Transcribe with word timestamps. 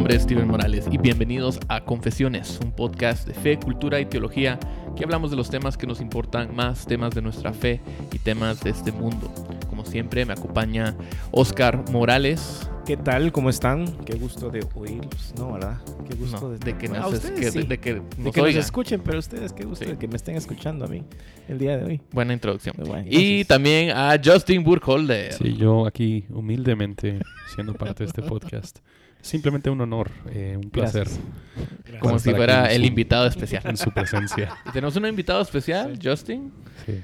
nombre 0.00 0.16
es 0.16 0.22
Steven 0.22 0.48
Morales 0.48 0.86
y 0.90 0.96
bienvenidos 0.96 1.60
a 1.68 1.84
Confesiones, 1.84 2.58
un 2.64 2.72
podcast 2.72 3.26
de 3.28 3.34
fe, 3.34 3.58
cultura 3.58 4.00
y 4.00 4.06
teología 4.06 4.58
que 4.96 5.04
hablamos 5.04 5.30
de 5.30 5.36
los 5.36 5.50
temas 5.50 5.76
que 5.76 5.86
nos 5.86 6.00
importan 6.00 6.56
más, 6.56 6.86
temas 6.86 7.14
de 7.14 7.20
nuestra 7.20 7.52
fe 7.52 7.82
y 8.10 8.18
temas 8.18 8.62
de 8.62 8.70
este 8.70 8.92
mundo. 8.92 9.30
Como 9.68 9.84
siempre 9.84 10.24
me 10.24 10.32
acompaña 10.32 10.96
Oscar 11.32 11.84
Morales. 11.90 12.66
¿Qué 12.86 12.96
tal? 12.96 13.30
¿Cómo 13.30 13.50
están? 13.50 13.84
Qué 14.06 14.14
gusto 14.14 14.48
de 14.48 14.66
oírlos, 14.74 15.34
¿no? 15.36 15.52
¿Verdad? 15.52 15.76
Qué 16.08 16.16
gusto 16.16 16.40
No, 16.40 16.48
de, 16.48 16.58
de 16.58 16.78
que 16.78 16.88
nos, 16.88 16.98
a 16.98 17.08
es- 17.08 17.14
ustedes 17.16 17.38
que- 17.52 17.60
sí. 17.60 17.66
de 17.66 17.78
que 17.78 17.94
De 17.94 18.00
nos 18.16 18.34
que 18.34 18.40
nos 18.40 18.54
escuchen, 18.54 19.02
pero 19.04 19.18
ustedes 19.18 19.52
qué 19.52 19.64
gusto 19.66 19.84
Sí. 19.84 19.90
de 19.90 19.98
que 19.98 20.08
me 20.08 20.16
estén 20.16 20.34
escuchando 20.34 20.86
a 20.86 20.88
mí 20.88 21.04
el 21.46 21.58
día 21.58 21.76
de 21.76 21.84
hoy. 21.84 22.00
Buena 22.10 22.32
introducción. 22.32 22.74
Bueno, 22.78 23.04
Y 23.06 23.44
también 23.44 23.90
a 23.90 24.18
Justin 24.24 24.64
Burkholder. 24.64 25.34
Sí, 25.34 25.56
yo 25.58 25.86
aquí 25.86 26.24
humildemente 26.30 27.20
siendo 27.54 27.74
parte 27.74 28.04
de 28.04 28.08
este 28.08 28.22
podcast. 28.22 28.78
Simplemente 29.22 29.68
un 29.70 29.80
honor, 29.80 30.10
eh, 30.32 30.56
un 30.56 30.70
placer 30.70 31.06
Gracias. 31.06 32.00
Como 32.00 32.18
si 32.18 32.30
fuera 32.32 32.66
el 32.72 32.82
su- 32.82 32.88
invitado 32.88 33.26
especial. 33.26 33.62
en 33.66 33.76
su 33.76 33.90
presencia. 33.92 34.50
Y 34.66 34.70
tenemos 34.70 34.96
un 34.96 35.06
invitado 35.06 35.40
especial, 35.42 35.98
Justin. 36.02 36.52
Sí. 36.86 37.02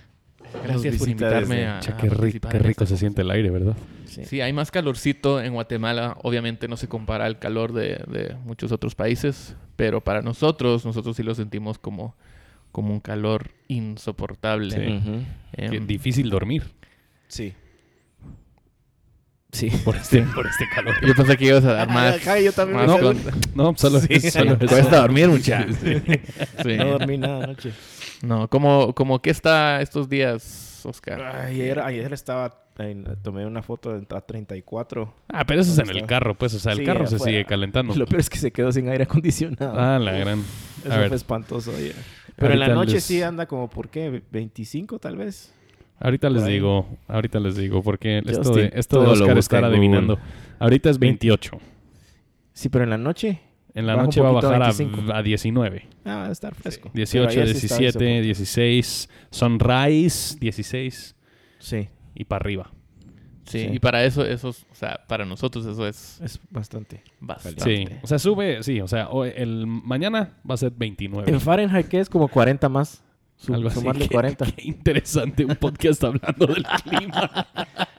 Gracias 0.64 0.96
por 0.96 1.08
invitarme 1.08 1.56
desde- 1.56 1.66
a, 1.68 1.80
Che, 1.80 1.92
a 1.92 1.96
qué, 1.96 2.06
ri- 2.06 2.10
participar 2.16 2.52
qué 2.52 2.58
rico 2.60 2.86
se 2.86 2.96
siente 2.96 3.22
el 3.22 3.30
aire, 3.30 3.50
¿verdad? 3.50 3.76
Sí. 4.06 4.24
Sí, 4.24 4.40
hay 4.40 4.52
más 4.52 4.70
calorcito 4.70 5.42
en 5.42 5.52
Guatemala. 5.52 6.16
Obviamente 6.22 6.68
no 6.68 6.76
se 6.78 6.88
compara 6.88 7.26
al 7.26 7.38
calor 7.38 7.72
de, 7.72 8.02
de 8.08 8.34
muchos 8.44 8.72
otros 8.72 8.94
países, 8.94 9.54
pero 9.76 10.00
para 10.02 10.22
nosotros, 10.22 10.86
nosotros 10.86 11.16
sí 11.16 11.22
lo 11.22 11.34
sentimos 11.34 11.78
como, 11.78 12.14
como 12.72 12.94
un 12.94 13.00
calor 13.00 13.50
insoportable. 13.68 14.70
Sí. 14.70 15.26
Em, 15.52 15.86
difícil 15.86 16.30
dormir 16.30 16.62
Sí. 17.28 17.52
Sí. 19.56 19.70
por 19.84 19.96
este, 19.96 20.22
por 20.22 20.46
este 20.46 20.68
calor. 20.74 20.94
yo 21.06 21.14
pensé 21.14 21.36
que 21.36 21.44
ibas 21.46 21.64
a 21.64 21.72
dar 21.72 21.88
más. 21.88 22.16
Ajá, 22.16 22.38
yo 22.40 22.52
también 22.52 22.86
más 22.86 23.00
con- 23.00 23.18
No, 23.54 23.74
solo, 23.76 24.00
Sí. 24.00 24.20
solo 24.30 24.52
eso. 24.60 24.66
Cuesta 24.68 25.00
dormir, 25.00 25.28
muchachos. 25.28 25.76
Sí. 25.82 26.76
No 26.76 26.84
dormí 26.98 27.18
nada 27.18 27.44
anoche. 27.44 27.72
No, 28.22 28.48
como, 28.48 28.94
como 28.94 29.20
que 29.20 29.30
está 29.30 29.80
estos 29.80 30.08
días, 30.08 30.80
Oscar. 30.84 31.20
Ayer, 31.22 31.80
ayer 31.80 32.12
estaba, 32.12 32.62
en- 32.78 33.04
tomé 33.22 33.46
una 33.46 33.62
foto 33.62 33.98
de 33.98 34.06
a 34.14 34.20
34. 34.20 35.14
Ah, 35.28 35.44
pero 35.46 35.60
eso 35.60 35.72
es 35.72 35.78
en 35.78 35.86
¿Dónde 35.86 36.00
el 36.00 36.06
carro, 36.06 36.34
pues. 36.36 36.54
O 36.54 36.58
sea, 36.58 36.72
el 36.72 36.78
Sí, 36.78 36.84
carro 36.84 37.06
se 37.06 37.18
sigue 37.18 37.44
calentando. 37.44 37.94
Lo 37.94 38.06
peor 38.06 38.20
es 38.20 38.30
que 38.30 38.38
se 38.38 38.50
quedó 38.52 38.72
sin 38.72 38.88
aire 38.88 39.04
acondicionado. 39.04 39.74
Ah, 39.78 39.98
la 39.98 40.12
gran. 40.12 40.42
Eso 40.84 40.92
A 40.92 40.98
ver, 40.98 41.12
espantoso. 41.14 41.72
Pero 42.36 42.52
en 42.52 42.60
la 42.60 42.68
noche 42.68 42.94
les- 42.94 43.04
sí 43.04 43.22
anda 43.22 43.46
como, 43.46 43.68
¿por 43.70 43.88
qué? 43.88 44.22
¿25 44.30 45.00
tal 45.00 45.16
vez? 45.16 45.52
Ahorita 46.00 46.30
les 46.30 46.46
digo, 46.46 46.86
ahorita 47.08 47.40
les 47.40 47.56
digo, 47.56 47.82
porque 47.82 48.18
esto 48.26 48.52
de, 48.54 48.70
esto 48.74 49.00
de 49.00 49.06
Oscar 49.08 49.38
estar 49.38 49.64
adivinando. 49.64 50.18
Ahorita 50.58 50.90
es 50.90 50.98
28. 50.98 51.58
Sí, 52.52 52.68
pero 52.68 52.84
en 52.84 52.90
la 52.90 52.98
noche. 52.98 53.40
En 53.74 53.86
la 53.86 53.94
Baja 53.94 54.06
noche 54.06 54.20
va 54.22 54.30
a 54.30 54.32
bajar 54.32 54.62
a, 54.62 54.72
25. 54.72 55.12
a 55.12 55.22
19. 55.22 55.86
Ah, 56.06 56.16
va 56.16 56.26
a 56.28 56.32
estar 56.32 56.54
fresco. 56.54 56.90
18, 56.94 57.30
sí 57.30 57.38
estaba 57.38 57.44
17, 57.44 57.84
insoportable. 57.84 58.22
16, 58.22 59.08
Sunrise, 59.30 60.36
16 60.40 61.14
Sí, 61.58 61.88
y 62.14 62.24
para 62.24 62.42
arriba. 62.42 62.70
Sí, 63.44 63.60
Sí. 63.60 63.68
y 63.74 63.78
para 63.78 64.02
eso, 64.04 64.24
eso, 64.24 64.48
es- 64.48 64.66
o 64.72 64.74
sea, 64.74 65.00
para 65.06 65.24
nosotros 65.24 65.66
eso 65.66 65.86
es 65.86 66.20
es 66.22 66.40
bastante. 66.50 67.02
bastante. 67.20 67.62
Sí, 67.62 67.86
o 68.02 68.06
sea, 68.06 68.18
sube, 68.18 68.62
sí, 68.62 68.80
o 68.80 68.88
sea, 68.88 69.08
hoy- 69.10 69.32
el 69.36 69.66
mañana 69.66 70.38
va 70.48 70.54
a 70.54 70.56
ser 70.56 70.72
29. 70.74 71.30
En 71.30 71.40
Fahrenheit, 71.40 71.86
¿qué 71.86 72.00
es? 72.00 72.08
Como 72.08 72.28
40 72.28 72.68
más. 72.68 73.04
Su- 73.38 73.52
Algo 73.54 73.68
así. 73.68 73.78
sumarle 73.80 74.08
Qué- 74.08 74.14
40. 74.14 74.46
Qué 74.52 74.62
interesante 74.68 75.44
un 75.44 75.56
podcast 75.56 76.02
hablando 76.04 76.46
del 76.46 76.64
clima. 76.84 77.46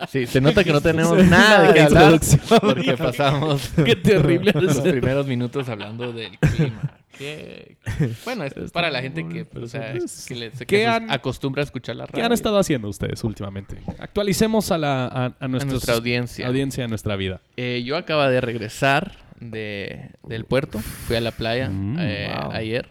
Sí, 0.09 0.25
se 0.25 0.41
nota 0.41 0.63
que 0.63 0.71
no 0.71 0.81
tenemos 0.81 1.17
nada 1.27 1.67
de 1.67 1.73
qué 1.73 1.79
de 1.79 1.85
hablar 1.85 2.19
porque 2.61 2.97
pasamos 2.97 3.69
Qué 3.85 3.95
terrible 3.95 4.51
los 4.59 4.79
primeros 4.79 5.27
minutos 5.27 5.69
hablando 5.69 6.11
del 6.11 6.37
clima. 6.39 6.99
Qué- 7.17 7.77
Bueno, 8.25 8.43
es 8.45 8.71
para 8.71 8.89
la 8.91 9.01
gente 9.01 9.27
que, 9.27 9.47
o 9.59 9.67
sea, 9.67 9.93
que, 10.27 10.35
le- 10.35 10.51
que 10.51 10.65
¿Qué 10.65 10.85
han- 10.87 11.09
acostumbra 11.11 11.61
a 11.61 11.65
escuchar 11.65 11.95
la 11.95 12.05
¿Qué 12.07 12.13
radio. 12.13 12.25
han 12.25 12.31
estado 12.33 12.57
haciendo 12.59 12.89
ustedes 12.89 13.23
últimamente? 13.23 13.77
Actualicemos 13.99 14.71
a, 14.71 14.77
la, 14.77 15.05
a, 15.05 15.25
a 15.25 15.33
a 15.39 15.47
nuestros- 15.47 15.71
nuestra 15.73 15.93
audiencia. 15.95 16.47
audiencia, 16.47 16.85
a 16.85 16.87
nuestra 16.87 17.15
vida. 17.15 17.41
Eh, 17.57 17.83
yo 17.85 17.95
acabo 17.97 18.23
de 18.23 18.41
regresar 18.41 19.13
de, 19.39 20.09
del 20.23 20.45
puerto. 20.45 20.79
Fui 20.79 21.15
a 21.15 21.21
la 21.21 21.31
playa 21.31 21.69
Mm, 21.69 21.97
eh, 21.99 22.31
wow. 22.41 22.51
ayer. 22.51 22.89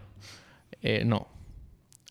Eh, 0.82 1.02
no, 1.04 1.28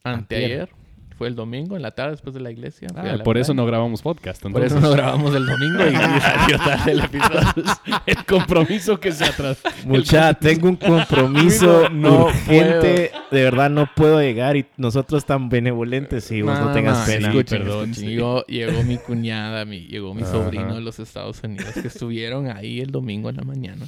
anteayer. 0.06 0.70
Fue 1.18 1.30
el 1.30 1.36
domingo 1.36 1.78
en 1.78 1.82
la 1.82 1.92
tarde 1.92 2.12
después 2.12 2.34
de 2.34 2.42
la 2.42 2.52
iglesia. 2.52 2.90
Ah, 2.94 3.04
la 3.04 3.24
por 3.24 3.38
eso 3.38 3.54
playa. 3.54 3.62
no 3.62 3.66
grabamos 3.66 4.02
podcast. 4.02 4.44
Por 4.44 4.66
eso 4.66 4.82
no 4.82 4.92
grabamos 4.92 5.34
el 5.34 5.46
domingo 5.46 5.88
y, 5.88 5.96
salió 6.22 6.58
tarde 6.58 6.92
el 6.92 7.00
episodio. 7.00 7.64
el 8.06 8.26
compromiso 8.26 9.00
que 9.00 9.14
se 9.14 9.24
atrasó. 9.24 9.62
Mucha, 9.86 10.34
tengo 10.34 10.68
un 10.68 10.76
compromiso 10.76 11.90
No 11.90 12.26
urgente. 12.26 13.14
De 13.32 13.44
verdad, 13.44 13.70
no 13.70 13.90
puedo 13.96 14.22
llegar 14.22 14.58
y 14.58 14.66
nosotros 14.76 15.24
tan 15.26 15.48
benevolentes 15.48 16.30
y 16.32 16.42
vos 16.42 16.60
no, 16.60 16.74
tengas 16.74 17.08
pena. 17.08 17.30
escuchen, 17.30 17.60
perdón, 17.60 17.92
escuchen. 17.92 18.10
Llegó, 18.10 18.46
llegó 18.48 18.84
mi 18.84 18.98
cuñada, 18.98 19.64
mi, 19.64 19.88
llegó 19.88 20.14
mi 20.14 20.24
sobrino 20.24 20.76
de 20.76 20.82
los 20.82 21.00
Estados 21.00 21.42
Unidos 21.44 21.76
que 21.82 21.88
estuvieron 21.88 22.52
ahí 22.52 22.82
el 22.82 22.92
domingo 22.92 23.30
en 23.30 23.38
la 23.38 23.44
mañana. 23.44 23.86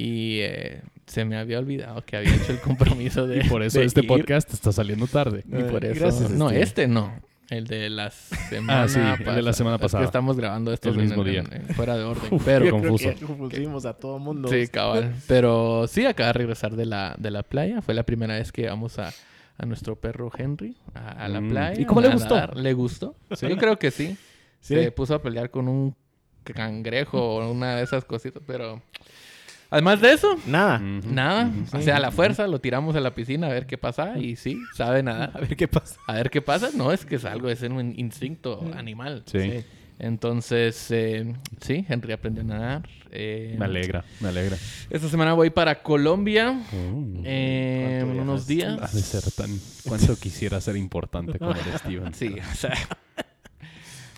Y 0.00 0.38
eh, 0.42 0.80
se 1.06 1.24
me 1.24 1.36
había 1.36 1.58
olvidado 1.58 2.04
que 2.04 2.16
había 2.16 2.34
hecho 2.34 2.52
el 2.52 2.60
compromiso 2.60 3.26
de. 3.26 3.44
Y 3.44 3.48
por 3.48 3.62
eso 3.62 3.80
este 3.80 4.00
ir. 4.02 4.06
podcast 4.06 4.52
está 4.52 4.70
saliendo 4.72 5.06
tarde. 5.06 5.42
Y 5.46 5.62
por 5.64 5.84
Eh, 5.84 5.90
eso. 5.92 6.00
gracias, 6.00 6.30
no, 6.30 6.48
Steve. 6.48 6.62
este 6.62 6.86
no. 6.88 7.12
El 7.50 7.66
de 7.66 7.88
la 7.88 8.10
semana 8.10 8.82
Ah, 8.82 8.88
sí, 8.88 9.00
el 9.00 9.34
de 9.34 9.40
la 9.42 9.54
semana 9.54 9.76
Es 9.76 9.80
que 9.80 9.84
pasada. 9.86 10.04
estamos 10.04 10.36
grabando 10.36 10.70
esto 10.72 10.90
El 10.90 10.98
mismo 10.98 11.24
día. 11.24 11.42
fuera 11.74 11.96
de 11.96 12.04
orden. 12.04 12.38
Pero. 12.44 12.60
creo 12.66 12.72
confuso. 12.78 13.08
que 13.14 13.24
confundimos 13.24 13.86
a 13.86 13.94
todo 13.94 14.18
mundo. 14.18 14.48
Sí, 14.48 14.68
cabal. 14.68 15.14
Pero 15.26 15.86
sí, 15.88 16.04
acaba 16.04 16.26
de 16.28 16.32
regresar 16.34 16.76
de 16.76 16.84
la, 16.84 17.14
de 17.18 17.30
la 17.30 17.42
playa. 17.42 17.80
Fue 17.80 17.94
la 17.94 18.02
primera 18.04 18.34
vez 18.34 18.52
que 18.52 18.66
vamos 18.68 18.98
a, 18.98 19.12
a 19.56 19.64
nuestro 19.66 19.96
perro 19.96 20.30
Henry 20.36 20.76
a, 20.94 21.24
a 21.24 21.28
la 21.28 21.40
Mm. 21.40 21.48
playa. 21.48 21.80
¿Y 21.80 21.86
cómo 21.86 22.02
le 22.02 22.10
gustó? 22.10 22.34
nadar. 22.34 22.54
¿Le 22.56 22.72
gustó? 22.74 23.16
Yo 23.40 23.56
creo 23.56 23.78
que 23.78 23.90
sí. 23.90 24.16
Sí. 24.60 24.74
Se 24.74 24.92
puso 24.92 25.14
a 25.14 25.22
pelear 25.22 25.50
con 25.50 25.68
un 25.68 25.96
cangrejo 26.44 27.18
o 27.18 27.50
una 27.50 27.76
de 27.76 27.82
esas 27.84 28.04
cositas, 28.04 28.42
pero... 28.46 28.82
Además 29.70 30.00
de 30.00 30.12
eso, 30.12 30.36
Nada. 30.46 30.78
Nada. 30.78 31.50
O 31.72 31.80
sea, 31.82 31.96
a 31.96 32.00
la 32.00 32.10
fuerza 32.10 32.46
lo 32.46 32.58
tiramos 32.60 32.96
a 32.96 33.00
la 33.00 33.14
piscina 33.14 33.48
a 33.48 33.50
ver 33.50 33.66
qué 33.66 33.76
pasa 33.76 34.18
y 34.18 34.36
sí, 34.36 34.58
sabe 34.74 35.00
A 35.00 35.02
nadar. 35.02 35.40
ver 35.40 35.56
qué 35.56 35.68
pasa. 35.68 35.96
A 36.06 36.14
ver 36.14 36.30
qué 36.30 36.40
pasa. 36.40 36.70
No 36.74 36.90
es 36.92 37.04
que 37.04 37.16
es 37.16 37.24
algo, 37.24 37.48
es 37.50 37.62
un 37.62 37.92
instinto 37.98 38.64
animal. 38.74 39.22
Sí. 39.26 39.64
Entonces, 40.00 40.86
eh, 40.92 41.34
sí, 41.60 41.84
Henry 41.88 42.12
aprendió 42.12 42.42
a 42.44 42.46
nadar. 42.46 42.88
Eh, 43.10 43.56
Me 43.58 43.64
alegra, 43.64 44.04
me 44.20 44.28
alegra. 44.28 44.56
Esta 44.90 45.08
semana 45.08 45.32
voy 45.34 45.50
para 45.50 45.82
Colombia. 45.82 46.62
Oh. 46.72 47.20
eh, 47.24 48.02
¿Cuánto 48.04 48.22
unos 48.22 48.46
días. 48.46 48.78
Ha 48.80 48.96
de 48.96 49.02
ser 49.02 49.30
tan... 49.32 49.50
¿Cuánto 49.86 50.16
quisiera 50.16 50.60
ser 50.60 50.76
importante 50.76 51.38
como 51.38 51.50
el 51.50 51.58
Steven? 51.78 52.14
Sí, 52.14 52.36
o 52.38 52.54
sea. 52.54 52.74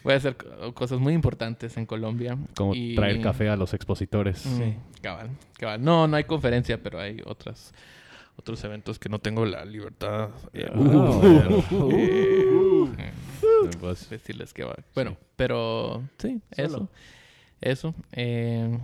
Voy 0.03 0.15
a 0.15 0.17
hacer 0.17 0.37
co- 0.37 0.75
cosas 0.75 0.99
muy 1.01 1.13
importantes 1.15 1.77
en 1.77 1.87
Colombia. 1.87 2.37
Como 2.57 2.75
y- 2.75 2.95
traer 2.95 3.21
café 3.21 3.49
a 3.49 3.57
los 3.57 3.75
expositores. 3.75 4.45
Mm, 4.47 5.01
Cabal, 5.03 5.31
cabal. 5.59 5.83
No, 5.83 6.07
no 6.07 6.17
hay 6.17 6.25
conferencia, 6.25 6.83
pero 6.83 7.01
hay 7.01 7.21
otras, 7.27 7.73
otros 8.37 8.63
eventos 8.65 8.99
que 8.99 9.09
no 9.09 9.19
tengo 9.19 9.45
la 9.47 9.65
libertad 9.65 10.31
decirles 14.11 14.53
que 14.53 14.65
va. 14.65 14.77
Bueno, 14.95 15.17
pero 15.37 16.03
sí, 16.19 16.41
eso. 16.53 16.89
Eso. 17.61 17.95
Eh, 18.13 18.79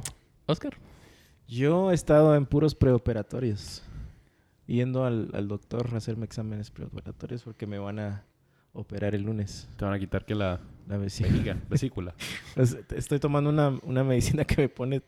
Oscar. 0.46 0.74
Yo 1.48 1.90
he 1.92 1.94
estado 1.94 2.34
en 2.34 2.44
puros 2.46 2.74
preoperatorios. 2.74 3.82
Yendo 4.66 5.04
al, 5.04 5.30
al 5.32 5.46
doctor 5.46 5.88
a 5.94 5.96
hacerme 5.98 6.24
exámenes 6.24 6.70
preoperatorios 6.72 7.42
porque 7.44 7.66
me 7.68 7.78
van 7.78 8.00
a 8.00 8.24
operar 8.72 9.14
el 9.14 9.22
lunes. 9.22 9.68
te 9.76 9.84
van 9.84 9.94
a 9.94 9.98
quitar 9.98 10.24
que 10.24 10.34
la 10.34 10.60
La 10.86 10.96
vesícula. 10.98 11.32
vejiga, 11.32 11.56
vesícula. 11.70 12.14
Pues, 12.54 12.76
estoy 12.94 13.18
tomando 13.18 13.50
una, 13.50 13.70
una 13.82 14.04
medicina 14.04 14.44
que 14.44 14.56
me 14.62 14.68
pone 14.68 15.02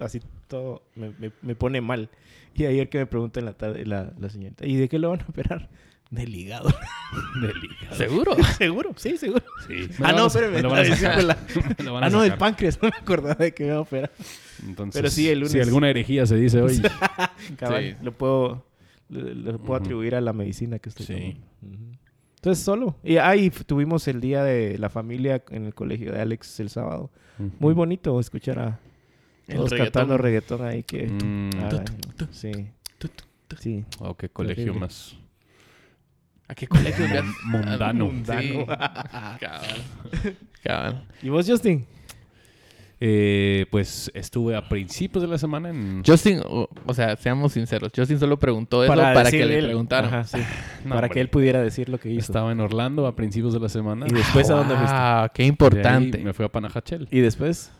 así 0.00 0.20
todo, 0.48 0.82
me, 0.94 1.10
me- 1.18 1.32
me 1.42 1.54
pone 1.54 1.80
mal. 1.80 2.08
Y 2.54 2.66
ayer 2.66 2.88
que 2.88 2.98
me 2.98 3.06
pregunta 3.06 3.40
en 3.40 3.46
la 3.46 3.52
tarde 3.54 3.84
la, 3.84 4.12
la 4.18 4.28
señorita, 4.30 4.66
¿y 4.66 4.76
de 4.76 4.88
qué 4.88 4.98
lo 4.98 5.10
van 5.10 5.20
a 5.22 5.26
operar? 5.28 5.68
Del 6.10 6.32
hígado. 6.34 6.68
Del 7.40 7.56
hígado. 7.64 7.96
¿Seguro? 7.96 8.36
¿Seguro? 8.58 8.92
Sí, 8.96 9.16
seguro. 9.16 9.42
Sí. 9.66 9.88
Ah, 10.00 10.12
no, 10.12 10.26
espérame. 10.28 10.62
lo 10.62 10.70
van 10.70 10.78
a 10.80 10.82
la 10.88 10.96
sacar. 10.96 11.16
vesícula. 11.16 11.38
Me 11.78 11.84
lo 11.84 11.94
van 11.94 12.04
a 12.04 12.06
Ah, 12.06 12.10
no, 12.10 12.22
del 12.22 12.34
páncreas. 12.36 12.78
No 12.80 12.88
me 12.90 12.96
acordaba 12.96 13.34
de 13.34 13.52
que 13.52 13.64
me 13.64 13.68
iba 13.70 13.78
a 13.78 13.80
operar. 13.80 14.12
Entonces, 14.64 15.00
Pero 15.00 15.10
sí, 15.10 15.28
el 15.28 15.40
lunes. 15.40 15.50
Si 15.52 15.58
alguna 15.60 15.90
herejía 15.90 16.26
se 16.26 16.36
dice 16.36 16.62
hoy. 16.62 16.80
Cabal, 17.58 17.96
Sí. 17.98 18.04
Lo 18.04 18.12
puedo, 18.12 18.64
le 19.08 19.54
puedo 19.54 19.74
atribuir 19.74 20.14
a 20.14 20.20
la 20.20 20.32
medicina 20.32 20.78
que 20.78 20.90
estoy 20.90 21.06
Sí. 21.06 21.12
tomando. 21.60 21.84
Ujú. 21.84 21.98
Entonces, 22.44 22.62
solo. 22.62 22.94
Y 23.02 23.16
ahí 23.16 23.48
tuvimos 23.48 24.06
el 24.06 24.20
día 24.20 24.44
de 24.44 24.76
la 24.76 24.90
familia 24.90 25.42
en 25.50 25.64
el 25.64 25.74
colegio 25.74 26.12
de 26.12 26.20
Alex 26.20 26.60
el 26.60 26.68
sábado. 26.68 27.10
Muy 27.58 27.72
bonito 27.72 28.20
escuchar 28.20 28.58
a 28.58 28.78
todos 29.48 29.70
reggaetón. 29.70 29.78
cantando 29.78 30.18
reggaetón 30.18 30.62
ahí 30.62 30.82
que... 30.82 31.06
Mm. 31.06 31.50
Ah, 31.58 31.84
sí. 32.32 32.52
Sí. 33.58 33.84
Oh, 34.00 34.14
qué 34.14 34.28
colegio 34.28 34.56
Terrible. 34.64 34.80
más 34.80 35.16
¿A 36.48 36.54
qué 36.54 36.66
colegio 36.66 37.06
le 37.08 37.22
Mun- 37.22 37.34
mundano. 37.64 38.10
Sí. 38.10 38.54
Cabal. 39.40 39.84
Cabal. 40.62 41.08
¿Y 41.22 41.28
vos, 41.30 41.48
Justin? 41.48 41.86
Eh, 43.00 43.66
pues 43.70 44.10
estuve 44.14 44.56
a 44.56 44.68
principios 44.68 45.22
de 45.22 45.28
la 45.28 45.36
semana 45.36 45.68
en... 45.68 46.02
Justin, 46.06 46.40
o, 46.46 46.68
o 46.86 46.94
sea, 46.94 47.16
seamos 47.16 47.52
sinceros, 47.52 47.90
Justin 47.94 48.18
solo 48.18 48.38
preguntó 48.38 48.82
eso 48.84 48.94
para, 48.94 49.12
que 49.14 49.18
decirle 49.24 49.46
le 49.46 49.58
él. 49.58 49.64
preguntaran. 49.66 50.14
Ajá, 50.14 50.24
sí. 50.24 50.38
No, 50.84 50.90
para 50.90 51.06
hombre. 51.06 51.10
que 51.10 51.20
él 51.20 51.28
pudiera 51.28 51.60
decir 51.62 51.88
lo 51.88 51.98
que 51.98 52.10
hizo. 52.10 52.20
Estaba 52.20 52.52
en 52.52 52.60
Orlando 52.60 53.06
a 53.06 53.14
principios 53.16 53.52
de 53.52 53.60
la 53.60 53.68
semana. 53.68 54.06
¿Y 54.08 54.12
después 54.14 54.48
a 54.50 54.54
dónde 54.54 54.74
fuiste? 54.76 54.94
Ah, 54.96 55.30
qué 55.34 55.44
importante. 55.44 56.18
me 56.18 56.32
fui 56.32 56.44
a 56.44 56.48
Panajachel. 56.48 57.08
Y 57.10 57.20
después... 57.20 57.72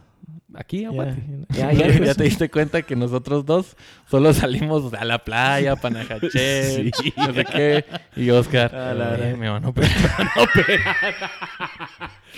Aquí, 0.56 0.84
a 0.84 0.88
Ya, 0.90 0.94
Guate. 0.94 1.22
ya, 1.50 1.72
Ya, 1.72 1.86
ya, 1.88 2.04
ya 2.04 2.14
te 2.16 2.24
diste 2.24 2.48
cuenta 2.48 2.82
que 2.82 2.94
nosotros 2.96 3.44
dos 3.44 3.76
solo 4.08 4.32
salimos 4.32 4.94
a 4.94 5.04
la 5.04 5.18
playa, 5.18 5.76
Panajachel, 5.76 6.30
Sí. 6.94 7.12
no 7.16 7.32
sé 7.34 7.44
qué. 7.44 7.84
Y 8.16 8.30
Oscar, 8.30 8.74
A 8.74 8.94
la 8.94 9.12
"Ay, 9.14 9.20
verdad. 9.20 9.36
me 9.36 9.48
van 9.48 9.64
a 9.64 9.68
operar. 9.68 9.92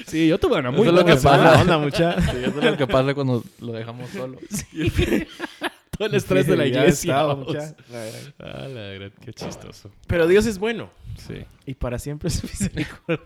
Sí, 0.06 0.28
yo 0.28 0.38
tuve 0.38 0.58
una 0.58 0.70
muy 0.70 0.82
Eso 0.82 0.90
es 0.90 0.94
lo 0.96 1.02
buena 1.02 1.20
pasa. 1.20 1.60
onda, 1.62 1.78
mucha. 1.78 2.20
Sí, 2.20 2.37
eso 2.44 2.58
es 2.58 2.64
lo 2.64 2.76
que 2.76 2.87
pasa 2.87 3.14
cuando 3.14 3.43
lo 3.60 3.72
dejamos 3.72 4.10
solo. 4.10 4.38
Todo 5.98 6.08
el 6.08 6.14
estrés 6.14 6.46
de 6.46 6.56
la 6.56 6.64
Ya 6.66 6.81
iglesia. 6.81 7.12
estaba, 7.14 7.37
mucha. 7.37 7.75
La 7.90 7.98
verdad. 7.98 8.20
Ah, 8.40 8.69
la 8.69 8.81
verdad, 8.81 9.12
qué 9.25 9.32
chistoso. 9.32 9.90
Pero 10.06 10.26
Dios 10.26 10.44
es 10.46 10.58
bueno. 10.58 10.90
Sí. 11.16 11.44
Y 11.64 11.75
para 11.75 11.98
siempre 11.98 12.28
es 12.28 12.43
misericordia. 12.44 13.25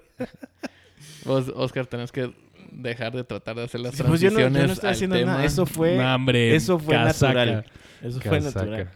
Vos, 1.24 1.52
Oscar, 1.56 1.86
tenés 1.86 2.12
que 2.12 2.32
dejar 2.70 3.12
de 3.12 3.24
tratar 3.24 3.56
de 3.56 3.64
hacer 3.64 3.80
las 3.80 3.94
Sí, 3.96 4.02
pues 4.04 4.20
yo 4.20 4.30
no, 4.30 4.38
yo 4.38 4.48
no 4.50 4.58
estoy 4.72 4.88
al 4.88 4.94
haciendo 4.94 5.16
tema. 5.16 5.32
nada. 5.32 5.44
Eso 5.44 5.66
fue, 5.66 5.96
No, 5.96 6.14
hombre, 6.14 6.54
eso 6.54 6.78
fue 6.78 6.94
casaca, 6.94 7.34
natural. 7.44 7.64
Eso 8.02 8.20
fue 8.20 8.40
natural. 8.40 8.90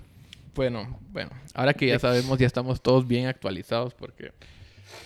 Bueno, 0.55 1.01
bueno, 1.11 1.31
ahora 1.55 1.75
que 1.75 1.89
ya 1.89 1.99
sabemos, 1.99 2.39
ya 2.39 2.47
estamos 2.47 2.81
todos 2.81 3.09
bien 3.09 3.27
actualizados 3.27 3.93
porque 3.95 4.31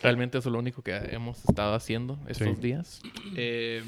realmente 0.03 0.39
eso 0.39 0.49
es 0.49 0.53
lo 0.53 0.59
único 0.59 0.83
que 0.83 0.97
hemos 1.11 1.39
estado 1.49 1.75
haciendo 1.75 2.19
estos 2.29 2.49
Sí. 2.57 2.63
días. 2.63 3.01
Eh, 3.37 3.83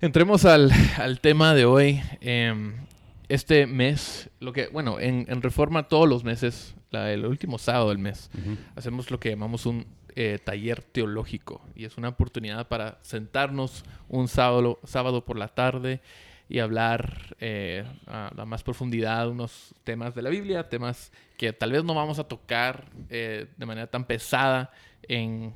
entremos 0.00 0.44
al, 0.44 0.70
al 0.98 1.20
tema 1.20 1.54
de 1.54 1.64
hoy. 1.64 2.00
Eh, 2.20 2.72
este 3.28 3.66
mes, 3.66 4.28
lo 4.40 4.52
que, 4.52 4.66
bueno, 4.68 5.00
en, 5.00 5.24
en 5.28 5.40
Reforma 5.42 5.88
todos 5.88 6.08
los 6.08 6.22
meses, 6.24 6.74
la- 6.90 7.10
el 7.12 7.24
último 7.24 7.58
sábado 7.58 7.88
del 7.88 7.98
mes, 7.98 8.30
hacemos 8.76 9.10
lo 9.10 9.18
que 9.18 9.30
llamamos 9.30 9.64
un 9.64 9.86
eh, 10.14 10.38
taller 10.44 10.82
teológico 10.82 11.62
y 11.74 11.86
es 11.86 11.96
una 11.96 12.08
oportunidad 12.10 12.68
para 12.68 12.98
sentarnos 13.00 13.84
un 14.10 14.28
sábado, 14.28 14.78
sábado 14.84 15.24
por 15.24 15.38
la 15.38 15.48
tarde 15.48 16.02
y 16.52 16.58
hablar 16.58 17.34
eh, 17.40 17.82
a 18.06 18.30
la 18.36 18.44
más 18.44 18.62
profundidad 18.62 19.26
unos 19.30 19.74
temas 19.84 20.14
de 20.14 20.20
la 20.20 20.28
Biblia, 20.28 20.68
temas 20.68 21.10
que 21.38 21.52
tal 21.54 21.72
vez 21.72 21.82
no 21.82 21.94
vamos 21.94 22.18
a 22.18 22.24
tocar 22.24 22.90
eh, 23.08 23.46
de 23.56 23.66
manera 23.66 23.86
tan 23.86 24.04
pesada 24.04 24.70
en, 25.08 25.54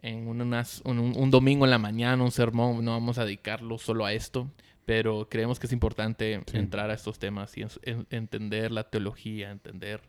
en 0.00 0.26
unas- 0.28 0.80
un, 0.86 0.98
un- 0.98 1.14
un 1.14 1.30
domingo 1.30 1.66
en 1.66 1.70
la 1.70 1.78
mañana, 1.78 2.22
un 2.24 2.30
sermón, 2.30 2.82
no 2.82 2.92
vamos 2.92 3.18
a 3.18 3.24
dedicarlo 3.26 3.76
solo 3.76 4.06
a 4.06 4.14
esto, 4.14 4.50
pero 4.86 5.28
creemos 5.28 5.58
que 5.60 5.66
es 5.66 5.72
importante 5.74 6.40
Sí. 6.46 6.56
entrar 6.56 6.88
a 6.90 6.94
estos 6.94 7.18
temas 7.18 7.54
y 7.58 7.62
en- 7.62 7.68
en- 7.82 8.06
entender 8.10 8.72
la 8.72 8.84
teología, 8.84 9.50
entender 9.50 10.00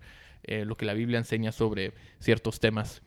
eh, 0.43 0.63
lo 0.63 0.77
que 0.77 0.85
la 0.85 0.93
Biblia 0.93 1.17
enseña 1.17 1.51
sobre 1.51 1.91
ciertos 2.19 2.59
temas. 2.61 3.01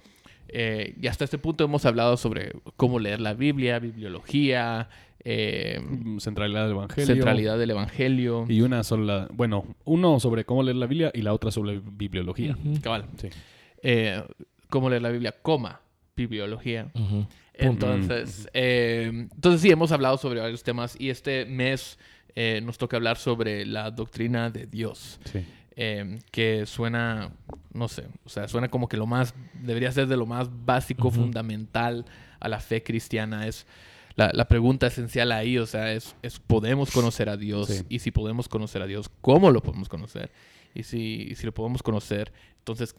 Eh, 0.48 0.94
y 1.00 1.06
hasta 1.06 1.24
este 1.24 1.38
punto 1.38 1.62
hemos 1.64 1.84
hablado 1.86 2.16
sobre 2.16 2.52
cómo 2.76 2.98
leer 2.98 3.20
la 3.20 3.32
Biblia, 3.34 3.78
bibliología, 3.78 4.88
eh, 5.24 5.80
Mm, 5.82 6.18
Centralidad 6.18 6.62
del 6.62 6.72
Evangelio. 6.72 7.06
centralidad 7.06 7.58
del 7.58 7.70
Evangelio. 7.70 8.44
Y 8.48 8.60
una 8.62 8.82
sola, 8.84 9.28
bueno, 9.32 9.64
uno 9.84 10.20
sobre 10.20 10.44
cómo 10.44 10.62
leer 10.62 10.76
la 10.76 10.86
Biblia 10.86 11.10
y 11.14 11.22
la 11.22 11.32
otra 11.32 11.50
sobre 11.50 11.80
bibliología. 11.80 12.56
Cabal. 12.82 13.06
Sí. 13.20 13.28
Eh, 13.82 14.22
cómo 14.70 14.88
leer 14.90 15.02
la 15.02 15.10
Biblia, 15.10 15.34
coma, 15.42 15.80
bibliología. 16.16 16.90
Entonces, 17.54 18.48
eh, 18.52 19.10
entonces 19.32 19.60
sí, 19.60 19.70
hemos 19.70 19.90
hablado 19.92 20.16
sobre 20.18 20.40
varios 20.40 20.62
temas 20.62 20.96
y 20.98 21.10
este 21.10 21.44
mes 21.44 21.98
eh, 22.36 22.60
nos 22.62 22.78
toca 22.78 22.96
hablar 22.96 23.16
sobre 23.16 23.66
la 23.66 23.90
doctrina 23.90 24.48
de 24.50 24.66
Dios, 24.66 25.18
Sí. 25.24 25.44
eh, 25.74 26.18
que 26.30 26.66
suena, 26.66 27.32
no 27.72 27.88
sé, 27.88 28.04
o 28.24 28.28
sea, 28.28 28.46
suena 28.46 28.68
como 28.68 28.88
que 28.88 28.96
lo 28.96 29.06
más, 29.06 29.34
debería 29.54 29.90
ser 29.90 30.06
de 30.06 30.16
lo 30.16 30.26
más 30.26 30.48
básico, 30.64 31.10
fundamental 31.10 32.04
a 32.38 32.48
la 32.48 32.60
fe 32.60 32.82
cristiana. 32.84 33.46
Es 33.48 33.66
la, 34.18 34.30
la 34.34 34.48
pregunta 34.48 34.88
esencial 34.88 35.32
ahí, 35.32 35.56
o 35.58 35.64
sea, 35.66 35.92
es, 35.92 36.14
es 36.22 36.38
¿podemos 36.40 36.90
conocer 36.90 37.28
a 37.28 37.36
Dios? 37.36 37.68
Sí. 37.68 37.84
Y 37.88 37.98
si 38.00 38.10
podemos 38.10 38.48
conocer 38.48 38.82
a 38.82 38.86
Dios, 38.86 39.08
¿cómo 39.20 39.50
lo 39.50 39.62
podemos 39.62 39.88
conocer? 39.88 40.30
Y 40.74 40.82
si, 40.82 41.28
y 41.30 41.34
si 41.36 41.46
lo 41.46 41.54
podemos 41.54 41.82
conocer, 41.82 42.32
entonces, 42.58 42.94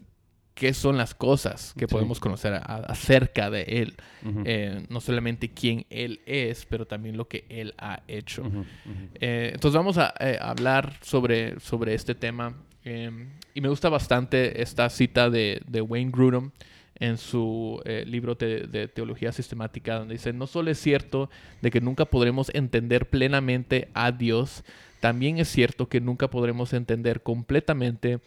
¿qué 0.56 0.74
son 0.74 0.98
las 0.98 1.14
cosas 1.14 1.74
que 1.78 1.86
Sí. 1.88 1.92
podemos 1.92 2.20
conocer 2.20 2.54
a- 2.54 2.60
acerca 2.88 3.50
de 3.50 3.62
Él? 3.64 3.96
Eh, 4.46 4.86
no 4.90 5.00
solamente 5.02 5.50
quién 5.50 5.86
Él 5.90 6.22
es, 6.26 6.66
pero 6.66 6.88
también 6.88 7.16
lo 7.18 7.28
que 7.28 7.46
Él 7.50 7.74
ha 7.78 8.02
hecho. 8.08 8.44
Eh, 9.16 9.52
entonces 9.54 9.76
vamos 9.78 9.98
a 9.98 10.14
eh, 10.20 10.38
hablar 10.42 10.96
sobre, 11.02 11.60
sobre 11.60 11.94
este 11.94 12.16
tema. 12.16 12.56
Y 13.54 13.62
me 13.62 13.70
gusta 13.70 13.90
bastante 13.90 14.62
esta 14.62 14.90
cita 14.90 15.30
de, 15.30 15.62
de 15.68 15.82
Wayne 15.82 16.12
Grudem 16.12 16.52
en 17.00 17.18
su 17.18 17.82
eh, 17.86 18.04
libro 18.06 18.36
de, 18.36 18.68
de 18.68 18.88
teología 18.88 19.32
sistemática, 19.32 20.00
donde 20.00 20.16
dice, 20.16 20.34
no 20.34 20.48
solo 20.48 20.72
es 20.72 20.80
cierto 20.80 21.30
de 21.62 21.72
que 21.72 21.82
nunca 21.82 22.06
podremos 22.06 22.52
entender 22.54 23.10
plenamente 23.10 23.90
a 23.94 24.12
Dios, 24.12 24.64
también 25.00 25.38
es 25.38 25.48
cierto 25.48 25.88
que 25.88 26.02
nunca 26.02 26.30
podremos 26.30 26.74
entender 26.74 27.22
completamente 27.22 28.20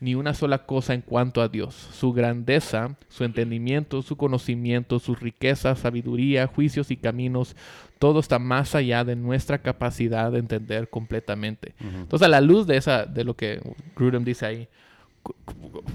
ni 0.00 0.14
una 0.14 0.32
sola 0.32 0.64
cosa 0.64 0.94
en 0.94 1.02
cuanto 1.02 1.42
a 1.42 1.48
Dios, 1.48 1.74
su 1.74 2.12
grandeza, 2.12 2.96
su 3.08 3.24
entendimiento, 3.24 4.00
su 4.00 4.16
conocimiento, 4.16 4.98
su 4.98 5.14
riqueza, 5.14 5.76
sabiduría, 5.76 6.46
juicios 6.46 6.90
y 6.90 6.96
caminos, 6.96 7.54
todo 7.98 8.20
está 8.20 8.38
más 8.38 8.74
allá 8.74 9.04
de 9.04 9.14
nuestra 9.14 9.58
capacidad 9.58 10.32
de 10.32 10.38
entender 10.38 10.88
completamente. 10.88 11.74
Entonces, 11.80 12.24
a 12.24 12.30
la 12.30 12.40
luz 12.40 12.66
de 12.66 12.78
esa, 12.78 13.04
de 13.04 13.24
lo 13.24 13.36
que 13.36 13.60
Grudem 13.94 14.24
dice 14.24 14.46
ahí, 14.46 14.68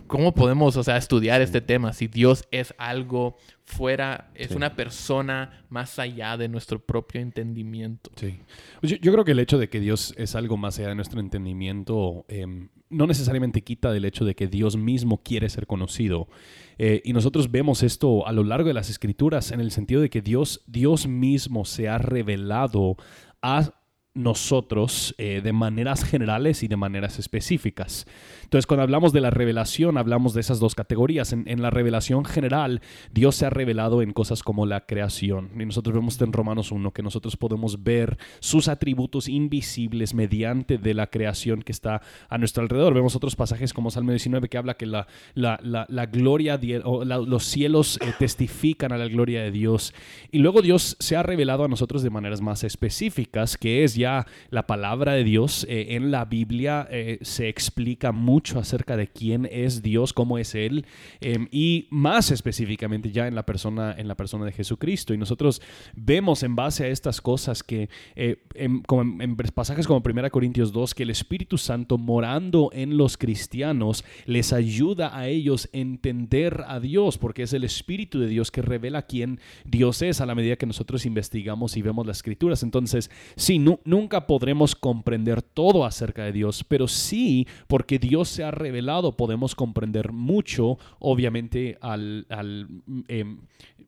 ¿cómo 0.07 0.33
podemos, 0.33 0.77
o 0.77 0.83
sea, 0.83 0.97
estudiar 0.97 1.41
este 1.41 1.61
tema 1.61 1.93
si 1.93 2.07
Dios 2.07 2.47
es 2.51 2.73
algo 2.77 3.37
fuera, 3.63 4.29
es 4.35 4.49
Sí. 4.49 4.55
una 4.55 4.75
persona 4.75 5.63
más 5.69 5.97
allá 5.99 6.37
de 6.37 6.47
nuestro 6.47 6.79
propio 6.79 7.21
entendimiento? 7.21 8.11
Sí. 8.15 8.39
Pues 8.79 8.91
Yo, 8.91 8.97
yo 8.97 9.11
creo 9.11 9.25
que 9.25 9.31
el 9.31 9.39
hecho 9.39 9.57
de 9.57 9.69
que 9.69 9.79
Dios 9.79 10.13
es 10.17 10.35
algo 10.35 10.57
más 10.57 10.77
allá 10.79 10.89
de 10.89 10.95
nuestro 10.95 11.19
entendimiento 11.19 12.25
em, 12.27 12.69
no 12.89 13.07
necesariamente 13.07 13.61
quita 13.63 13.91
del 13.91 14.05
hecho 14.05 14.25
de 14.25 14.35
que 14.35 14.47
Dios 14.47 14.77
mismo 14.77 15.17
quiere 15.23 15.49
ser 15.49 15.65
conocido. 15.65 16.27
Eh, 16.77 17.01
y 17.03 17.13
nosotros 17.13 17.49
vemos 17.51 17.81
esto 17.83 18.27
a 18.27 18.31
lo 18.31 18.43
largo 18.43 18.67
de 18.67 18.73
las 18.75 18.89
escrituras 18.89 19.51
en 19.51 19.59
el 19.59 19.71
sentido 19.71 20.01
de 20.01 20.09
que 20.09 20.21
Dios, 20.21 20.61
Dios 20.67 21.07
mismo 21.07 21.65
se 21.65 21.89
ha 21.89 21.97
revelado 21.97 22.95
a 23.41 23.71
nosotros 24.15 25.13
eh, 25.17 25.41
de 25.43 25.53
maneras 25.53 26.03
generales 26.03 26.63
y 26.63 26.67
de 26.67 26.77
maneras 26.77 27.19
específicas. 27.19 28.07
Entonces, 28.43 28.65
cuando 28.65 28.83
hablamos 28.83 29.11
de 29.11 29.19
la 29.19 29.29
revelación, 29.29 29.97
hablamos 29.97 30.33
de 30.33 30.41
esas 30.41 30.59
dos 30.59 30.73
categorías. 30.73 31.33
En, 31.33 31.61
la 31.61 31.69
revelación 31.69 32.23
general, 32.23 32.81
Dios 33.11 33.35
se 33.35 33.45
ha 33.45 33.49
revelado 33.49 34.01
en 34.01 34.13
cosas 34.13 34.41
como 34.41 34.65
la 34.65 34.85
creación. 34.85 35.49
Y 35.59 35.65
nosotros 35.65 35.93
vemos 35.93 36.19
en 36.21 36.31
Romanos 36.31 36.71
1, 36.71 36.91
que 36.91 37.03
nosotros 37.03 37.35
podemos 37.35 37.83
ver 37.83 38.17
sus 38.39 38.69
atributos 38.69 39.27
invisibles 39.27 40.13
mediante 40.13 40.77
de 40.77 40.93
la 40.93 41.07
creación 41.07 41.61
que 41.61 41.73
está 41.73 42.01
a 42.29 42.37
nuestro 42.37 42.63
alrededor. 42.63 42.93
Vemos 42.93 43.15
otros 43.15 43.35
pasajes 43.35 43.73
como 43.73 43.91
Salmo 43.91 44.11
19 44.11 44.47
que 44.47 44.57
habla 44.57 44.75
que 44.75 44.85
la, 44.85 45.07
la, 45.33 45.59
la, 45.61 46.05
gloria, 46.05 46.59
o 46.85 47.03
los 47.03 47.43
cielos 47.43 47.99
eh, 48.01 48.13
testifican 48.17 48.93
a 48.93 48.97
la 48.97 49.07
gloria 49.07 49.41
de 49.41 49.51
Dios. 49.51 49.93
Y 50.31 50.39
luego 50.39 50.61
Dios 50.61 50.95
se 50.99 51.17
ha 51.17 51.23
revelado 51.23 51.65
a 51.65 51.67
nosotros 51.67 52.03
de 52.03 52.09
maneras 52.09 52.41
más 52.41 52.63
específicas, 52.63 53.57
que 53.57 53.83
es 53.83 53.95
ya 53.95 54.04
la 54.49 54.67
palabra 54.67 55.13
de 55.13 55.23
Dios. 55.23 55.65
Eh, 55.69 55.95
en 55.95 56.11
la 56.11 56.25
Biblia 56.25 56.87
eh, 56.91 57.19
se 57.21 57.49
explica 57.49 58.11
mucho 58.11 58.59
acerca 58.59 58.95
de 58.97 59.07
quién 59.07 59.47
es 59.51 59.81
Dios, 59.81 60.13
cómo 60.13 60.37
es 60.37 60.55
Él, 60.55 60.85
eh, 61.21 61.47
y 61.51 61.87
más 61.89 62.31
específicamente 62.31 63.11
ya 63.11 63.27
en 63.27 63.35
la 63.35 63.45
persona, 63.45 63.95
en 63.97 64.07
la 64.07 64.15
persona 64.15 64.45
de 64.45 64.51
Jesucristo. 64.51 65.13
Y 65.13 65.17
nosotros 65.17 65.61
vemos 65.95 66.43
en 66.43 66.55
base 66.55 66.85
a 66.85 66.87
estas 66.89 67.21
cosas 67.21 67.63
que, 67.63 67.89
eh, 68.15 68.37
en, 68.53 68.81
como 68.81 69.03
pasajes 69.53 69.87
como 69.87 70.01
1 70.05 70.29
Corintios 70.29 70.71
2, 70.71 70.93
que 70.93 71.03
el 71.03 71.09
Espíritu 71.09 71.57
Santo 71.57 71.97
morando 71.97 72.69
en 72.73 72.97
los 72.97 73.17
cristianos 73.17 74.03
les 74.25 74.53
ayuda 74.53 75.17
a 75.17 75.27
ellos 75.27 75.69
a 75.73 75.77
entender 75.77 76.63
a 76.67 76.79
Dios, 76.79 77.17
porque 77.17 77.43
es 77.43 77.53
el 77.53 77.63
Espíritu 77.63 78.19
de 78.19 78.27
Dios 78.27 78.51
que 78.51 78.61
revela 78.61 79.03
quién 79.03 79.39
Dios 79.65 80.01
es 80.01 80.21
a 80.21 80.25
la 80.25 80.35
medida 80.35 80.55
que 80.55 80.65
nosotros 80.65 81.05
investigamos 81.05 81.77
y 81.77 81.81
vemos 81.81 82.05
las 82.05 82.17
escrituras. 82.17 82.63
Entonces, 82.63 83.09
sí, 83.35 83.59
nu- 83.59 83.79
nunca 83.95 84.27
podremos 84.27 84.75
comprender 84.75 85.41
todo 85.41 85.85
acerca 85.85 86.25
de 86.25 86.33
Dios, 86.33 86.65
pero 86.65 86.85
sí, 86.85 87.47
porque 87.67 87.97
Dios 87.97 88.27
se 88.27 88.43
ha 88.43 88.51
revelado, 88.51 89.15
podemos 89.15 89.55
comprender 89.55 90.11
mucho, 90.11 90.77
obviamente, 90.99 91.77
al, 91.79 92.27
em, 93.07 93.39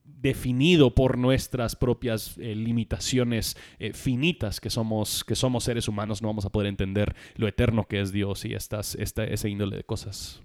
definido 0.05 0.95
por 0.95 1.17
nuestras 1.17 1.75
propias 1.75 2.37
eh, 2.37 2.55
limitaciones 2.55 3.57
eh, 3.79 3.91
finitas 3.91 4.61
que 4.61 4.69
somos, 4.69 5.25
que 5.25 5.35
somos 5.35 5.65
seres 5.65 5.89
humanos, 5.89 6.21
no 6.21 6.29
vamos 6.29 6.45
a 6.45 6.51
poder 6.51 6.69
entender 6.69 7.13
lo 7.35 7.45
eterno 7.45 7.85
que 7.85 7.99
es 7.99 8.13
Dios 8.13 8.45
y 8.45 8.53
estas, 8.53 8.95
esta, 8.95 9.25
ese 9.25 9.49
índole 9.49 9.75
de 9.75 9.83
cosas. 9.83 10.41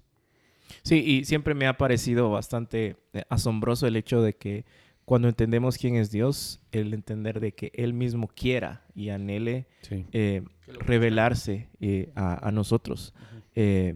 Sí, 0.83 0.97
y 0.97 1.25
siempre 1.25 1.55
me 1.55 1.69
ha 1.69 1.79
parecido 1.79 2.31
bastante 2.31 2.97
eh, 3.13 3.23
asombroso 3.29 3.87
el 3.87 3.95
hecho 3.95 4.23
de 4.23 4.35
que 4.35 4.65
cuando 5.13 5.29
entendemos 5.29 5.77
quién 5.77 5.97
es 5.97 6.11
Dios, 6.11 6.59
el 6.73 6.95
entender 6.95 7.39
de 7.39 7.53
que 7.53 7.71
Él 7.75 7.93
mismo 7.93 8.29
quiera 8.29 8.83
y 8.95 9.11
anhele 9.11 9.67
Sí. 9.83 10.07
eh, 10.13 10.41
revelarse 10.87 11.69
eh, 11.83 12.11
a, 12.15 12.49
a 12.49 12.51
nosotros. 12.51 13.13
Eh, 13.55 13.95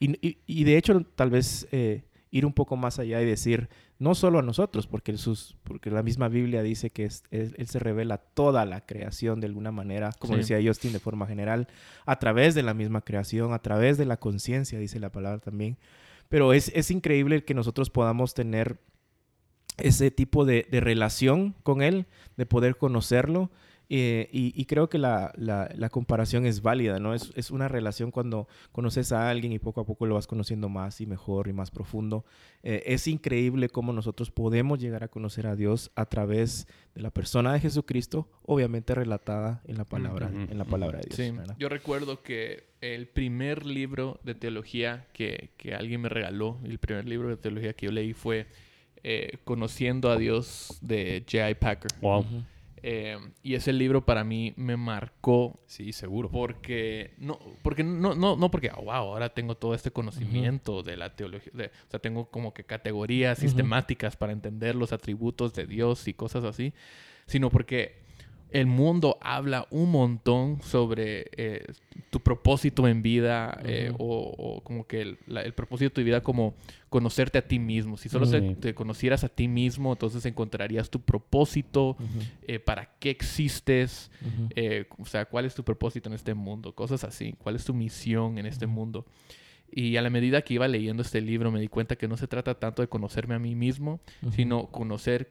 y, 0.00 0.26
y- 0.26 0.38
y 0.44 0.64
de 0.64 0.76
hecho, 0.76 1.02
tal 1.14 1.30
vez 1.30 1.68
eh, 1.70 2.02
ir 2.32 2.44
un 2.44 2.52
poco 2.52 2.74
más 2.76 2.98
allá 2.98 3.22
y 3.22 3.24
decir, 3.24 3.68
no 4.00 4.16
solo 4.16 4.40
a 4.40 4.42
nosotros, 4.42 4.88
porque, 4.88 5.16
sus, 5.16 5.56
porque 5.62 5.88
la 5.88 6.02
misma 6.02 6.26
Biblia 6.28 6.64
dice 6.64 6.90
que 6.90 7.04
es- 7.04 7.22
él, 7.30 7.54
él 7.58 7.68
se 7.68 7.78
revela 7.78 8.14
a 8.16 8.18
toda 8.18 8.64
la 8.66 8.84
creación 8.84 9.38
de 9.38 9.46
alguna 9.46 9.70
manera, 9.70 10.10
como 10.18 10.32
Sí. 10.34 10.40
decía 10.40 10.58
Justin, 10.68 10.92
de 10.92 10.98
forma 10.98 11.28
general, 11.28 11.68
a 12.06 12.18
través 12.18 12.56
de 12.56 12.64
la 12.64 12.74
misma 12.74 13.02
creación, 13.02 13.52
a 13.52 13.60
través 13.60 13.98
de 13.98 14.04
la 14.06 14.16
conciencia, 14.16 14.80
dice 14.80 14.98
la 14.98 15.12
palabra 15.12 15.38
también. 15.38 15.76
Pero 16.28 16.52
es, 16.52 16.72
es 16.74 16.90
increíble 16.90 17.44
que 17.44 17.54
nosotros 17.54 17.88
podamos 17.88 18.34
tener 18.34 18.78
ese 19.78 20.10
tipo 20.10 20.44
de, 20.44 20.66
de 20.70 20.80
relación 20.80 21.54
con 21.62 21.82
Él, 21.82 22.06
de 22.36 22.46
poder 22.46 22.76
conocerlo. 22.76 23.50
eh, 23.88 24.28
y, 24.32 24.52
y 24.60 24.64
creo 24.64 24.88
que 24.88 24.98
la, 24.98 25.32
la- 25.36 25.70
la 25.76 25.88
comparación 25.90 26.44
es 26.44 26.60
válida, 26.60 26.98
¿no? 26.98 27.14
Es, 27.14 27.30
es 27.36 27.52
una 27.52 27.68
relación 27.68 28.10
cuando 28.10 28.48
conoces 28.72 29.12
a 29.12 29.30
alguien 29.30 29.52
y 29.52 29.60
poco 29.60 29.80
a 29.80 29.86
poco 29.86 30.06
lo 30.06 30.16
vas 30.16 30.26
conociendo 30.26 30.68
más 30.68 31.00
y 31.00 31.06
mejor 31.06 31.46
y 31.46 31.52
más 31.52 31.70
profundo. 31.70 32.24
Eh, 32.64 32.82
es 32.86 33.06
increíble 33.06 33.68
cómo 33.68 33.92
nosotros 33.92 34.32
podemos 34.32 34.80
llegar 34.80 35.04
a 35.04 35.08
conocer 35.08 35.46
a 35.46 35.54
Dios 35.54 35.92
a 35.94 36.06
través 36.06 36.66
de 36.96 37.02
la 37.02 37.10
persona 37.12 37.52
de 37.52 37.60
Jesucristo, 37.60 38.26
obviamente 38.44 38.92
relatada 38.92 39.62
en 39.66 39.76
la 39.78 39.84
palabra, 39.84 40.32
en 40.34 40.58
la 40.58 40.64
palabra 40.64 40.98
de 40.98 41.04
Dios. 41.06 41.14
Sí, 41.16 41.30
¿verdad? 41.30 41.54
yo 41.56 41.68
recuerdo 41.68 42.24
que 42.24 42.64
el 42.80 43.06
primer 43.06 43.64
libro 43.66 44.18
de 44.24 44.34
teología 44.34 45.06
que, 45.12 45.50
que 45.58 45.76
alguien 45.76 46.00
me 46.00 46.08
regaló, 46.08 46.58
el 46.64 46.78
primer 46.80 47.06
libro 47.06 47.28
de 47.28 47.36
teología 47.36 47.72
que 47.74 47.86
yo 47.86 47.92
leí 47.92 48.14
fue 48.14 48.48
eh, 49.08 49.38
Conociendo 49.44 50.10
a 50.10 50.16
Dios 50.16 50.78
de 50.80 51.24
J.I. 51.30 51.54
Packer. 51.54 51.92
Wow. 52.00 52.20
Ujú. 52.20 52.42
Eh, 52.82 53.16
y 53.42 53.54
ese 53.54 53.72
libro 53.72 54.04
para 54.04 54.22
mí 54.22 54.52
me 54.56 54.76
marcó 54.76 55.58
Sí, 55.66 55.92
seguro. 55.92 56.30
porque 56.30 57.14
no 57.18 57.38
porque 57.62 57.82
no 57.82 58.14
no 58.14 58.36
no 58.36 58.50
porque 58.50 58.70
oh, 58.76 58.82
wow 58.82 58.92
ahora 58.92 59.30
tengo 59.30 59.56
todo 59.56 59.74
este 59.74 59.90
conocimiento 59.90 60.82
de 60.82 60.96
la 60.96 61.16
teología 61.16 61.50
de- 61.54 61.66
o 61.66 61.90
sea 61.90 61.98
tengo 62.00 62.26
como 62.30 62.52
que 62.52 62.64
categorías 62.64 63.38
sistemáticas 63.38 64.16
para 64.16 64.32
entender 64.32 64.74
los 64.76 64.92
atributos 64.92 65.52
de 65.54 65.66
Dios 65.66 66.06
y 66.06 66.14
cosas 66.14 66.44
así 66.44 66.74
sino 67.26 67.48
porque 67.50 68.05
el 68.50 68.66
mundo 68.66 69.18
habla 69.20 69.66
un 69.70 69.90
montón 69.90 70.62
sobre 70.62 71.26
eh, 71.36 71.64
tu 72.10 72.20
propósito 72.20 72.86
en 72.88 73.02
vida 73.02 73.60
eh, 73.64 73.92
o, 73.98 74.34
o 74.38 74.60
como 74.62 74.86
que 74.86 75.00
el, 75.02 75.18
la- 75.26 75.42
el 75.42 75.52
propósito 75.52 75.90
de 75.90 75.94
tu 75.94 76.04
vida 76.04 76.22
como 76.22 76.54
conocerte 76.88 77.38
a 77.38 77.46
ti 77.46 77.58
mismo 77.58 77.96
si 77.96 78.08
solo 78.08 78.24
te- 78.54 78.74
conocieras 78.74 79.24
a 79.24 79.28
ti 79.28 79.48
mismo 79.48 79.92
entonces 79.92 80.24
encontrarías 80.26 80.88
tu 80.90 81.00
propósito 81.00 81.96
eh, 82.46 82.58
para 82.60 82.90
qué 83.00 83.10
existes 83.10 84.10
o 84.98 85.04
sea, 85.04 85.24
¿cuál 85.26 85.44
es 85.44 85.54
tu 85.54 85.64
propósito 85.64 86.08
en 86.08 86.14
este 86.14 86.32
mundo? 86.34 86.74
Cosas 86.74 87.04
así. 87.04 87.34
¿Cuál 87.38 87.56
es 87.56 87.64
tu 87.64 87.74
misión 87.74 88.38
en 88.38 88.46
este 88.46 88.66
mundo? 88.66 89.04
Y 89.70 89.96
a 89.96 90.02
la 90.02 90.08
medida 90.10 90.42
que 90.42 90.54
iba 90.54 90.68
leyendo 90.68 91.02
este 91.02 91.20
libro 91.20 91.50
me 91.50 91.60
di 91.60 91.68
cuenta 91.68 91.96
que 91.96 92.06
no 92.08 92.16
se 92.16 92.28
trata 92.28 92.54
tanto 92.58 92.80
de 92.82 92.88
conocerme 92.88 93.34
a 93.34 93.38
mí 93.38 93.54
mismo, 93.56 94.00
sino 94.30 94.68
conocer 94.68 95.30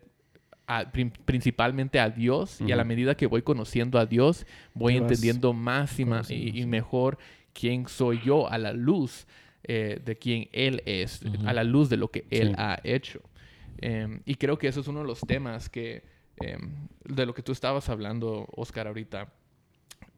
a- 0.68 0.92
prin- 0.92 1.12
principalmente 1.26 2.00
a 2.00 2.10
Dios. 2.10 2.60
Y 2.62 2.72
a 2.72 2.76
la 2.76 2.84
medida 2.84 3.16
que 3.16 3.28
voy 3.28 3.42
conociendo 3.42 4.00
a 4.00 4.06
Dios, 4.06 4.46
voy 4.74 4.98
entendiendo 4.98 5.54
más 5.54 6.00
y, 6.00 6.06
más 6.06 6.30
y, 6.32 6.66
mejor 6.66 7.18
quién 7.54 7.88
soy 7.88 8.20
yo 8.24 8.50
a 8.50 8.58
la 8.58 8.74
luz 8.74 9.28
eh, 9.68 10.00
de 10.06 10.16
quién 10.18 10.48
Él 10.52 10.84
es, 10.86 11.22
a 11.46 11.52
la 11.54 11.64
luz 11.64 11.90
de 11.90 11.98
lo 11.98 12.10
que 12.12 12.26
Él 12.30 12.50
Sí. 12.50 12.54
ha 12.58 12.80
hecho. 12.84 13.22
Em, 13.80 14.22
y 14.26 14.36
creo 14.36 14.58
que 14.58 14.68
eso 14.68 14.80
es 14.82 14.88
uno 14.88 15.00
de 15.00 15.08
los 15.08 15.20
temas 15.22 15.70
que, 15.70 16.04
em, 16.38 16.88
de 17.04 17.26
lo 17.26 17.34
que 17.34 17.42
tú 17.42 17.52
estabas 17.52 17.90
hablando, 17.90 18.48
Oscar, 18.56 18.88
ahorita. 18.88 19.34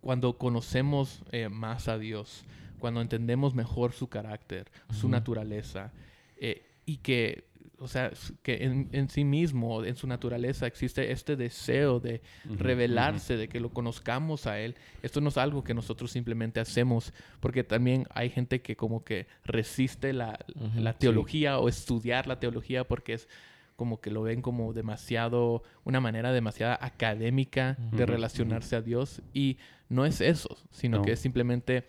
Cuando 0.02 0.38
conocemos 0.38 1.22
eh, 1.32 1.50
más 1.50 1.88
a 1.88 1.98
Dios, 1.98 2.44
cuando 2.80 3.02
entendemos 3.02 3.56
mejor 3.56 3.94
su 3.94 4.08
carácter, 4.10 4.70
su 4.92 5.10
naturaleza, 5.10 5.92
eh, 6.38 6.64
y 6.86 6.98
que, 6.98 7.47
o 7.80 7.88
sea, 7.88 8.12
que 8.42 8.64
en, 8.64 8.90
en 8.92 9.08
sí 9.10 9.24
mismo, 9.24 9.84
en 9.84 9.96
su 9.96 10.08
naturaleza, 10.08 10.66
existe 10.68 11.12
este 11.12 11.36
deseo 11.36 12.00
de 12.00 12.22
revelarse, 12.58 13.38
de 13.38 13.48
que 13.48 13.60
lo 13.60 13.70
conozcamos 13.70 14.48
a 14.48 14.60
Él. 14.60 14.76
Esto 15.04 15.22
no 15.22 15.30
es 15.30 15.38
algo 15.38 15.64
que 15.64 15.74
nosotros 15.74 16.12
simplemente 16.12 16.60
hacemos, 16.60 17.14
porque 17.40 17.64
también 17.64 18.08
hay 18.14 18.30
gente 18.30 18.62
que 18.62 18.76
como 18.76 19.04
que 19.04 19.28
resiste 19.46 20.14
la, 20.14 20.40
Ujú, 20.56 20.80
la 20.80 20.94
sí. 20.94 21.00
teología 21.00 21.60
o 21.60 21.70
estudiar 21.70 22.28
la 22.28 22.40
teología 22.40 22.84
porque 22.88 23.14
es 23.14 23.30
como 23.76 24.02
que 24.02 24.10
lo 24.10 24.24
ven 24.24 24.42
como 24.42 24.74
demasiado, 24.74 25.62
una 25.84 26.00
manera 26.02 26.32
demasiado 26.32 26.78
académica 26.82 27.78
de 27.92 28.08
relacionarse 28.08 28.76
a 28.76 28.82
Dios 28.82 29.22
y 29.36 29.58
no 29.88 30.06
es 30.06 30.20
eso, 30.20 30.58
sino 30.72 30.98
No. 30.98 31.04
que 31.04 31.12
es 31.12 31.20
simplemente 31.20 31.88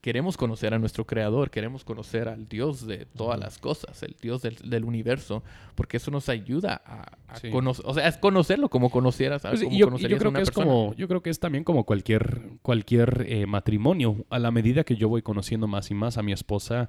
queremos 0.00 0.36
conocer 0.36 0.74
a 0.74 0.78
nuestro 0.78 1.04
creador, 1.06 1.50
queremos 1.50 1.84
conocer 1.84 2.28
al 2.28 2.48
Dios 2.48 2.86
de 2.86 3.06
todas 3.16 3.38
las 3.38 3.58
cosas, 3.58 4.02
el 4.02 4.14
Dios 4.20 4.42
del, 4.42 4.56
del 4.64 4.84
universo, 4.84 5.42
porque 5.74 5.96
eso 5.96 6.10
nos 6.10 6.28
ayuda 6.28 6.80
a, 6.84 7.02
a 7.32 7.36
Sí. 7.40 7.50
conocer, 7.50 7.84
o 7.86 7.94
sea, 7.94 8.08
es 8.08 8.16
conocerlo 8.16 8.68
como 8.68 8.90
conocieras, 8.90 9.42
Pues, 9.42 9.62
como 9.62 9.76
yo, 9.76 9.86
conocerías 9.86 10.16
a 10.16 10.20
creo 10.20 10.30
una 10.30 10.38
que 10.38 10.42
es 10.44 10.48
persona. 10.50 10.66
como, 10.66 10.94
yo 10.94 11.08
creo 11.08 11.22
que 11.22 11.30
es 11.30 11.40
también 11.40 11.64
como 11.64 11.84
cualquier, 11.84 12.40
cualquier 12.62 13.26
eh, 13.28 13.46
matrimonio. 13.46 14.24
A 14.30 14.38
la 14.38 14.50
medida 14.50 14.84
que 14.84 14.96
yo 14.96 15.08
voy 15.08 15.22
conociendo 15.22 15.66
más 15.66 15.90
y 15.90 15.94
más 15.94 16.16
a 16.18 16.22
mi 16.22 16.32
esposa, 16.32 16.88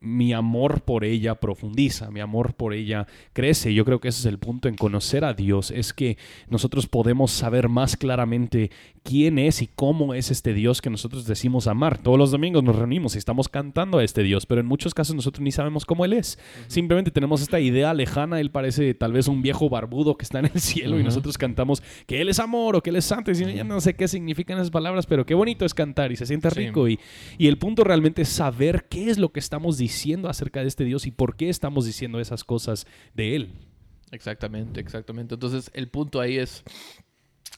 mi 0.00 0.32
amor 0.32 0.82
por 0.82 1.04
ella 1.04 1.34
profundiza, 1.34 2.10
mi 2.12 2.20
amor 2.20 2.54
por 2.54 2.72
ella 2.72 3.08
crece. 3.32 3.74
Yo 3.74 3.84
creo 3.84 3.98
que 4.00 4.06
ese 4.08 4.20
es 4.20 4.26
el 4.26 4.38
punto 4.38 4.68
en 4.68 4.76
conocer 4.76 5.24
a 5.24 5.34
Dios, 5.34 5.72
es 5.72 5.92
que 5.92 6.18
nosotros 6.48 6.86
podemos 6.86 7.32
saber 7.32 7.68
más 7.68 7.96
claramente 7.96 8.70
quién 9.02 9.38
es 9.40 9.60
y 9.60 9.66
cómo 9.66 10.14
es 10.14 10.30
este 10.30 10.54
Dios 10.54 10.80
que 10.82 10.90
nosotros 10.90 11.26
decimos 11.26 11.66
amar. 11.66 11.98
Todos 11.98 12.16
los 12.18 12.30
domingos 12.48 12.64
nos 12.64 12.76
reunimos 12.76 13.14
y 13.14 13.18
estamos 13.18 13.48
cantando 13.48 13.98
a 13.98 14.04
este 14.04 14.22
Dios, 14.22 14.46
pero 14.46 14.60
en 14.60 14.66
muchos 14.66 14.94
casos 14.94 15.14
nosotros 15.14 15.42
ni 15.42 15.52
sabemos 15.52 15.84
cómo 15.84 16.04
Él 16.04 16.14
es. 16.14 16.38
Simplemente 16.66 17.10
tenemos 17.10 17.42
esta 17.42 17.60
idea 17.60 17.92
lejana, 17.92 18.40
Él 18.40 18.50
parece 18.50 18.94
tal 18.94 19.12
vez 19.12 19.28
un 19.28 19.42
viejo 19.42 19.68
barbudo 19.68 20.16
que 20.16 20.24
está 20.24 20.38
en 20.38 20.46
el 20.46 20.60
cielo 20.60 20.98
y 20.98 21.04
nosotros 21.04 21.36
cantamos 21.36 21.82
que 22.06 22.20
Él 22.22 22.28
es 22.30 22.38
amor 22.38 22.76
o 22.76 22.82
que 22.82 22.90
Él 22.90 22.96
es 22.96 23.04
santo. 23.04 23.30
Y 23.30 23.34
ya 23.34 23.64
no 23.64 23.80
sé 23.80 23.94
qué 23.94 24.08
significan 24.08 24.56
esas 24.56 24.70
palabras, 24.70 25.06
pero 25.06 25.26
qué 25.26 25.34
bonito 25.34 25.64
es 25.66 25.74
cantar 25.74 26.10
y 26.10 26.16
se 26.16 26.24
siente 26.26 26.48
Sí. 26.50 26.60
rico. 26.60 26.88
Y, 26.88 26.98
y 27.36 27.48
el 27.48 27.58
punto 27.58 27.84
realmente 27.84 28.22
es 28.22 28.28
saber 28.30 28.86
qué 28.88 29.10
es 29.10 29.18
lo 29.18 29.30
que 29.32 29.40
estamos 29.40 29.76
diciendo 29.76 30.28
acerca 30.30 30.62
de 30.62 30.68
este 30.68 30.84
Dios 30.84 31.06
y 31.06 31.10
por 31.10 31.36
qué 31.36 31.50
estamos 31.50 31.84
diciendo 31.84 32.20
esas 32.20 32.44
cosas 32.44 32.86
de 33.14 33.36
Él. 33.36 33.50
Exactamente, 34.10 34.80
exactamente. 34.80 35.34
Entonces, 35.34 35.70
el 35.74 35.88
punto 35.88 36.20
ahí 36.20 36.38
es, 36.38 36.64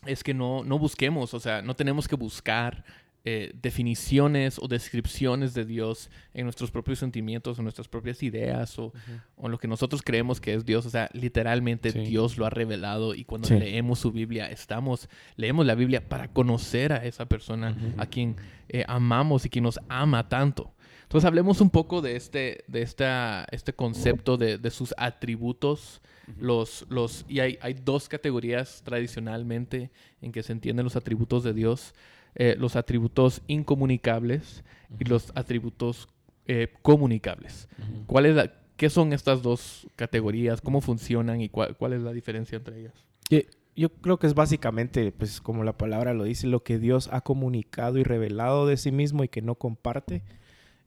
es 0.06 0.24
que 0.24 0.34
no, 0.34 0.64
no 0.64 0.78
busquemos, 0.78 1.34
o 1.34 1.40
sea, 1.40 1.62
no 1.62 1.76
tenemos 1.76 2.08
que 2.08 2.16
buscar 2.16 2.84
eh, 3.24 3.52
definiciones 3.60 4.58
o 4.58 4.66
descripciones 4.68 5.52
de 5.54 5.64
Dios 5.64 6.10
en 6.32 6.44
nuestros 6.44 6.70
propios 6.70 6.98
sentimientos 6.98 7.58
o 7.58 7.62
nuestras 7.62 7.86
propias 7.88 8.22
ideas 8.22 8.78
o, 8.78 8.92
o 9.36 9.46
en 9.46 9.52
lo 9.52 9.58
que 9.58 9.68
nosotros 9.68 10.02
creemos 10.02 10.40
que 10.40 10.54
es 10.54 10.64
Dios. 10.64 10.86
O 10.86 10.90
sea, 10.90 11.10
literalmente 11.12 11.90
Sí. 11.92 12.00
Dios 12.00 12.38
lo 12.38 12.46
ha 12.46 12.50
revelado 12.50 13.14
y 13.14 13.24
cuando 13.24 13.48
Sí. 13.48 13.58
leemos 13.58 13.98
su 13.98 14.10
Biblia, 14.12 14.50
estamos, 14.50 15.08
leemos 15.36 15.66
la 15.66 15.74
Biblia 15.74 16.08
para 16.08 16.28
conocer 16.32 16.92
a 16.92 17.04
esa 17.04 17.26
persona 17.26 17.76
a 17.98 18.06
quien 18.06 18.36
eh, 18.68 18.84
amamos 18.88 19.44
y 19.44 19.50
quien 19.50 19.64
nos 19.64 19.78
ama 19.88 20.28
tanto. 20.28 20.72
Entonces 21.02 21.26
hablemos 21.26 21.60
un 21.60 21.70
poco 21.70 22.00
de 22.02 22.14
este, 22.16 22.64
de 22.68 22.82
esta, 22.82 23.44
este 23.50 23.72
concepto 23.72 24.36
de, 24.36 24.58
de 24.58 24.70
sus 24.70 24.94
atributos. 24.96 26.00
Los, 26.38 26.86
los, 26.88 27.24
y 27.28 27.40
hay, 27.40 27.58
hay 27.60 27.74
dos 27.74 28.08
categorías 28.08 28.82
tradicionalmente 28.84 29.90
en 30.22 30.30
que 30.30 30.42
se 30.44 30.52
entienden 30.52 30.84
los 30.84 30.94
atributos 30.96 31.42
de 31.42 31.52
Dios. 31.52 31.92
Eh, 32.36 32.54
los 32.58 32.76
atributos 32.76 33.42
incomunicables 33.48 34.62
y 34.98 35.04
los 35.04 35.32
atributos 35.34 36.08
eh, 36.46 36.68
comunicables. 36.82 37.68
¿Cuál 38.06 38.26
es 38.26 38.34
la, 38.36 38.52
¿Qué 38.76 38.88
son 38.88 39.12
estas 39.12 39.42
dos 39.42 39.86
categorías? 39.96 40.60
¿Cómo 40.60 40.80
funcionan 40.80 41.40
y 41.40 41.48
cuál, 41.48 41.76
cuál 41.76 41.92
es 41.92 42.02
la 42.02 42.12
diferencia 42.12 42.56
entre 42.56 42.80
ellas? 42.80 42.94
Que 43.28 43.48
Yo 43.76 43.88
creo 43.90 44.18
que 44.18 44.26
es 44.26 44.34
básicamente, 44.34 45.12
pues 45.12 45.40
como 45.40 45.64
la 45.64 45.76
palabra 45.76 46.14
lo 46.14 46.24
dice, 46.24 46.46
lo 46.46 46.62
que 46.62 46.78
Dios 46.78 47.08
ha 47.12 47.20
comunicado 47.20 47.98
y 47.98 48.04
revelado 48.04 48.66
de 48.66 48.76
sí 48.76 48.90
mismo 48.92 49.22
y 49.24 49.28
que 49.28 49.42
no 49.42 49.54
comparte. 49.56 50.22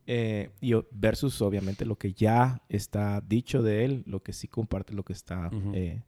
eh, 0.06 0.50
y 0.60 0.74
versus 0.90 1.40
obviamente 1.40 1.86
lo 1.86 1.96
que 1.96 2.12
ya 2.12 2.60
está 2.68 3.22
dicho 3.22 3.62
de 3.62 3.86
él, 3.86 4.02
lo 4.06 4.22
que 4.22 4.34
sí 4.34 4.48
comparte, 4.48 4.92
lo 4.92 5.02
que 5.02 5.14
está 5.14 5.48
Ujú. 5.48 5.72
eh, 5.74 6.02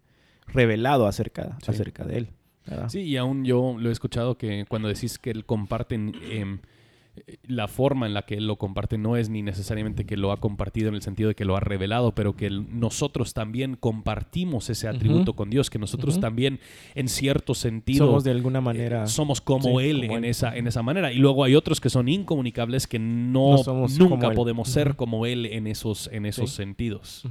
revelado 0.48 1.06
acerca, 1.06 1.56
Sí. 1.62 1.70
acerca 1.70 2.04
de 2.04 2.18
él. 2.18 2.28
¿Verdad? 2.66 2.88
Sí, 2.88 3.00
y 3.00 3.16
aún 3.16 3.44
yo 3.44 3.76
lo 3.78 3.88
he 3.88 3.92
escuchado 3.92 4.36
que 4.38 4.64
cuando 4.68 4.88
decís 4.88 5.18
que 5.18 5.30
él 5.30 5.44
comparten 5.44 6.14
em, 6.30 6.58
la 7.46 7.66
forma 7.66 8.04
en 8.06 8.12
la 8.12 8.26
que 8.26 8.34
él 8.34 8.46
lo 8.46 8.56
comparte 8.56 8.98
no 8.98 9.16
es 9.16 9.30
ni 9.30 9.40
necesariamente 9.40 10.04
que 10.04 10.18
lo 10.18 10.32
ha 10.32 10.36
compartido 10.36 10.90
en 10.90 10.94
el 10.96 11.00
sentido 11.00 11.30
de 11.30 11.34
que 11.34 11.46
lo 11.46 11.56
ha 11.56 11.60
revelado, 11.60 12.14
pero 12.14 12.36
que 12.36 12.44
el- 12.46 12.78
nosotros 12.78 13.32
también 13.32 13.74
compartimos 13.76 14.68
ese 14.68 14.86
atributo 14.86 15.32
con 15.34 15.48
Dios, 15.48 15.70
que 15.70 15.78
nosotros 15.78 16.20
también 16.20 16.60
en 16.94 17.08
cierto 17.08 17.54
sentido 17.54 18.04
Somos 18.06 18.24
de 18.24 18.32
alguna 18.32 18.58
eh, 18.58 18.62
manera... 18.62 19.06
somos 19.06 19.40
como 19.40 19.80
sí, 19.80 19.86
él 19.88 20.00
como 20.02 20.18
en 20.18 20.24
él. 20.24 20.30
esa 20.30 20.54
en 20.54 20.66
esa 20.66 20.82
manera 20.82 21.10
y 21.10 21.16
luego 21.16 21.42
hay 21.44 21.54
otros 21.54 21.80
que 21.80 21.88
son 21.88 22.06
incomunicables 22.10 22.86
que 22.86 22.98
no, 22.98 23.52
No 23.52 23.58
somos 23.58 23.98
nunca 23.98 24.28
él. 24.28 24.34
podemos 24.34 24.68
ser 24.68 24.94
como 24.94 25.24
él 25.24 25.46
en 25.46 25.66
esos 25.68 26.10
en 26.12 26.26
esos 26.26 26.50
Sí. 26.50 26.56
sentidos. 26.56 27.22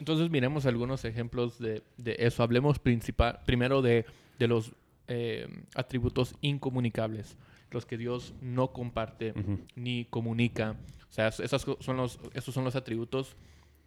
Entonces 0.00 0.30
miremos 0.30 0.66
algunos 0.66 1.04
ejemplos 1.04 1.60
de, 1.60 1.82
de 1.96 2.16
eso. 2.18 2.42
Hablemos 2.42 2.80
principal, 2.80 3.38
primero 3.46 3.82
de, 3.82 4.04
de 4.42 4.48
los 4.48 4.72
eh, 5.08 5.46
atributos 5.74 6.34
incomunicables, 6.40 7.36
los 7.70 7.86
que 7.86 7.96
Dios 7.96 8.34
no 8.40 8.72
comparte 8.72 9.34
ni 9.74 10.04
comunica. 10.06 10.76
O 11.10 11.12
sea, 11.12 11.28
esos 11.28 11.66
son 11.80 11.96
los, 11.96 12.18
esos 12.34 12.54
son 12.54 12.64
los 12.64 12.76
atributos 12.76 13.36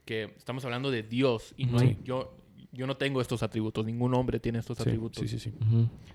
que 0.05 0.33
estamos 0.37 0.63
hablando 0.65 0.91
de 0.91 1.03
Dios 1.03 1.53
y 1.57 1.65
no 1.65 1.79
Sí. 1.79 1.85
hay- 1.87 1.97
yo, 2.03 2.35
yo 2.71 2.85
no 2.85 2.97
tengo 2.97 3.21
estos 3.21 3.41
atributos, 3.43 3.85
ningún 3.85 4.13
hombre 4.13 4.39
tiene 4.39 4.59
estos 4.59 4.77
Sí, 4.77 4.83
atributos. 4.83 5.21
sí, 5.21 5.27
sí, 5.27 5.39
sí. 5.39 5.53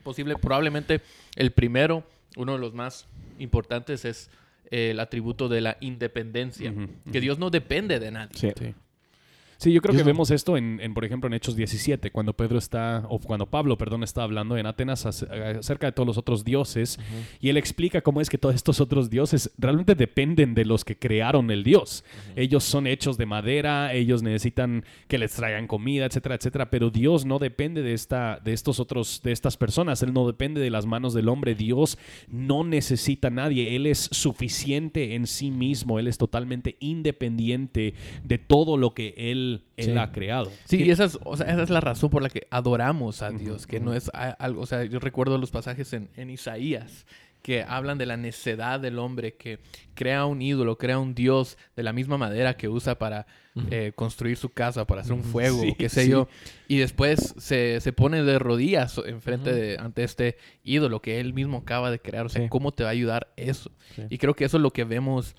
Posible, 0.04 0.36
probablemente 0.36 1.00
el 1.36 1.50
primero, 1.52 2.04
uno 2.36 2.52
de 2.52 2.58
los 2.58 2.72
más 2.74 3.06
importantes 3.38 4.04
es 4.04 4.30
el 4.70 5.00
atributo 5.00 5.48
de 5.48 5.60
la 5.62 5.76
independencia, 5.80 6.72
que. 7.10 7.20
Dios 7.20 7.38
no 7.40 7.50
depende 7.50 7.98
de 7.98 8.10
nadie. 8.12 8.36
Sí. 8.38 8.74
Sí. 9.60 9.72
Yo 9.72 9.80
creo 9.82 9.92
que 9.94 10.02
vemos 10.06 10.30
esto 10.30 10.56
en, 10.56 10.80
en, 10.80 10.94
por 10.94 11.04
ejemplo, 11.04 11.26
en 11.28 11.34
Hechos 11.34 11.54
17, 11.54 12.10
cuando 12.10 12.32
Pedro 12.32 12.58
está, 12.58 13.04
o 13.08 13.18
cuando 13.18 13.46
Pablo, 13.46 13.76
perdón, 13.76 14.02
está 14.02 14.22
hablando 14.22 14.56
en 14.56 14.66
Atenas 14.66 15.04
ac- 15.04 15.58
acerca 15.58 15.86
de 15.86 15.92
todos 15.92 16.06
los 16.06 16.16
otros 16.18 16.44
dioses, 16.44 16.98
y 17.40 17.48
él 17.50 17.56
explica 17.56 18.00
cómo 18.00 18.20
es 18.20 18.30
que 18.30 18.38
todos 18.38 18.54
estos 18.54 18.80
otros 18.80 19.10
dioses 19.10 19.50
realmente 19.58 19.94
dependen 19.94 20.54
de 20.54 20.64
los 20.64 20.84
que 20.84 20.96
crearon 20.96 21.50
el 21.50 21.62
dios. 21.62 22.04
Ellos 22.36 22.64
son 22.64 22.86
hechos 22.86 23.18
de 23.18 23.26
madera, 23.26 23.92
ellos 23.92 24.22
necesitan 24.22 24.84
que 25.08 25.18
les 25.18 25.32
traigan 25.34 25.66
comida, 25.66 26.06
etcétera, 26.06 26.36
etcétera, 26.36 26.70
pero 26.70 26.90
Dios 26.90 27.26
no 27.26 27.38
depende 27.38 27.82
de, 27.82 27.92
esta, 27.92 28.40
de 28.42 28.52
estos 28.54 28.80
otros, 28.80 29.20
de 29.22 29.32
estas 29.32 29.56
personas, 29.56 30.02
Él 30.02 30.12
no 30.12 30.26
depende 30.26 30.60
de 30.60 30.70
las 30.70 30.86
manos 30.86 31.12
del 31.12 31.28
hombre, 31.28 31.54
Dios 31.54 31.98
no 32.28 32.64
necesita 32.64 33.28
a 33.28 33.30
nadie, 33.30 33.76
Él 33.76 33.86
es 33.86 34.08
suficiente 34.10 35.14
en 35.14 35.26
sí 35.26 35.50
mismo, 35.50 35.98
Él 35.98 36.06
es 36.06 36.16
totalmente 36.16 36.76
independiente 36.80 37.94
de 38.24 38.38
todo 38.38 38.76
lo 38.76 38.94
que 38.94 39.14
Él, 39.16 39.49
él 39.76 39.86
Sí. 39.86 39.98
ha 39.98 40.12
creado. 40.12 40.50
Sí, 40.64 40.82
y 40.82 40.90
esa 40.90 41.04
es, 41.04 41.18
o 41.24 41.36
sea, 41.36 41.46
esa 41.46 41.62
es 41.62 41.70
la 41.70 41.80
razón 41.80 42.10
por 42.10 42.22
la 42.22 42.28
que 42.30 42.46
adoramos 42.50 43.22
a 43.22 43.30
Dios, 43.30 43.66
que 43.66 43.80
no 43.80 43.94
es 43.94 44.10
algo, 44.14 44.62
o 44.62 44.66
sea, 44.66 44.84
yo 44.84 44.98
recuerdo 45.00 45.38
los 45.38 45.50
pasajes 45.50 45.92
en, 45.92 46.08
en 46.16 46.30
Isaías 46.30 47.06
que 47.42 47.62
hablan 47.62 47.96
de 47.96 48.04
la 48.04 48.18
necedad 48.18 48.78
del 48.80 48.98
hombre 48.98 49.34
que 49.34 49.60
crea 49.94 50.26
un 50.26 50.42
ídolo, 50.42 50.76
crea 50.76 50.98
un 50.98 51.14
dios 51.14 51.56
de 51.74 51.82
la 51.82 51.94
misma 51.94 52.18
madera 52.18 52.54
que 52.58 52.68
usa 52.68 52.98
para 52.98 53.26
eh, 53.70 53.92
construir 53.94 54.36
su 54.36 54.50
casa, 54.50 54.86
para 54.86 55.00
hacer 55.00 55.14
un 55.14 55.24
fuego, 55.24 55.58
Sí, 55.62 55.74
qué 55.78 55.88
sé 55.88 56.04
sí. 56.04 56.10
yo, 56.10 56.28
y 56.68 56.76
después 56.76 57.34
se, 57.38 57.80
se 57.80 57.92
pone 57.94 58.22
de 58.24 58.38
rodillas 58.38 59.00
enfrente 59.06 59.50
Ujú. 59.50 59.58
de, 59.58 59.76
ante 59.78 60.04
este 60.04 60.36
ídolo 60.62 61.00
que 61.00 61.18
él 61.18 61.32
mismo 61.32 61.56
acaba 61.58 61.90
de 61.90 61.98
crear, 61.98 62.26
o 62.26 62.28
sea, 62.28 62.42
Sí. 62.42 62.48
¿cómo 62.50 62.72
te 62.72 62.82
va 62.84 62.90
a 62.90 62.92
ayudar 62.92 63.32
eso? 63.36 63.70
Y 64.10 64.18
creo 64.18 64.34
que 64.34 64.44
eso 64.44 64.58
es 64.58 64.62
lo 64.62 64.70
que 64.72 64.84
vemos 64.84 65.34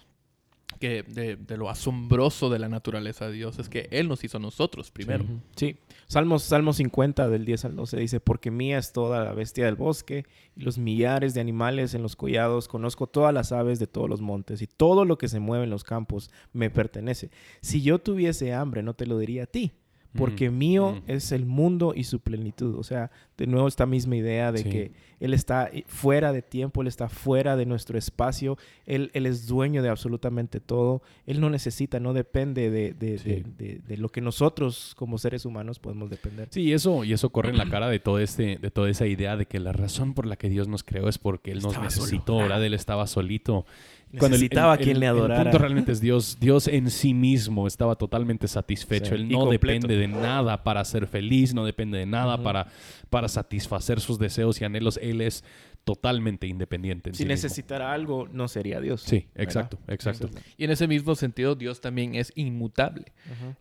que 0.81 1.03
de, 1.03 1.37
lo 1.57 1.69
asombroso 1.69 2.49
de 2.49 2.59
la 2.59 2.67
naturaleza 2.67 3.27
de 3.27 3.33
Dios, 3.33 3.59
es 3.59 3.69
que 3.69 3.87
Él 3.91 4.09
nos 4.09 4.23
hizo 4.25 4.37
a 4.37 4.41
nosotros 4.41 4.91
primero. 4.91 5.23
Ujú. 5.23 5.39
Sí. 5.55 5.77
Salmos, 6.07 6.43
Salmo 6.43 6.73
50 6.73 7.29
del 7.29 7.45
10 7.45 7.65
al 7.65 7.75
12 7.77 7.97
dice, 7.97 8.19
porque 8.19 8.51
mía 8.51 8.79
es 8.79 8.91
toda 8.91 9.23
la 9.23 9.33
bestia 9.33 9.65
del 9.65 9.75
bosque 9.75 10.25
y 10.57 10.61
los 10.63 10.77
millares 10.77 11.33
de 11.33 11.39
animales 11.39 11.93
en 11.93 12.01
los 12.01 12.17
collados, 12.17 12.67
conozco 12.67 13.07
todas 13.07 13.33
las 13.33 13.51
aves 13.51 13.79
de 13.79 13.87
todos 13.87 14.09
los 14.09 14.19
montes 14.19 14.61
y 14.61 14.67
todo 14.67 15.05
lo 15.05 15.17
que 15.17 15.29
se 15.29 15.39
mueve 15.39 15.63
en 15.63 15.69
los 15.69 15.83
campos 15.85 16.31
me 16.51 16.69
pertenece. 16.69 17.29
Si 17.61 17.81
yo 17.81 17.99
tuviese 17.99 18.53
hambre, 18.53 18.83
no 18.83 18.95
te 18.95 19.05
lo 19.05 19.17
diría 19.19 19.43
a 19.43 19.47
ti, 19.47 19.71
porque 20.15 20.49
Mm, 20.49 20.57
mío 20.57 20.91
mm. 21.07 21.11
es 21.11 21.31
el 21.31 21.45
mundo 21.45 21.93
y 21.95 22.03
su 22.03 22.19
plenitud. 22.19 22.75
O 22.77 22.83
sea, 22.83 23.11
de 23.37 23.47
nuevo 23.47 23.67
esta 23.67 23.85
misma 23.85 24.15
idea 24.17 24.51
de 24.51 24.59
Sí. 24.63 24.69
que 24.69 24.91
Él 25.19 25.33
está 25.33 25.67
eh, 25.71 25.83
fuera 25.87 26.33
de 26.33 26.41
tiempo, 26.41 26.81
Él 26.81 26.87
está 26.87 27.07
fuera 27.09 27.55
de 27.55 27.65
nuestro 27.65 27.97
espacio, 27.97 28.57
Él, 28.85 29.09
él 29.13 29.25
es 29.25 29.47
dueño 29.47 29.81
de 29.83 29.89
absolutamente 29.89 30.59
todo, 30.59 31.01
Él 31.25 31.39
no 31.39 31.49
necesita, 31.49 31.99
no 31.99 32.13
depende 32.13 32.69
de, 32.71 32.93
de- 32.93 33.17
Sí. 33.19 33.29
de- 33.29 33.43
de- 33.57 33.79
de 33.87 33.97
lo 33.97 34.09
que 34.09 34.19
nosotros 34.21 34.93
como 34.97 35.17
seres 35.17 35.45
humanos 35.45 35.79
podemos 35.79 36.09
depender. 36.09 36.47
Sí, 36.51 36.73
eso, 36.73 37.03
y 37.03 37.13
eso 37.13 37.29
corre 37.29 37.49
en 37.51 37.57
la 37.57 37.65
cara 37.69 37.87
de 37.89 37.99
todo 37.99 38.19
este, 38.19 38.57
de 38.57 38.71
toda 38.71 38.89
esa 38.89 39.05
idea 39.07 39.37
de 39.37 39.45
que 39.45 39.59
la 39.59 39.71
razón 39.73 40.13
por 40.13 40.25
la 40.25 40.35
que 40.35 40.49
Dios 40.49 40.67
nos 40.67 40.83
creó 40.83 41.07
es 41.07 41.17
porque 41.17 41.51
Él 41.51 41.59
nos 41.61 41.73
Estaba 41.73 41.89
solo. 41.89 42.05
necesitó, 42.05 42.37
¿verdad? 42.37 42.63
Él 42.65 42.73
estaba 42.73 43.07
solito. 43.07 43.65
Necesitaba 44.11 44.73
el- 44.75 44.79
a 44.79 44.83
quien 44.83 44.95
el- 44.97 44.99
le 45.01 45.05
El 45.07 45.11
adorara. 45.11 45.43
punto 45.43 45.57
realmente 45.57 45.91
es 45.91 46.01
Dios. 46.01 46.37
Dios 46.39 46.67
en 46.67 46.89
sí 46.89 47.13
mismo 47.13 47.67
estaba 47.67 47.95
totalmente 47.95 48.47
satisfecho. 48.47 49.15
Sí, 49.15 49.21
Él 49.21 49.29
no 49.29 49.49
depende 49.49 49.95
de 49.97 50.07
nada 50.07 50.63
para 50.63 50.83
ser 50.85 51.07
feliz, 51.07 51.53
no 51.53 51.65
depende 51.65 51.97
de 51.97 52.05
nada 52.05 52.41
para, 52.43 52.67
para 53.09 53.27
satisfacer 53.27 53.99
sus 53.99 54.19
deseos 54.19 54.59
y 54.61 54.65
anhelos. 54.65 54.99
Él 55.01 55.21
es 55.21 55.43
totalmente 55.83 56.45
independiente. 56.45 57.09
En 57.09 57.15
Si 57.15 57.19
sí 57.19 57.23
mismo. 57.23 57.31
necesitara 57.33 57.91
algo, 57.91 58.27
no 58.31 58.47
sería 58.47 58.79
Dios. 58.79 59.01
Sí, 59.01 59.25
¿verdad? 59.33 59.43
exacto, 59.43 59.79
exacto. 59.87 60.29
Y 60.55 60.65
en 60.65 60.69
ese 60.71 60.87
mismo 60.87 61.15
sentido, 61.15 61.55
Dios 61.55 61.81
también 61.81 62.13
es 62.13 62.31
inmutable. 62.35 63.05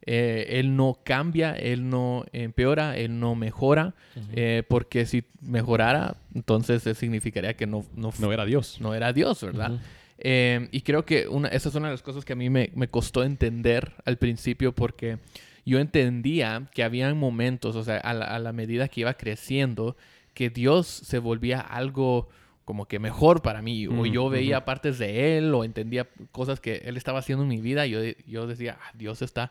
Eh, 0.05 0.47
él 0.61 0.77
no 0.77 0.99
cambia, 1.03 1.55
Él 1.55 1.89
no 1.89 2.27
empeora, 2.33 2.99
Él 2.99 3.19
no 3.21 3.35
mejora, 3.37 3.95
eh, 4.33 4.65
porque 4.69 5.07
si 5.07 5.25
mejorara, 5.41 6.17
entonces 6.35 6.87
eh, 6.87 6.95
significaría 6.95 7.55
que 7.57 7.67
no, 7.67 7.87
no, 7.97 8.13
No 8.19 8.33
era 8.33 8.45
Dios. 8.45 8.77
no 8.81 8.93
era 8.95 9.15
Dios, 9.15 9.43
¿verdad? 9.43 9.81
Eh, 10.23 10.69
y 10.71 10.83
creo 10.83 11.05
que 11.05 11.29
una, 11.29 11.49
esa 11.49 11.71
es 11.71 11.75
una 11.75 11.89
de 11.89 11.95
las 11.95 12.03
cosas 12.03 12.25
que 12.25 12.35
a 12.35 12.37
mí 12.37 12.51
me, 12.51 12.71
me 12.75 12.89
costó 12.89 13.23
entender 13.23 13.93
al 14.05 14.19
principio 14.19 14.73
porque 14.73 15.19
yo 15.65 15.79
entendía 15.79 16.69
que 16.75 16.85
había 16.85 17.13
momentos, 17.15 17.75
o 17.77 17.85
sea, 17.85 17.97
a 17.99 18.13
la, 18.15 18.27
a 18.27 18.39
la 18.39 18.53
medida 18.53 18.89
que 18.89 19.01
iba 19.01 19.15
creciendo, 19.15 19.97
que 20.35 20.51
Dios 20.51 20.87
se 20.87 21.19
volvía 21.19 21.61
algo 21.61 22.29
como 22.65 22.87
que 22.87 22.99
mejor 22.99 23.43
para 23.43 23.63
mí, 23.63 23.87
o 23.87 23.93
Mm, 23.93 24.13
yo 24.13 24.29
veía 24.29 24.65
partes 24.65 24.99
de 24.99 25.39
Él, 25.39 25.53
o 25.55 25.65
entendía 25.65 26.07
cosas 26.31 26.61
que 26.61 26.77
Él 26.85 26.97
estaba 26.97 27.19
haciendo 27.19 27.43
en 27.43 27.49
mi 27.49 27.61
vida, 27.61 27.87
y 27.87 27.91
yo, 27.91 28.01
yo 28.27 28.47
decía, 28.47 28.79
"Ah, 28.81 28.93
Dios 28.95 29.23
está 29.23 29.51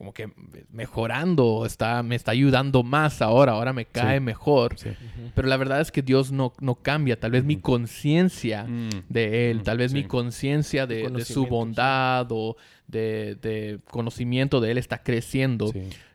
como 0.00 0.14
que 0.14 0.30
mejorando, 0.72 1.66
está, 1.66 2.02
me 2.02 2.16
está 2.16 2.30
ayudando 2.30 2.82
más 2.82 3.20
ahora, 3.20 3.52
ahora 3.52 3.74
me 3.74 3.84
cae 3.84 4.16
Sí. 4.16 4.24
mejor. 4.24 4.78
Sí. 4.78 4.88
Pero 5.34 5.46
la 5.46 5.58
verdad 5.58 5.82
es 5.82 5.92
que 5.92 6.00
Dios 6.00 6.32
no, 6.32 6.54
no 6.58 6.74
cambia. 6.76 7.20
Tal 7.20 7.32
vez 7.32 7.44
mi 7.44 7.56
conciencia 7.56 8.64
Mm. 8.64 8.88
de 9.10 9.50
Él, 9.50 9.58
Mm, 9.58 9.62
tal 9.62 9.76
vez 9.76 9.92
mi 9.92 10.04
conciencia 10.04 10.86
de, 10.86 11.06
de 11.10 11.24
su 11.26 11.44
bondad 11.46 12.26
o 12.30 12.56
de, 12.86 13.34
de 13.42 13.78
conocimiento 13.90 14.60
de 14.62 14.70
Él 14.70 14.78
está 14.78 15.02
creciendo. 15.02 15.70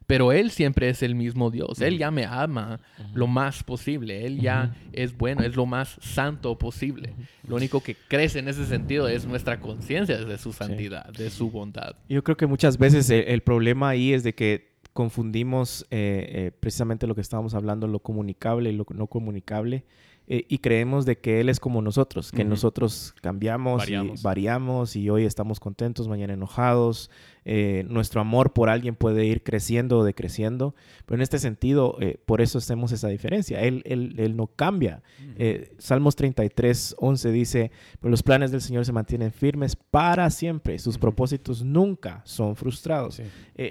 Pero 0.07 0.31
Él 0.31 0.51
siempre 0.51 0.89
es 0.89 1.01
el 1.01 1.15
mismo 1.15 1.49
Dios. 1.51 1.81
Él 1.81 1.97
ya 1.97 2.11
me 2.11 2.25
ama 2.25 2.79
lo 3.13 3.27
más 3.27 3.63
posible. 3.63 4.25
Él 4.25 4.39
ya 4.39 4.75
es 4.93 5.17
bueno, 5.17 5.43
es 5.43 5.55
lo 5.55 5.65
más 5.65 5.97
santo 6.01 6.57
posible. 6.57 7.13
Lo 7.47 7.55
único 7.55 7.81
que 7.81 7.95
crece 8.07 8.39
en 8.39 8.47
ese 8.47 8.65
sentido 8.65 9.07
es 9.07 9.25
nuestra 9.25 9.59
conciencia 9.59 10.17
de 10.17 10.37
su 10.37 10.53
santidad, 10.53 11.11
de 11.11 11.29
su 11.29 11.49
bondad. 11.49 11.95
Yo 12.07 12.23
creo 12.23 12.37
que 12.37 12.45
muchas 12.45 12.77
veces 12.77 13.09
el, 13.09 13.27
el 13.27 13.41
problema 13.41 13.89
ahí 13.89 14.13
es 14.13 14.23
de 14.23 14.35
que 14.35 14.75
confundimos 14.95 15.85
eh, 15.91 16.25
eh, 16.29 16.51
precisamente 16.57 17.05
lo 17.05 17.15
que 17.15 17.21
estábamos 17.21 17.53
hablando, 17.53 17.85
lo 17.85 17.99
comunicable 17.99 18.69
y 18.69 18.73
lo 18.73 18.85
no 18.93 19.07
comunicable, 19.07 19.83
eh, 20.27 20.45
y 20.47 20.59
creemos 20.59 21.05
de 21.05 21.17
que 21.17 21.41
Él 21.41 21.49
es 21.49 21.59
como 21.59 21.81
nosotros, 21.81 22.31
que 22.31 22.45
nosotros 22.45 23.13
cambiamos 23.21 23.79
Variamos. 23.79 24.21
y 24.21 24.23
variamos 24.23 24.95
y 24.95 25.09
hoy 25.09 25.25
estamos 25.25 25.59
contentos, 25.59 26.07
mañana 26.07 26.33
enojados. 26.33 27.11
Eh, 27.47 27.86
nuestro 27.88 28.21
amor 28.21 28.53
por 28.53 28.69
alguien 28.69 28.95
puede 28.95 29.23
ir 29.25 29.43
creciendo 29.43 29.99
o 29.99 30.03
decreciendo, 30.03 30.73
pero 31.05 31.15
en 31.17 31.21
este 31.21 31.38
sentido, 31.38 31.95
eh, 32.01 32.17
por 32.25 32.41
eso 32.41 32.58
hacemos 32.58 32.91
esa 32.91 33.08
diferencia. 33.08 33.62
Él, 33.62 33.84
él, 33.86 34.15
él 34.17 34.36
no 34.36 34.47
cambia. 34.47 35.03
Eh, 35.38 35.73
Salmos 35.77 36.15
33, 36.15 36.95
11 36.97 37.31
dice, 37.31 37.71
pero 37.99 38.10
los 38.10 38.23
planes 38.23 38.51
del 38.51 38.62
Señor 38.62 38.84
se 38.86 38.91
mantienen 38.91 39.31
firmes 39.31 39.75
para 39.75 40.29
siempre, 40.31 40.79
sus 40.79 40.97
propósitos 40.97 41.63
nunca 41.63 42.21
son 42.25 42.55
frustrados. 42.55 43.15
Sí. 43.15 43.23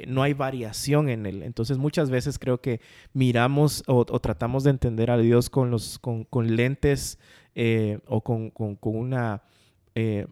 No 0.06 0.22
hay 0.22 0.34
variación 0.34 1.08
en 1.08 1.26
él. 1.26 1.42
Entonces 1.42 1.76
muchas 1.76 2.10
veces 2.10 2.38
creo 2.38 2.60
que 2.60 2.80
miramos 3.12 3.82
o, 3.88 4.06
o 4.08 4.20
tratamos 4.20 4.62
de 4.64 4.70
entender 4.70 5.10
a 5.10 5.18
Dios 5.18 5.50
con, 5.50 5.70
los, 5.70 5.98
con, 5.98 6.22
con 6.24 6.54
lentes 6.54 7.18
o 8.06 8.20
con, 8.22 8.50
con- 8.50 8.76
con 8.76 8.96
una 8.96 9.42
eh, 9.96 10.26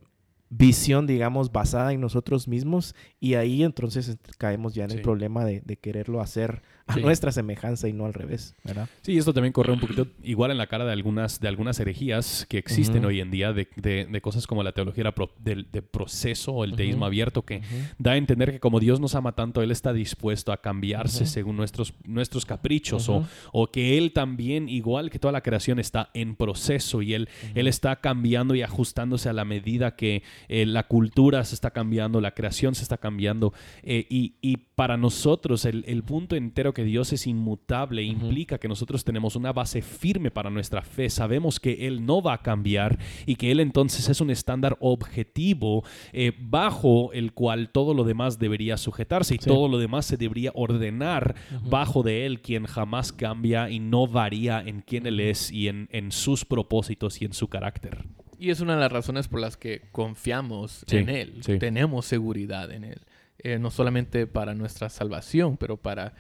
visión, 0.55 1.07
digamos, 1.07 1.51
basada 1.51 1.93
en 1.95 2.01
nosotros 2.03 2.47
mismos 2.47 2.95
y 3.21 3.35
ahí 3.35 3.63
entonces 3.63 4.19
caemos 4.37 4.75
ya 4.75 4.85
en 4.85 4.91
Sí. 4.91 4.97
el 4.97 5.03
problema 5.03 5.45
de, 5.47 5.63
de 5.65 5.77
quererlo 5.79 6.21
hacer 6.21 6.61
a 6.87 6.95
Sí. 6.95 7.01
nuestra 7.01 7.33
semejanza 7.33 7.89
y 7.89 7.93
no 7.95 8.05
al 8.05 8.13
revés, 8.13 8.55
¿verdad? 8.65 8.87
Sí, 9.03 9.17
esto 9.17 9.33
también 9.33 9.53
corre 9.53 9.73
un 9.73 9.81
poquito 9.81 10.07
igual 10.23 10.51
en 10.51 10.59
la 10.59 10.67
cara 10.67 10.85
de 10.85 10.93
algunas, 10.93 11.41
de 11.41 11.49
algunas 11.49 11.81
herejías 11.81 12.45
que 12.51 12.59
existen 12.59 13.05
hoy 13.07 13.21
en 13.21 13.31
día, 13.31 13.53
de, 13.55 13.69
de- 13.77 14.05
de 14.05 14.21
cosas 14.21 14.47
como 14.47 14.63
la 14.63 14.73
teología 14.73 15.05
del 15.39 15.71
de 15.71 15.81
proceso 15.81 16.53
o 16.53 16.65
el 16.65 16.75
teísmo 16.77 17.07
abierto, 17.07 17.43
que 17.47 17.63
da 17.99 18.13
a 18.13 18.17
entender 18.17 18.51
que 18.53 18.61
como 18.61 18.79
Dios 18.79 19.01
nos 19.01 19.15
ama 19.15 19.33
tanto, 19.35 19.63
Él 19.63 19.71
está 19.71 19.93
dispuesto 19.95 20.53
a 20.53 20.61
cambiarse 20.61 21.25
según 21.25 21.57
nuestros, 21.57 21.95
nuestros 22.05 22.45
caprichos, 22.45 23.09
o, 23.09 23.27
o 23.53 23.71
que 23.71 23.97
Él 23.97 24.13
también, 24.13 24.69
igual 24.69 25.09
que 25.09 25.19
toda 25.19 25.33
la 25.33 25.41
creación, 25.41 25.79
está 25.79 26.11
en 26.13 26.37
proceso 26.37 27.01
y 27.01 27.15
Él, 27.15 27.29
él 27.55 27.69
está 27.69 27.97
cambiando 28.01 28.55
y 28.55 28.63
ajustándose 28.63 29.29
a 29.29 29.33
la 29.33 29.45
medida 29.45 29.95
que, 29.97 30.23
eh, 30.49 30.67
la 30.67 30.87
cultura 30.89 31.45
se 31.45 31.55
está 31.55 31.71
cambiando, 31.71 32.21
la 32.21 32.33
creación 32.35 32.75
se 32.75 32.83
está 32.83 32.97
cambiando. 32.99 33.53
eh, 33.83 34.07
y, 34.11 34.35
y 34.41 34.57
para 34.57 34.97
nosotros 34.97 35.65
el, 35.65 35.85
el 35.87 36.03
punto 36.03 36.35
entero 36.35 36.73
que 36.75 36.83
Dios 36.85 37.13
es 37.13 37.27
inmutable 37.27 38.03
implica 38.03 38.59
que 38.59 38.69
nosotros 38.69 39.05
tenemos 39.05 39.37
una 39.37 39.53
base 39.53 39.81
firme 39.83 40.31
para 40.31 40.51
nuestra 40.51 40.83
fe. 40.83 41.09
Sabemos 41.11 41.61
que 41.61 41.87
Él 41.87 42.05
no 42.05 42.21
va 42.23 42.35
a 42.35 42.43
cambiar 42.43 42.99
y 43.27 43.37
que 43.37 43.51
Él 43.53 43.61
entonces 43.61 44.09
es 44.09 44.21
un 44.21 44.31
estándar 44.31 44.77
objetivo 44.81 45.85
eh, 46.13 46.33
bajo 46.41 47.13
el 47.13 47.33
cual 47.33 47.69
todo 47.71 47.95
lo 47.95 48.05
demás 48.05 48.39
debería 48.39 48.77
sujetarse 48.77 49.35
y 49.35 49.39
Sí. 49.39 49.47
todo 49.49 49.69
lo 49.69 49.79
demás 49.79 50.07
se 50.07 50.17
debería 50.17 50.51
ordenar 50.55 51.35
bajo 51.69 52.03
de 52.03 52.27
Él, 52.27 52.41
quien 52.41 52.67
jamás 52.67 53.13
cambia 53.13 53.71
y 53.71 53.79
no 53.79 54.07
varía 54.07 54.61
en 54.61 54.81
quién 54.83 55.07
Él 55.07 55.21
es 55.21 55.51
y 55.53 55.69
en, 55.69 55.89
en 55.93 56.11
sus 56.13 56.45
propósitos 56.45 57.21
y 57.23 57.25
en 57.27 57.33
su 57.33 57.49
carácter. 57.49 58.05
Y 58.43 58.51
es 58.51 58.61
una 58.61 58.75
de 58.75 58.81
las 58.81 58.91
razones 58.93 59.29
por 59.29 59.41
las 59.41 59.57
que 59.57 59.83
confiamos 59.93 60.85
Sí, 60.89 60.97
en 60.99 61.09
Él. 61.09 61.35
sí. 61.45 61.59
Tenemos 61.59 62.07
seguridad 62.07 62.71
en 62.73 62.85
Él. 62.85 63.01
Eh, 63.39 63.59
no 63.59 63.71
solamente 63.71 64.27
para 64.27 64.55
nuestra 64.55 64.89
salvación, 64.89 65.57
pero 65.57 65.77
para 65.77 66.13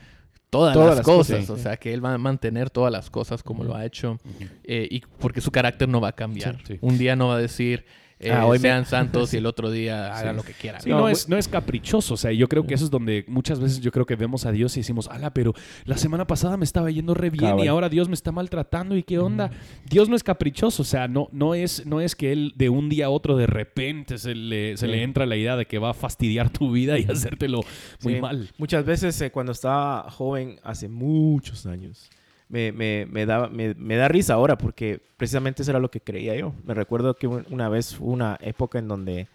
todas, 0.50 0.74
Todas 0.74 0.88
las, 0.88 0.96
las 0.98 1.04
cosas. 1.04 1.40
cosas, 1.40 1.50
o 1.50 1.56
sea, 1.62 1.76
que 1.76 1.92
Él 1.94 2.04
va 2.04 2.14
a 2.14 2.18
mantener 2.18 2.70
todas 2.70 2.92
las 2.92 3.10
cosas 3.10 3.42
como 3.42 3.64
lo 3.64 3.74
ha 3.74 3.84
hecho. 3.84 4.18
eh, 4.64 4.86
y 4.90 5.00
porque 5.18 5.40
su 5.40 5.50
carácter 5.50 5.88
no 5.88 6.00
va 6.00 6.08
a 6.08 6.12
cambiar. 6.12 6.58
Un 6.80 6.96
día 6.98 7.16
no 7.16 7.28
va 7.28 7.36
a 7.36 7.38
decir, 7.38 7.84
eh, 8.22 8.32
Ah, 8.32 8.46
hoy 8.46 8.58
me- 8.58 8.62
sean 8.62 8.86
santos 8.86 9.34
y 9.34 9.36
el 9.36 9.46
otro 9.52 9.70
día 9.70 10.16
hagan 10.16 10.34
Sí. 10.34 10.36
lo 10.36 10.42
que 10.44 10.52
quieran. 10.52 10.80
Sí, 10.80 10.88
No, 10.90 11.08
es, 11.08 11.28
no 11.28 11.36
es 11.36 11.48
caprichoso. 11.48 12.14
O 12.14 12.16
sea, 12.16 12.32
yo 12.32 12.48
creo 12.48 12.66
que 12.66 12.74
eso 12.74 12.84
es 12.84 12.90
donde 12.90 13.24
muchas 13.28 13.60
veces 13.60 13.80
yo 13.80 13.90
creo 13.90 14.06
que 14.06 14.16
vemos 14.16 14.46
a 14.46 14.52
Dios 14.52 14.76
y 14.76 14.80
decimos, 14.80 15.08
ala, 15.08 15.32
pero 15.34 15.52
la 15.84 15.96
semana 15.98 16.26
pasada 16.26 16.56
me 16.56 16.64
estaba 16.64 16.90
yendo 16.90 17.14
re 17.14 17.30
bien 17.30 17.58
y 17.58 17.66
ahora 17.68 17.88
Dios 17.88 18.08
me 18.08 18.14
está 18.14 18.32
maltratando 18.32 18.96
y 18.96 19.02
qué 19.02 19.18
onda. 19.18 19.50
Dios 19.88 20.08
no 20.08 20.16
es 20.16 20.22
caprichoso. 20.22 20.82
O 20.82 20.86
sea, 20.86 21.08
no, 21.08 21.28
no, 21.32 21.54
es, 21.54 21.84
no 21.86 22.00
es 22.00 22.16
que 22.16 22.32
Él 22.32 22.52
de 22.56 22.68
un 22.68 22.88
día 22.88 23.06
a 23.06 23.10
otro 23.10 23.36
de 23.36 23.46
repente 23.46 24.18
se 24.18 24.34
le, 24.34 24.76
se 24.76 24.86
Sí. 24.86 24.92
le 24.92 25.02
entra 25.02 25.26
la 25.26 25.36
idea 25.36 25.56
de 25.56 25.66
que 25.66 25.78
va 25.78 25.90
a 25.90 25.94
fastidiar 25.94 26.50
tu 26.50 26.70
vida 26.72 26.98
y 26.98 27.04
hacértelo 27.10 27.60
muy 28.02 28.14
Sí. 28.14 28.20
mal. 28.20 28.48
Muchas 28.58 28.84
veces 28.84 29.20
eh, 29.20 29.30
cuando 29.30 29.52
estaba 29.52 30.10
joven, 30.10 30.58
hace 30.62 30.88
muchos 30.88 31.66
años, 31.66 32.08
me, 32.52 32.70
me, 32.70 33.06
me, 33.10 33.26
daba- 33.26 33.48
me, 33.48 33.74
me 33.74 33.96
da 33.96 34.06
risa 34.08 34.34
ahora 34.34 34.56
porque 34.58 35.00
precisamente 35.16 35.62
eso 35.62 35.70
era 35.72 35.80
lo 35.80 35.90
que 35.90 36.00
creía 36.00 36.36
yo. 36.36 36.54
Me 36.64 36.74
recuerdo 36.74 37.14
que 37.16 37.26
un- 37.26 37.46
una 37.50 37.68
vez 37.68 37.96
fue 37.96 38.08
una 38.08 38.38
época 38.42 38.78
en 38.78 38.86
donde 38.88 39.26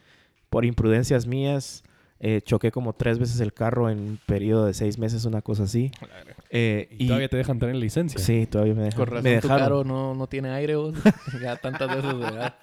por 0.50 0.64
imprudencias 0.66 1.26
mías 1.28 1.84
eh, 2.20 2.42
choqué 2.42 2.72
como 2.72 2.94
tres 2.94 3.20
veces 3.20 3.40
el 3.42 3.54
carro 3.54 3.90
en 3.90 4.00
un 4.00 4.20
periodo 4.26 4.66
de 4.66 4.74
seis 4.74 4.98
meses, 4.98 5.26
una 5.26 5.42
cosa 5.42 5.64
así. 5.64 5.92
Eh, 6.50 6.88
Y, 6.98 7.08
todavía 7.08 7.28
te 7.30 7.38
dejan 7.38 7.60
tener 7.60 7.76
licencia. 7.76 8.20
Sí, 8.20 8.46
todavía 8.48 8.74
me 8.76 8.84
dejaron. 8.84 9.06
Con 9.06 9.16
razón 9.18 9.24
me 9.32 9.40
tu 9.42 9.48
dejaron. 9.48 9.64
carro 9.66 9.84
no, 9.84 10.16
no 10.16 10.28
tiene 10.28 10.50
aire. 10.52 10.76
vos. 10.76 10.96
ya 11.42 11.56
tantas 11.58 11.90
veces, 11.90 12.18
¿verdad? 12.20 12.56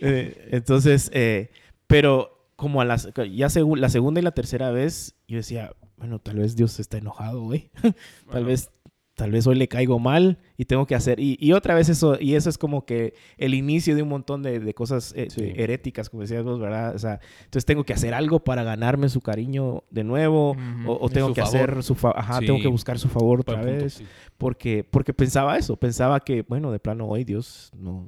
Eh, 0.00 0.48
entonces, 0.52 1.10
eh, 1.14 1.50
pero 1.86 2.48
como 2.56 2.80
a 2.80 2.84
las, 2.84 3.06
ya 3.14 3.46
segu- 3.48 3.76
la 3.76 3.88
segunda 3.88 4.20
y 4.20 4.24
la 4.24 4.32
tercera 4.32 4.70
vez, 4.70 5.14
yo 5.28 5.36
decía, 5.38 5.72
bueno, 5.96 6.18
tal 6.18 6.36
vez 6.38 6.56
Dios 6.56 6.78
está 6.80 6.98
enojado, 6.98 7.42
güey. 7.42 7.70
tal 8.30 8.44
vez, 8.44 8.70
tal 9.16 9.32
vez 9.32 9.46
hoy 9.46 9.56
le 9.56 9.66
caigo 9.66 9.98
mal 9.98 10.38
y 10.56 10.66
tengo 10.66 10.86
que 10.86 10.94
hacer. 10.94 11.18
Y, 11.18 11.36
y 11.40 11.52
otra 11.52 11.74
vez 11.74 11.88
eso, 11.88 12.16
y 12.20 12.34
eso 12.34 12.48
es 12.50 12.58
como 12.58 12.84
que 12.86 13.14
el 13.38 13.54
inicio 13.54 13.96
de 13.96 14.02
un 14.02 14.08
montón 14.10 14.42
de, 14.42 14.60
de 14.60 14.74
cosas 14.74 15.12
eh, 15.16 15.26
Sí. 15.30 15.52
heréticas, 15.56 16.08
como 16.10 16.20
decías 16.20 16.44
vos, 16.44 16.60
¿verdad? 16.60 16.94
O 16.94 16.98
sea, 16.98 17.18
entonces 17.44 17.64
tengo 17.64 17.82
que 17.82 17.94
hacer 17.94 18.12
algo 18.14 18.40
para 18.44 18.62
ganarme 18.62 19.08
su 19.08 19.20
cariño 19.22 19.82
de 19.90 20.04
nuevo, 20.04 20.54
o, 20.86 21.08
tengo 21.08 21.32
que 21.34 21.40
favor. 21.40 21.56
hacer 21.70 21.82
su 21.82 21.94
favor, 21.94 22.18
ajá, 22.18 22.38
Sí. 22.40 22.46
tengo 22.46 22.60
que 22.60 22.68
buscar 22.68 22.98
su 22.98 23.08
favor 23.08 23.40
otra 23.40 23.54
Buen 23.56 23.66
punto, 23.68 23.84
vez 23.84 23.94
sí. 23.94 24.04
porque, 24.38 24.84
porque 24.84 25.12
pensaba 25.12 25.56
eso, 25.58 25.76
pensaba 25.76 26.20
que, 26.20 26.42
bueno, 26.42 26.70
de 26.70 26.78
plano 26.78 27.06
hoy 27.08 27.24
Dios 27.24 27.72
no, 27.74 28.06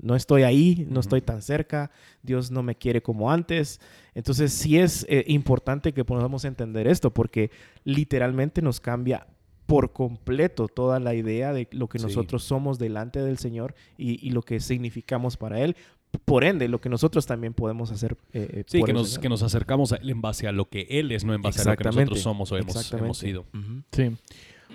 no 0.00 0.14
estoy 0.16 0.44
ahí, 0.44 0.86
no 0.88 1.00
estoy 1.00 1.22
tan 1.22 1.42
cerca, 1.42 1.90
Dios 2.22 2.50
no 2.52 2.62
me 2.62 2.76
quiere 2.76 3.02
como 3.02 3.30
antes. 3.32 3.80
Entonces 4.14 4.52
sí 4.52 4.78
es 4.78 5.04
eh, 5.08 5.24
importante 5.28 5.92
que 5.92 6.04
podamos 6.04 6.44
entender 6.44 6.86
esto 6.88 7.12
porque 7.12 7.50
literalmente 7.84 8.62
nos 8.62 8.80
cambia 8.80 9.26
por 9.70 9.92
completo 9.92 10.66
toda 10.66 10.98
la 10.98 11.14
idea 11.14 11.52
de 11.52 11.68
lo 11.70 11.86
que 11.88 12.00
Sí. 12.00 12.06
nosotros 12.06 12.42
somos 12.42 12.80
delante 12.80 13.20
del 13.20 13.38
Señor 13.38 13.76
y, 13.96 14.26
y 14.26 14.30
lo 14.32 14.42
que 14.42 14.58
significamos 14.58 15.36
para 15.36 15.60
Él. 15.60 15.76
Por 16.24 16.42
ende, 16.42 16.66
lo 16.66 16.80
que 16.80 16.88
nosotros 16.88 17.24
también 17.24 17.54
podemos 17.54 17.92
hacer. 17.92 18.16
eh, 18.32 18.48
eh, 18.52 18.64
Sí, 18.66 18.80
por 18.80 18.88
que 18.88 18.92
nos, 18.92 19.20
que 19.20 19.28
nos 19.28 19.44
acercamos 19.44 19.92
a 19.92 19.96
Él 19.98 20.10
en 20.10 20.20
base 20.20 20.48
a 20.48 20.52
lo 20.52 20.68
que 20.68 20.88
Él 20.90 21.12
es, 21.12 21.24
no 21.24 21.34
en 21.34 21.40
base 21.40 21.60
a 21.62 21.70
lo 21.70 21.76
que 21.76 21.84
nosotros 21.84 22.20
somos 22.20 22.50
o 22.50 22.56
hemos, 22.58 23.16
sido. 23.16 23.46
Sí. 23.92 24.10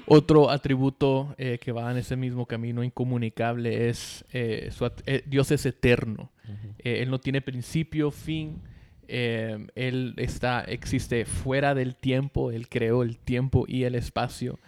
Otro 0.08 0.50
atributo 0.50 1.36
eh, 1.38 1.60
que 1.62 1.74
va 1.74 1.92
en 1.92 1.98
ese 1.98 2.16
mismo 2.16 2.46
camino 2.46 2.82
incomunicable 2.82 3.90
es 3.90 4.24
eh, 4.32 4.70
su 4.72 4.90
eh, 5.06 5.24
Dios 5.28 5.52
es 5.52 5.66
eterno. 5.66 6.32
Eh, 6.80 7.02
él 7.02 7.10
no 7.10 7.20
tiene 7.20 7.42
principio, 7.42 8.12
fin. 8.12 8.62
Eh, 9.08 9.68
él 9.76 10.14
está, 10.18 10.62
existe 10.64 11.26
fuera 11.26 11.74
del 11.76 11.96
tiempo. 11.96 12.52
Él 12.52 12.68
creó 12.70 13.04
el 13.04 13.18
tiempo 13.18 13.66
y 13.68 13.84
el 13.84 13.96
espacio 13.96 14.60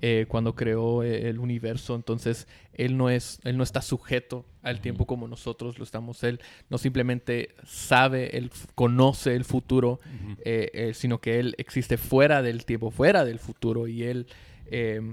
eh, 0.00 0.26
cuando 0.28 0.54
creó 0.54 1.02
eh, 1.02 1.28
el 1.28 1.38
universo. 1.38 1.94
Entonces, 1.94 2.46
él 2.74 2.96
no, 2.96 3.10
es, 3.10 3.40
él 3.44 3.56
no 3.56 3.62
está 3.62 3.82
sujeto 3.82 4.46
al 4.62 4.80
tiempo 4.80 5.06
como 5.06 5.28
nosotros 5.28 5.78
lo 5.78 5.84
estamos. 5.84 6.22
Él 6.24 6.40
no 6.68 6.78
simplemente 6.78 7.50
sabe, 7.64 8.36
él 8.36 8.50
conoce 8.74 9.34
el 9.34 9.44
futuro, 9.44 10.00
eh, 10.44 10.70
eh, 10.72 10.94
sino 10.94 11.20
que 11.20 11.38
él 11.40 11.54
existe 11.58 11.96
fuera 11.96 12.42
del 12.42 12.64
tiempo, 12.64 12.90
fuera 12.90 13.24
del 13.24 13.38
futuro. 13.38 13.86
Y 13.86 14.04
él, 14.04 14.26
eh, 14.66 15.12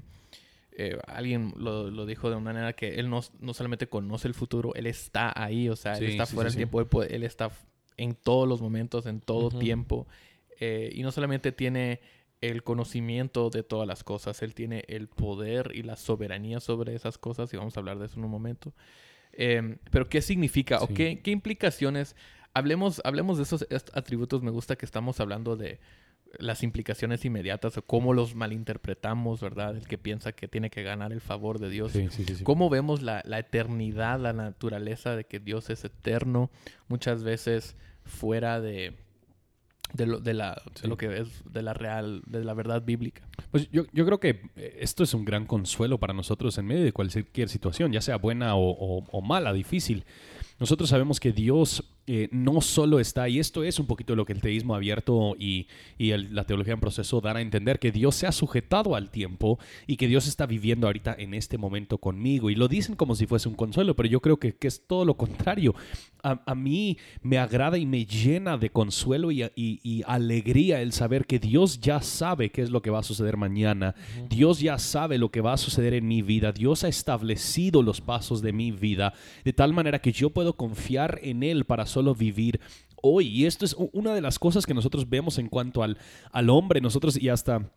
eh, 0.79 0.97
alguien 1.07 1.53
lo, 1.57 1.89
lo 1.89 2.05
dijo 2.05 2.29
de 2.29 2.35
una 2.35 2.45
manera 2.45 2.73
que 2.73 2.99
él 2.99 3.09
no, 3.09 3.21
no 3.39 3.53
solamente 3.55 3.87
conoce 3.87 4.27
el 4.27 4.35
futuro, 4.35 4.75
él 4.75 4.85
está 4.85 5.33
ahí, 5.35 5.69
o 5.69 5.75
sea, 5.75 5.95
Sí, 5.95 6.05
él 6.05 6.11
está 6.11 6.27
sí, 6.27 6.35
fuera 6.35 6.45
del 6.49 6.53
sí. 6.53 6.57
tiempo, 6.57 7.03
él 7.03 7.23
está 7.23 7.49
en 7.97 8.15
todos 8.15 8.47
los 8.47 8.62
momentos, 8.62 9.05
en 9.05 9.19
todo 9.19 9.49
tiempo. 9.49 10.07
eh, 10.60 10.91
y 10.93 11.03
no 11.03 11.12
solamente 11.12 11.51
tiene 11.51 11.99
el 12.41 12.63
conocimiento 12.63 13.49
de 13.49 13.63
todas 13.63 13.88
las 13.88 14.03
cosas, 14.03 14.41
él 14.41 14.53
tiene 14.53 14.86
el 14.88 15.07
poder 15.07 15.71
y 15.73 15.83
la 15.83 15.95
soberanía 15.95 16.60
sobre 16.60 16.95
esas 16.95 17.17
cosas, 17.17 17.53
y 17.53 17.57
vamos 17.57 17.75
a 17.75 17.79
hablar 17.79 17.97
de 17.99 18.05
eso 18.05 18.17
en 18.17 18.25
un 18.25 18.31
momento. 18.31 18.73
Eh, 19.33 19.77
pero, 19.91 20.07
¿qué 20.07 20.21
significa 20.21 20.79
o 20.81 20.88
qué, 20.88 21.21
qué 21.21 21.31
implicaciones? 21.31 22.15
Hablemos, 22.53 23.01
hablemos 23.03 23.38
de 23.38 23.43
esos 23.43 23.67
atributos. 23.93 24.41
Me 24.41 24.49
gusta 24.49 24.75
que 24.75 24.86
estamos 24.86 25.19
hablando 25.19 25.55
de 25.55 25.79
las 26.39 26.63
implicaciones 26.63 27.23
inmediatas 27.25 27.77
o 27.77 27.81
cómo 27.81 28.13
los 28.13 28.35
malinterpretamos, 28.35 29.41
¿verdad? 29.41 29.75
El 29.75 29.87
que 29.87 29.97
piensa 29.97 30.31
que 30.31 30.47
tiene 30.47 30.69
que 30.69 30.83
ganar 30.83 31.11
el 31.13 31.21
favor 31.21 31.59
de 31.59 31.69
Dios. 31.69 31.91
Sí, 31.93 32.07
sí, 32.11 32.25
sí. 32.25 32.43
¿Cómo 32.43 32.69
vemos 32.69 33.01
la, 33.01 33.21
la 33.25 33.39
eternidad, 33.39 34.19
la 34.19 34.33
naturaleza 34.33 35.15
de 35.15 35.25
que 35.25 35.39
Dios 35.39 35.69
es 35.69 35.83
eterno? 35.85 36.49
Muchas 36.87 37.23
veces 37.23 37.75
fuera 38.03 38.59
de, 38.61 38.95
de, 39.93 40.05
lo, 40.05 40.19
de, 40.19 40.33
la, 40.33 40.61
de 40.81 40.87
lo 40.87 40.97
que 40.97 41.17
es 41.19 41.43
de 41.51 41.61
la 41.61 41.73
real, 41.73 42.21
de 42.25 42.43
la 42.43 42.53
verdad 42.53 42.83
bíblica. 42.83 43.27
Pues 43.51 43.69
yo, 43.71 43.83
yo 43.93 44.05
creo 44.05 44.19
que 44.19 44.41
eh, 44.55 44.77
esto 44.81 45.03
es 45.03 45.13
un 45.13 45.25
gran 45.25 45.45
consuelo 45.45 45.97
para 45.97 46.13
nosotros 46.13 46.57
en 46.57 46.65
medio 46.65 46.83
de 46.83 46.91
cualquier 46.93 47.49
situación, 47.49 47.91
ya 47.91 48.01
sea 48.01 48.17
buena 48.17 48.55
o, 48.55 48.69
o- 48.71 49.03
o 49.11 49.21
mala, 49.21 49.53
difícil. 49.53 50.05
Nosotros 50.59 50.89
sabemos 50.89 51.19
que 51.19 51.31
Dios 51.31 51.83
eh, 52.07 52.29
no 52.31 52.61
solo 52.61 52.99
está, 52.99 53.27
y 53.29 53.37
esto 53.39 53.63
es 53.63 53.79
un 53.79 53.85
poquito 53.85 54.15
lo 54.15 54.25
que 54.25 54.33
el 54.33 54.41
teísmo 54.41 54.73
abierto 54.75 55.35
y, 55.37 55.67
y 55.97 56.11
el- 56.11 56.33
la 56.33 56.45
teología 56.45 56.73
en 56.73 56.79
proceso 56.79 57.19
dan 57.21 57.37
a 57.37 57.41
entender, 57.41 57.79
que 57.79 57.91
Dios 57.91 58.15
se 58.15 58.25
ha 58.27 58.31
sujetado 58.31 58.95
al 58.95 59.09
tiempo 59.11 59.59
y 59.85 59.97
que 59.97 60.07
Dios 60.07 60.25
está 60.27 60.45
viviendo 60.45 60.87
ahorita 60.87 61.15
en 61.19 61.33
este 61.33 61.57
momento 61.57 61.97
conmigo. 61.97 62.49
Y 62.49 62.55
lo 62.55 62.67
dicen 62.67 62.95
como 62.95 63.13
si 63.15 63.27
fuese 63.27 63.49
un 63.49 63.55
consuelo, 63.55 63.95
pero 63.95 64.07
yo 64.09 64.21
creo 64.21 64.37
que, 64.37 64.55
que 64.55 64.67
es 64.67 64.87
todo 64.87 65.05
lo 65.05 65.15
contrario. 65.17 65.75
A, 66.23 66.41
a 66.45 66.55
mí 66.55 66.97
me 67.21 67.37
agrada 67.37 67.77
y 67.77 67.85
me 67.85 68.05
llena 68.05 68.57
de 68.57 68.69
consuelo 68.69 69.31
y, 69.31 69.43
y- 69.55 69.79
y 69.83 70.01
alegría 70.07 70.81
el 70.81 70.93
saber 70.93 71.25
que 71.25 71.39
Dios 71.39 71.79
ya 71.79 72.01
sabe 72.01 72.49
qué 72.51 72.61
es 72.61 72.69
lo 72.71 72.81
que 72.81 72.89
va 72.89 72.99
a 72.99 73.03
suceder 73.03 73.37
mañana. 73.37 73.95
Dios 74.29 74.59
ya 74.59 74.77
sabe 74.79 75.17
lo 75.17 75.29
que 75.29 75.41
va 75.41 75.53
a 75.53 75.57
suceder 75.57 75.93
en 75.93 76.07
mi 76.07 76.21
vida. 76.21 76.51
Dios 76.53 76.83
ha 76.83 76.87
establecido 76.87 77.83
los 77.83 78.01
pasos 78.01 78.41
de 78.41 78.53
mi 78.53 78.71
vida 78.71 79.13
de 79.43 79.53
tal 79.53 79.73
manera 79.73 79.99
que 79.99 80.11
yo 80.11 80.29
puedo 80.29 80.53
confiar 80.55 81.19
en 81.23 81.43
Él 81.43 81.65
para 81.65 81.85
solo 81.97 82.13
vivir 82.13 82.60
hoy. 83.01 83.27
Y 83.27 83.45
esto 83.45 83.65
es 83.65 83.75
una 83.91 84.13
de 84.13 84.21
las 84.21 84.38
cosas 84.38 84.65
que 84.67 84.75
nosotros 84.75 85.10
vemos 85.10 85.39
en 85.39 85.49
cuanto 85.49 85.81
al, 85.81 85.97
al 86.31 86.49
hombre. 86.51 86.79
Nosotros 86.79 87.19
y 87.19 87.29
hasta 87.29 87.71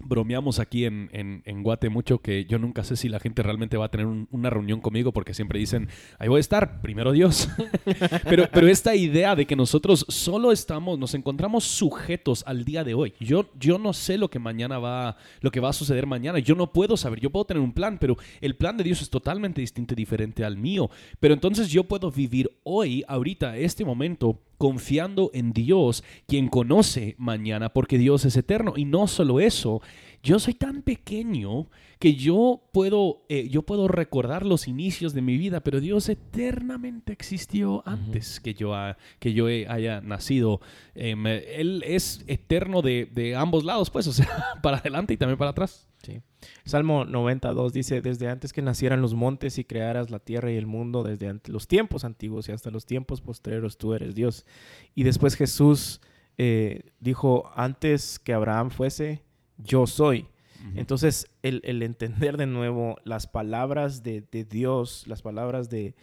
bromeamos 0.00 0.58
aquí 0.58 0.84
en, 0.84 1.08
en, 1.12 1.42
en 1.44 1.62
Guate 1.62 1.88
mucho 1.88 2.18
que 2.18 2.44
yo 2.44 2.58
nunca 2.58 2.84
sé 2.84 2.96
si 2.96 3.08
la 3.08 3.20
gente 3.20 3.42
realmente 3.42 3.76
va 3.76 3.86
a 3.86 3.90
tener 3.90 4.06
un- 4.06 4.28
una 4.30 4.50
reunión 4.50 4.80
conmigo 4.80 5.12
porque 5.12 5.34
siempre 5.34 5.58
dicen, 5.58 5.88
ahí 6.18 6.28
voy 6.28 6.38
a 6.38 6.40
estar, 6.40 6.80
primero 6.80 7.12
Dios. 7.12 7.48
pero, 8.24 8.48
pero 8.52 8.68
esta 8.68 8.94
idea 8.94 9.34
de 9.36 9.46
que 9.46 9.56
nosotros 9.56 10.04
solo 10.08 10.52
estamos, 10.52 10.98
nos 10.98 11.14
encontramos 11.14 11.64
sujetos 11.64 12.44
al 12.46 12.64
día 12.64 12.84
de 12.84 12.94
hoy. 12.94 13.14
Yo, 13.20 13.50
yo 13.58 13.78
no 13.78 13.92
sé 13.92 14.18
lo 14.18 14.28
que 14.30 14.38
mañana 14.38 14.78
va, 14.78 15.16
lo 15.40 15.50
que 15.50 15.60
va 15.60 15.70
a 15.70 15.72
suceder 15.72 16.06
mañana. 16.06 16.38
Yo 16.38 16.54
no 16.54 16.72
puedo 16.72 16.96
saber, 16.96 17.20
yo 17.20 17.30
puedo 17.30 17.44
tener 17.44 17.62
un 17.62 17.72
plan, 17.72 17.98
pero 17.98 18.16
el 18.40 18.56
plan 18.56 18.76
de 18.76 18.84
Dios 18.84 19.02
es 19.02 19.10
totalmente 19.10 19.60
distinto 19.60 19.94
y 19.94 19.96
diferente 19.96 20.44
al 20.44 20.56
mío. 20.56 20.90
Pero 21.20 21.34
entonces 21.34 21.68
yo 21.70 21.84
puedo 21.84 22.10
vivir 22.10 22.50
hoy, 22.64 23.04
ahorita, 23.08 23.56
este 23.56 23.84
momento, 23.84 24.40
confiando 24.58 25.30
en 25.34 25.52
Dios, 25.52 26.04
quien 26.26 26.48
conoce 26.48 27.14
mañana, 27.18 27.68
porque 27.70 27.98
Dios 27.98 28.24
es 28.24 28.36
eterno. 28.36 28.74
Y 28.76 28.84
no 28.84 29.06
solo 29.06 29.40
eso, 29.40 29.82
yo 30.24 30.38
soy 30.38 30.54
tan 30.54 30.80
pequeño 30.80 31.68
que 31.98 32.14
yo 32.14 32.62
puedo, 32.72 33.24
eh, 33.28 33.46
yo 33.50 33.62
puedo 33.62 33.88
recordar 33.88 34.46
los 34.46 34.66
inicios 34.68 35.12
de 35.12 35.20
mi 35.20 35.36
vida, 35.36 35.60
pero 35.60 35.80
Dios 35.80 36.08
eternamente 36.08 37.12
existió 37.12 37.86
antes 37.86 38.40
que, 38.40 38.54
yo 38.54 38.74
que 39.18 39.34
yo 39.34 39.46
haya 39.46 40.00
nacido. 40.00 40.62
Em, 40.94 41.26
él 41.26 41.84
es 41.86 42.24
eterno 42.26 42.80
de, 42.80 43.06
de, 43.12 43.36
ambos 43.36 43.64
lados, 43.64 43.90
pues, 43.90 44.06
o 44.06 44.12
sea, 44.12 44.26
para 44.62 44.78
adelante 44.78 45.12
y 45.12 45.18
también 45.18 45.36
para 45.36 45.50
atrás. 45.50 45.88
Sí. 46.02 46.22
Salmo 46.64 47.04
92 47.04 47.74
dice, 47.74 48.00
desde 48.00 48.28
antes 48.28 48.54
que 48.54 48.62
nacieran 48.62 49.02
los 49.02 49.12
montes 49.12 49.58
y 49.58 49.64
crearas 49.64 50.10
la 50.10 50.20
tierra 50.20 50.50
y 50.50 50.56
el 50.56 50.66
mundo, 50.66 51.02
desde 51.02 51.38
los 51.46 51.68
tiempos 51.68 52.02
antiguos 52.04 52.48
y 52.48 52.52
hasta 52.52 52.70
los 52.70 52.86
tiempos 52.86 53.20
postreros, 53.20 53.76
tú 53.76 53.92
eres 53.92 54.14
Dios. 54.14 54.46
Y 54.94 55.02
después 55.02 55.34
Jesús 55.34 56.00
eh, 56.38 56.92
dijo, 56.98 57.52
antes 57.54 58.18
que 58.18 58.32
Abraham 58.32 58.70
fuese, 58.70 59.22
yo 59.58 59.86
soy. 59.86 60.28
Entonces, 60.76 61.30
el, 61.42 61.82
entender 61.82 62.38
de 62.38 62.46
nuevo 62.46 62.96
las 63.04 63.26
palabras 63.26 64.02
de, 64.02 64.22
Dios, 64.48 65.06
las 65.06 65.20
palabras 65.20 65.68
de, 65.68 65.94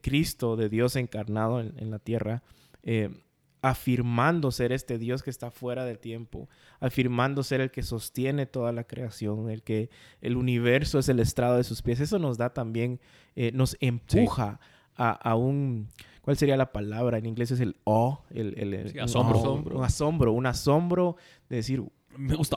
Cristo, 0.00 0.56
de 0.56 0.68
Dios 0.68 0.96
encarnado 0.96 1.60
en, 1.60 1.90
la 1.90 2.00
tierra, 2.00 2.42
eh, 2.82 3.10
afirmando 3.62 4.50
ser 4.50 4.72
este 4.72 4.98
Dios 4.98 5.22
que 5.22 5.30
está 5.30 5.50
fuera 5.50 5.84
del 5.84 5.98
tiempo, 5.98 6.48
afirmando 6.80 7.42
ser 7.42 7.60
el 7.60 7.70
que 7.70 7.82
sostiene 7.82 8.46
toda 8.46 8.72
la 8.72 8.84
creación, 8.84 9.50
el 9.50 9.62
que 9.62 9.90
el 10.20 10.36
universo 10.36 10.98
es 10.98 11.08
el 11.08 11.20
estrado 11.20 11.56
de 11.56 11.64
sus 11.64 11.82
pies. 11.82 12.00
Eso 12.00 12.18
nos 12.18 12.36
da 12.36 12.52
también, 12.52 13.00
eh, 13.36 13.52
nos 13.52 13.76
empuja 13.80 14.60
a, 14.96 15.36
un, 15.36 15.88
¿cuál 16.22 16.36
sería 16.36 16.56
la 16.56 16.72
palabra? 16.72 17.18
En 17.18 17.26
inglés 17.26 17.52
es 17.52 17.60
el 17.60 17.76
oh, 17.84 18.24
el, 18.30 18.92
asombro. 19.00 19.76
Un 19.76 19.84
asombro, 19.84 20.32
un 20.32 20.46
asombro 20.46 21.16
de 21.48 21.56
decir, 21.56 21.84
me 22.16 22.34
gusta. 22.34 22.56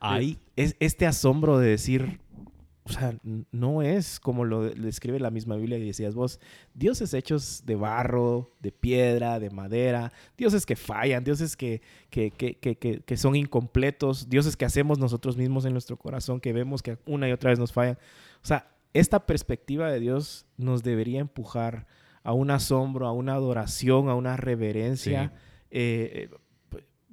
Hay 0.00 0.38
es 0.56 0.76
este 0.80 1.06
asombro 1.06 1.58
de 1.58 1.68
decir, 1.68 2.20
o 2.84 2.90
sea, 2.90 3.16
no 3.22 3.82
es 3.82 4.18
como 4.18 4.44
lo 4.44 4.62
describe 4.62 5.20
la 5.20 5.30
misma 5.30 5.56
Biblia 5.56 5.78
y 5.78 5.86
decías 5.86 6.14
vos, 6.14 6.40
dioses 6.74 7.14
hechos 7.14 7.62
de 7.64 7.76
barro, 7.76 8.50
de 8.60 8.72
piedra, 8.72 9.38
de 9.38 9.50
madera, 9.50 10.12
dioses 10.36 10.66
que 10.66 10.74
fallan, 10.74 11.22
dioses 11.22 11.56
que, 11.56 11.80
que, 12.10 12.30
que, 12.30 12.56
que, 12.58 13.16
son 13.16 13.36
incompletos, 13.36 14.28
dioses 14.28 14.56
que 14.56 14.64
hacemos 14.64 14.98
nosotros 14.98 15.36
mismos 15.36 15.64
en 15.64 15.72
nuestro 15.72 15.96
corazón, 15.96 16.40
que 16.40 16.52
vemos 16.52 16.82
que 16.82 16.98
una 17.06 17.28
y 17.28 17.32
otra 17.32 17.50
vez 17.50 17.58
nos 17.60 17.72
fallan. 17.72 17.98
O 18.42 18.46
sea, 18.46 18.68
esta 18.94 19.26
perspectiva 19.26 19.90
de 19.90 20.00
Dios 20.00 20.46
nos 20.56 20.82
debería 20.82 21.20
empujar 21.20 21.86
a 22.24 22.32
un 22.32 22.50
asombro, 22.50 23.06
a 23.06 23.12
una 23.12 23.34
adoración, 23.34 24.08
a 24.08 24.14
una 24.14 24.36
reverencia 24.36 25.32
eh, 25.72 26.28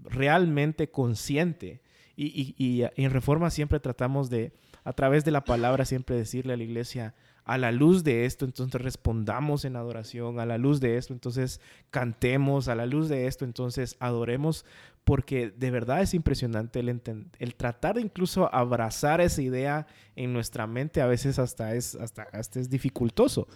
realmente 0.03 0.89
consciente. 0.89 1.81
Y, 2.15 2.83
en 2.97 3.11
Reforma 3.11 3.49
siempre 3.49 3.79
tratamos 3.79 4.29
de 4.29 4.51
a 4.83 4.91
través 4.91 5.23
de 5.23 5.31
la 5.31 5.45
palabra 5.45 5.85
siempre 5.85 6.17
decirle 6.17 6.53
a 6.53 6.57
la 6.57 6.63
iglesia, 6.63 7.15
a 7.45 7.57
la 7.57 7.71
luz 7.71 8.03
de 8.03 8.25
esto, 8.25 8.43
entonces 8.43 8.81
respondamos 8.81 9.63
en 9.63 9.77
adoración, 9.77 10.39
a 10.39 10.45
la 10.45 10.57
luz 10.57 10.81
de 10.81 10.97
esto, 10.97 11.13
entonces 11.13 11.61
cantemos, 11.89 12.67
a 12.67 12.75
la 12.75 12.85
luz 12.85 13.07
de 13.07 13.27
esto, 13.27 13.45
entonces 13.45 13.95
adoremos, 13.99 14.65
porque 15.05 15.49
de 15.49 15.71
verdad 15.71 16.01
es 16.01 16.13
impresionante 16.13 16.79
el, 16.79 17.01
el 17.39 17.55
tratar 17.55 17.95
de 17.95 18.01
incluso 18.01 18.53
abrazar 18.53 19.21
esa 19.21 19.41
idea 19.41 19.87
en 20.15 20.33
nuestra 20.33 20.67
mente, 20.67 21.01
a 21.01 21.07
veces 21.07 21.39
hasta 21.39 21.73
es, 21.73 21.95
hasta, 21.95 22.23
hasta 22.33 22.59
es 22.59 22.69
dificultoso. 22.69 23.47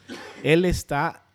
Él 0.42 0.66
está 0.66 1.26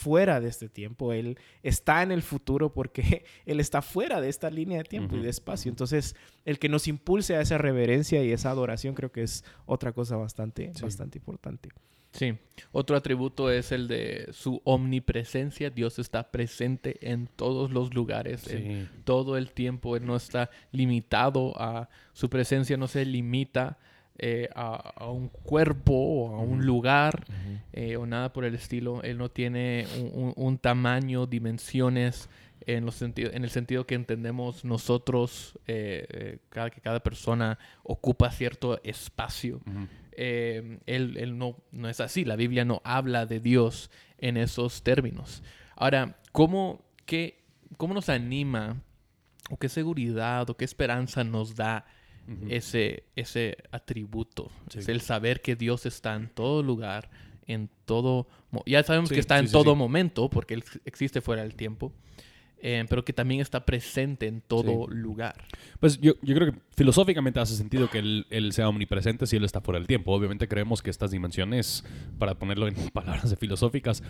fuera 0.00 0.40
de 0.40 0.48
este 0.48 0.68
tiempo, 0.68 1.12
Él 1.12 1.38
está 1.62 2.02
en 2.02 2.10
el 2.10 2.22
futuro 2.22 2.72
porque 2.72 3.24
Él 3.46 3.60
está 3.60 3.82
fuera 3.82 4.20
de 4.20 4.30
esta 4.30 4.50
línea 4.50 4.78
de 4.78 4.84
tiempo 4.84 5.16
y 5.16 5.20
de 5.20 5.28
espacio. 5.28 5.68
Entonces, 5.68 6.16
el 6.44 6.58
que 6.58 6.70
nos 6.70 6.88
impulse 6.88 7.36
a 7.36 7.42
esa 7.42 7.58
reverencia 7.58 8.24
y 8.24 8.32
esa 8.32 8.50
adoración 8.50 8.94
creo 8.94 9.12
que 9.12 9.22
es 9.22 9.44
otra 9.66 9.92
cosa 9.92 10.16
bastante, 10.16 10.72
bastante 10.80 11.18
importante. 11.18 11.68
Sí, 12.12 12.36
otro 12.72 12.96
atributo 12.96 13.50
es 13.52 13.72
el 13.72 13.86
de 13.86 14.28
su 14.32 14.60
omnipresencia. 14.64 15.70
Dios 15.70 15.98
está 15.98 16.30
presente 16.30 16.98
en 17.02 17.28
todos 17.28 17.70
los 17.70 17.94
lugares, 17.94 18.48
en 18.48 18.90
todo 19.04 19.36
el 19.36 19.52
tiempo. 19.52 19.96
Él 19.96 20.06
no 20.06 20.16
está 20.16 20.50
limitado 20.72 21.52
a 21.60 21.88
su 22.12 22.28
presencia, 22.28 22.76
no 22.76 22.88
se 22.88 23.04
limita 23.04 23.78
eh, 24.22 24.50
a, 24.54 25.06
un 25.08 25.28
cuerpo 25.30 25.94
o 25.94 26.36
a 26.36 26.40
un 26.40 26.66
lugar 26.66 27.24
eh, 27.72 27.96
o 27.96 28.04
nada 28.04 28.34
por 28.34 28.44
el 28.44 28.54
estilo. 28.54 29.02
Él 29.02 29.16
no 29.16 29.30
tiene 29.30 29.86
un, 30.12 30.58
tamaño, 30.58 31.24
dimensiones 31.24 32.28
en, 32.66 32.84
los 32.84 33.00
en 33.00 33.14
el 33.16 33.48
sentido 33.48 33.86
que 33.86 33.94
entendemos 33.94 34.62
nosotros, 34.62 35.58
eh, 35.66 36.36
cada, 36.50 36.68
que 36.68 36.82
cada 36.82 37.00
persona 37.00 37.58
ocupa 37.82 38.30
cierto 38.30 38.78
espacio. 38.84 39.62
él, 40.16 41.38
no, 41.38 41.56
no, 41.72 41.88
es 41.88 42.00
así. 42.00 42.26
La 42.26 42.36
Biblia 42.36 42.66
no 42.66 42.82
habla 42.84 43.24
de 43.24 43.40
Dios 43.40 43.90
en 44.18 44.36
esos 44.36 44.82
términos. 44.82 45.42
Ahora, 45.76 46.18
¿cómo, 46.32 46.84
qué, 47.06 47.42
cómo 47.78 47.94
nos 47.94 48.10
anima 48.10 48.82
o 49.48 49.56
qué 49.56 49.70
seguridad 49.70 50.50
o 50.50 50.58
qué 50.58 50.66
esperanza 50.66 51.24
nos 51.24 51.56
da? 51.56 51.86
Ese, 52.48 53.04
ese 53.16 53.56
atributo. 53.70 54.50
Es 54.74 54.88
el 54.88 55.00
saber 55.00 55.40
que 55.40 55.56
Dios 55.56 55.86
está 55.86 56.14
en 56.14 56.28
todo 56.28 56.62
lugar, 56.62 57.10
en 57.46 57.70
todo... 57.84 58.28
Ya 58.66 58.82
sabemos 58.82 59.10
que 59.10 59.20
está 59.20 59.38
en 59.38 59.50
todo 59.50 59.74
momento, 59.74 60.28
porque 60.30 60.54
Él 60.54 60.64
existe 60.84 61.20
fuera 61.20 61.42
del 61.42 61.54
tiempo. 61.54 61.92
Eh, 62.62 62.84
pero 62.90 63.02
que 63.04 63.14
también 63.14 63.40
está 63.40 63.64
presente 63.64 64.26
en 64.26 64.42
todo 64.42 64.86
lugar. 64.86 65.46
Pues 65.78 65.98
yo, 65.98 66.12
yo, 66.20 66.34
creo 66.34 66.52
que 66.52 66.58
filosóficamente 66.76 67.40
hace 67.40 67.56
sentido 67.56 67.88
que 67.88 67.98
él, 67.98 68.26
él, 68.28 68.52
sea 68.52 68.68
omnipresente 68.68 69.26
si 69.26 69.36
Él 69.36 69.44
está 69.44 69.62
fuera 69.62 69.78
del 69.78 69.86
tiempo. 69.86 70.12
Obviamente 70.12 70.46
creemos 70.46 70.82
que 70.82 70.90
estas 70.90 71.10
dimensiones, 71.10 71.84
para 72.18 72.38
ponerlo 72.38 72.68
en 72.68 72.74
palabras 72.92 73.34
filosóficas, 73.38 74.02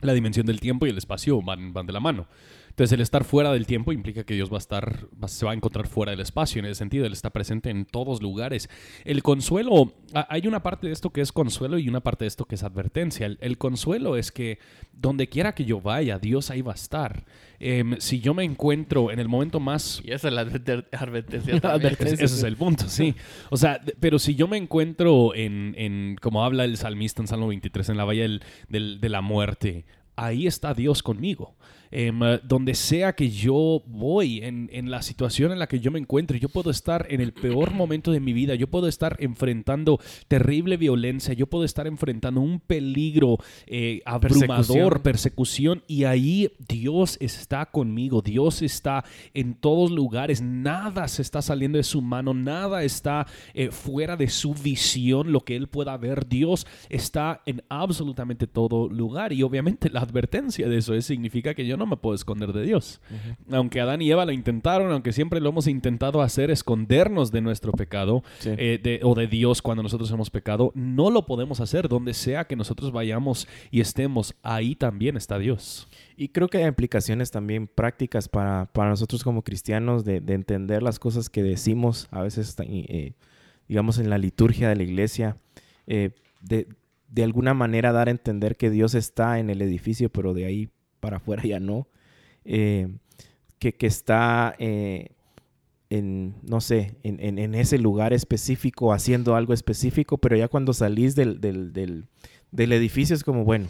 la 0.00 0.12
dimensión 0.12 0.46
del 0.46 0.60
tiempo 0.60 0.86
y 0.86 0.90
el 0.90 0.98
espacio 0.98 1.42
van, 1.42 1.72
van 1.72 1.86
de 1.86 1.92
la 1.92 2.00
mano. 2.00 2.28
Entonces, 2.74 2.92
el 2.92 3.02
estar 3.02 3.22
fuera 3.22 3.52
del 3.52 3.66
tiempo 3.66 3.92
implica 3.92 4.24
que 4.24 4.34
Dios 4.34 4.50
va 4.50 4.56
a 4.56 4.58
estar, 4.58 5.06
se 5.28 5.46
va 5.46 5.52
a 5.52 5.54
encontrar 5.54 5.86
fuera 5.86 6.10
del 6.10 6.18
espacio. 6.18 6.58
En 6.58 6.64
ese 6.64 6.74
sentido, 6.74 7.06
Él 7.06 7.12
está 7.12 7.30
presente 7.30 7.70
en 7.70 7.84
todos 7.84 8.20
lugares. 8.20 8.68
El 9.04 9.22
consuelo, 9.22 9.94
hay 10.12 10.48
una 10.48 10.60
parte 10.60 10.88
de 10.88 10.92
esto 10.92 11.10
que 11.10 11.20
es 11.20 11.30
consuelo 11.30 11.78
y 11.78 11.88
una 11.88 12.00
parte 12.00 12.24
de 12.24 12.28
esto 12.30 12.46
que 12.46 12.56
es 12.56 12.64
advertencia. 12.64 13.26
El, 13.26 13.58
consuelo 13.58 14.16
es 14.16 14.32
que 14.32 14.58
donde 14.92 15.28
quiera 15.28 15.54
que 15.54 15.64
yo 15.64 15.80
vaya, 15.80 16.18
Dios 16.18 16.50
ahí 16.50 16.62
va 16.62 16.72
a 16.72 16.74
estar. 16.74 17.24
Em, 17.60 17.94
si 18.00 18.18
yo 18.18 18.34
me 18.34 18.42
encuentro 18.42 19.12
en 19.12 19.20
el 19.20 19.28
momento 19.28 19.60
más... 19.60 20.02
Y 20.04 20.10
esa 20.10 20.26
es 20.26 20.34
la 20.34 20.40
advertencia. 20.98 21.54
ese 21.54 22.24
es 22.24 22.42
el 22.42 22.56
punto, 22.56 22.88
sí. 22.88 23.14
O 23.50 23.56
sea, 23.56 23.80
pero 24.00 24.18
si 24.18 24.34
yo 24.34 24.48
me 24.48 24.56
encuentro 24.56 25.32
en, 25.36 25.76
en 25.78 26.16
como 26.20 26.44
habla 26.44 26.64
el 26.64 26.76
salmista 26.76 27.22
en 27.22 27.28
Salmo 27.28 27.46
23, 27.46 27.90
en 27.90 27.96
la 27.96 28.04
valle 28.04 28.40
del, 28.68 29.00
de 29.00 29.08
la 29.08 29.20
muerte, 29.20 29.84
ahí 30.16 30.48
está 30.48 30.74
Dios 30.74 31.04
conmigo. 31.04 31.54
Em, 31.90 32.20
donde 32.42 32.74
sea 32.74 33.14
que 33.14 33.30
yo 33.30 33.82
voy, 33.86 34.40
en, 34.42 34.68
en, 34.72 34.90
la 34.90 35.02
situación 35.02 35.52
en 35.52 35.58
la 35.58 35.66
que 35.66 35.80
yo 35.80 35.90
me 35.90 35.98
encuentre, 35.98 36.40
yo 36.40 36.48
puedo 36.48 36.70
estar 36.70 37.06
en 37.10 37.20
el 37.20 37.32
peor 37.32 37.72
momento 37.72 38.10
de 38.10 38.20
mi 38.20 38.32
vida, 38.32 38.54
yo 38.54 38.66
puedo 38.66 38.88
estar 38.88 39.16
enfrentando 39.20 40.00
terrible 40.28 40.76
violencia, 40.76 41.34
yo 41.34 41.46
puedo 41.46 41.64
estar 41.64 41.86
enfrentando 41.86 42.40
un 42.40 42.60
peligro 42.60 43.38
eh, 43.66 44.02
abrumador, 44.04 45.02
persecución. 45.02 45.82
y 45.86 46.04
ahí 46.04 46.50
Dios 46.68 47.16
está 47.20 47.66
conmigo, 47.66 48.22
Dios 48.22 48.62
está 48.62 49.04
en 49.32 49.54
todos 49.54 49.90
lugares, 49.90 50.42
nada 50.42 51.06
se 51.08 51.22
está 51.22 51.42
saliendo 51.42 51.78
de 51.78 51.84
su 51.84 52.02
mano, 52.02 52.34
nada 52.34 52.82
está 52.82 53.26
eh, 53.54 53.70
fuera 53.70 54.16
de 54.16 54.28
su 54.28 54.54
visión, 54.54 55.32
lo 55.32 55.40
que 55.40 55.56
Él 55.56 55.68
pueda 55.68 55.96
ver, 55.96 56.28
Dios 56.28 56.66
está 56.88 57.42
en 57.46 57.62
absolutamente 57.68 58.46
todo 58.46 58.88
lugar 58.88 59.32
y 59.32 59.42
obviamente 59.42 59.90
la 59.90 60.00
advertencia 60.00 60.68
de 60.68 60.78
eso 60.78 60.94
es, 60.94 61.06
significa 61.06 61.54
que 61.54 61.66
yo 61.66 61.76
no 61.76 61.83
me 61.86 61.96
puedo 61.96 62.14
esconder 62.14 62.52
de 62.52 62.62
Dios. 62.62 63.00
Aunque 63.50 63.80
Adán 63.80 64.02
y 64.02 64.10
Eva 64.10 64.24
lo 64.24 64.32
intentaron, 64.32 64.90
aunque 64.92 65.12
siempre 65.12 65.40
lo 65.40 65.50
hemos 65.50 65.66
intentado 65.66 66.22
hacer, 66.22 66.50
escondernos 66.50 67.32
de 67.32 67.40
nuestro 67.40 67.72
pecado 67.72 68.22
eh, 68.44 69.00
o 69.02 69.14
de 69.14 69.26
Dios 69.26 69.62
cuando 69.62 69.82
nosotros 69.82 70.10
hemos 70.10 70.30
pecado, 70.30 70.72
no 70.74 71.10
lo 71.10 71.26
podemos 71.26 71.60
hacer. 71.60 71.88
Donde 71.88 72.14
sea 72.14 72.44
que 72.46 72.56
nosotros 72.56 72.92
vayamos 72.92 73.48
y 73.70 73.80
estemos, 73.80 74.34
ahí 74.42 74.74
también 74.74 75.16
está 75.16 75.38
Dios. 75.38 75.88
Y 76.16 76.28
creo 76.28 76.48
que 76.48 76.58
hay 76.58 76.64
implicaciones 76.64 77.30
también 77.30 77.66
prácticas 77.66 78.28
para, 78.28 78.68
nosotros 78.74 79.24
como 79.24 79.42
cristianos 79.42 80.04
de, 80.04 80.22
entender 80.28 80.82
las 80.82 80.98
cosas 80.98 81.28
que 81.28 81.42
decimos, 81.42 82.08
a 82.10 82.22
veces, 82.22 82.56
eh, 82.60 83.12
digamos, 83.68 83.98
en 83.98 84.10
la 84.10 84.18
liturgia 84.18 84.68
de 84.68 84.76
la 84.76 84.82
iglesia, 84.82 85.36
eh, 85.86 86.10
de, 86.40 86.68
de 87.08 87.22
alguna 87.22 87.54
manera 87.54 87.92
dar 87.92 88.08
a 88.08 88.10
entender 88.10 88.56
que 88.56 88.70
Dios 88.70 88.94
está 88.94 89.38
en 89.38 89.48
el 89.48 89.62
edificio, 89.62 90.10
pero 90.10 90.34
de 90.34 90.46
ahí 90.46 90.70
para 91.04 91.18
afuera 91.18 91.42
ya 91.42 91.60
no, 91.60 91.86
eh, 92.46 92.88
que, 93.58 93.74
está 93.80 94.54
eh, 94.58 95.10
en, 95.90 96.34
no 96.42 96.62
sé, 96.62 96.96
en, 97.02 97.54
ese 97.54 97.76
lugar 97.76 98.14
específico, 98.14 98.90
haciendo 98.90 99.36
algo 99.36 99.52
específico, 99.52 100.16
pero 100.16 100.34
ya 100.34 100.48
cuando 100.48 100.72
salís 100.72 101.14
del, 101.14 102.08
edificio 102.50 103.14
es 103.14 103.22
como, 103.22 103.44
bueno, 103.44 103.68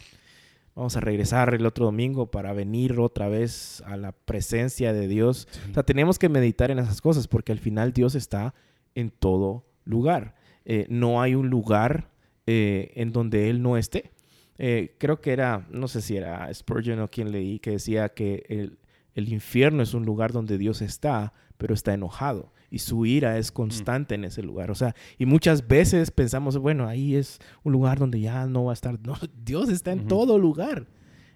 vamos 0.76 0.96
a 0.96 1.00
regresar 1.00 1.52
el 1.54 1.66
otro 1.66 1.86
domingo 1.86 2.30
para 2.30 2.52
venir 2.52 3.00
otra 3.00 3.26
vez 3.26 3.82
a 3.84 3.96
la 3.96 4.12
presencia 4.12 4.92
de 4.92 5.08
Dios. 5.08 5.48
O 5.72 5.74
sea, 5.74 5.82
tenemos 5.82 6.20
que 6.20 6.28
meditar 6.28 6.70
en 6.70 6.78
esas 6.78 7.00
cosas 7.00 7.26
porque 7.26 7.50
al 7.50 7.58
final 7.58 7.92
Dios 7.92 8.14
está 8.14 8.54
en 8.94 9.10
todo 9.10 9.64
lugar. 9.84 10.36
Eh, 10.64 10.86
no 10.88 11.20
hay 11.20 11.34
un 11.34 11.50
lugar 11.50 12.10
eh, 12.46 12.92
en 12.94 13.10
donde 13.10 13.50
Él 13.50 13.60
no 13.60 13.76
esté. 13.76 14.13
Eh, 14.58 14.94
creo 14.98 15.20
que 15.20 15.32
era, 15.32 15.66
no 15.70 15.88
sé 15.88 16.00
si 16.00 16.16
era 16.16 16.52
Spurgeon 16.52 17.00
o 17.00 17.08
quien 17.08 17.32
leí, 17.32 17.58
que 17.58 17.72
decía 17.72 18.10
que 18.10 18.44
el, 18.48 18.78
el 19.14 19.28
infierno 19.28 19.82
es 19.82 19.94
un 19.94 20.04
lugar 20.04 20.32
donde 20.32 20.58
Dios 20.58 20.82
está, 20.82 21.32
pero 21.58 21.74
está 21.74 21.94
enojado 21.94 22.52
y 22.74 22.80
su 22.80 23.06
ira 23.06 23.38
es 23.38 23.52
constante 23.52 24.16
en 24.16 24.24
ese 24.24 24.42
lugar. 24.42 24.72
O 24.72 24.74
sea, 24.74 24.96
y 25.16 25.26
muchas 25.26 25.68
veces 25.68 26.10
pensamos, 26.10 26.58
bueno, 26.58 26.88
ahí 26.88 27.14
es 27.14 27.38
un 27.62 27.72
lugar 27.72 28.00
donde 28.00 28.20
ya 28.20 28.46
no 28.46 28.64
va 28.64 28.72
a 28.72 28.74
estar. 28.74 28.98
No, 29.06 29.14
Dios 29.44 29.68
está 29.68 29.92
en 29.92 30.08
todo 30.08 30.38
lugar. 30.40 30.88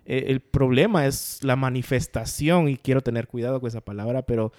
Eh, 0.05 0.25
el 0.27 0.41
problema 0.41 1.07
es 1.07 1.45
la 1.45 1.55
manifestación, 1.55 2.69
y 2.69 2.77
quiero 2.77 3.03
tener 3.03 3.29
cuidado 3.29 3.61
con 3.61 3.69
esa 3.69 3.81
palabra, 3.81 4.23
pero 4.23 4.53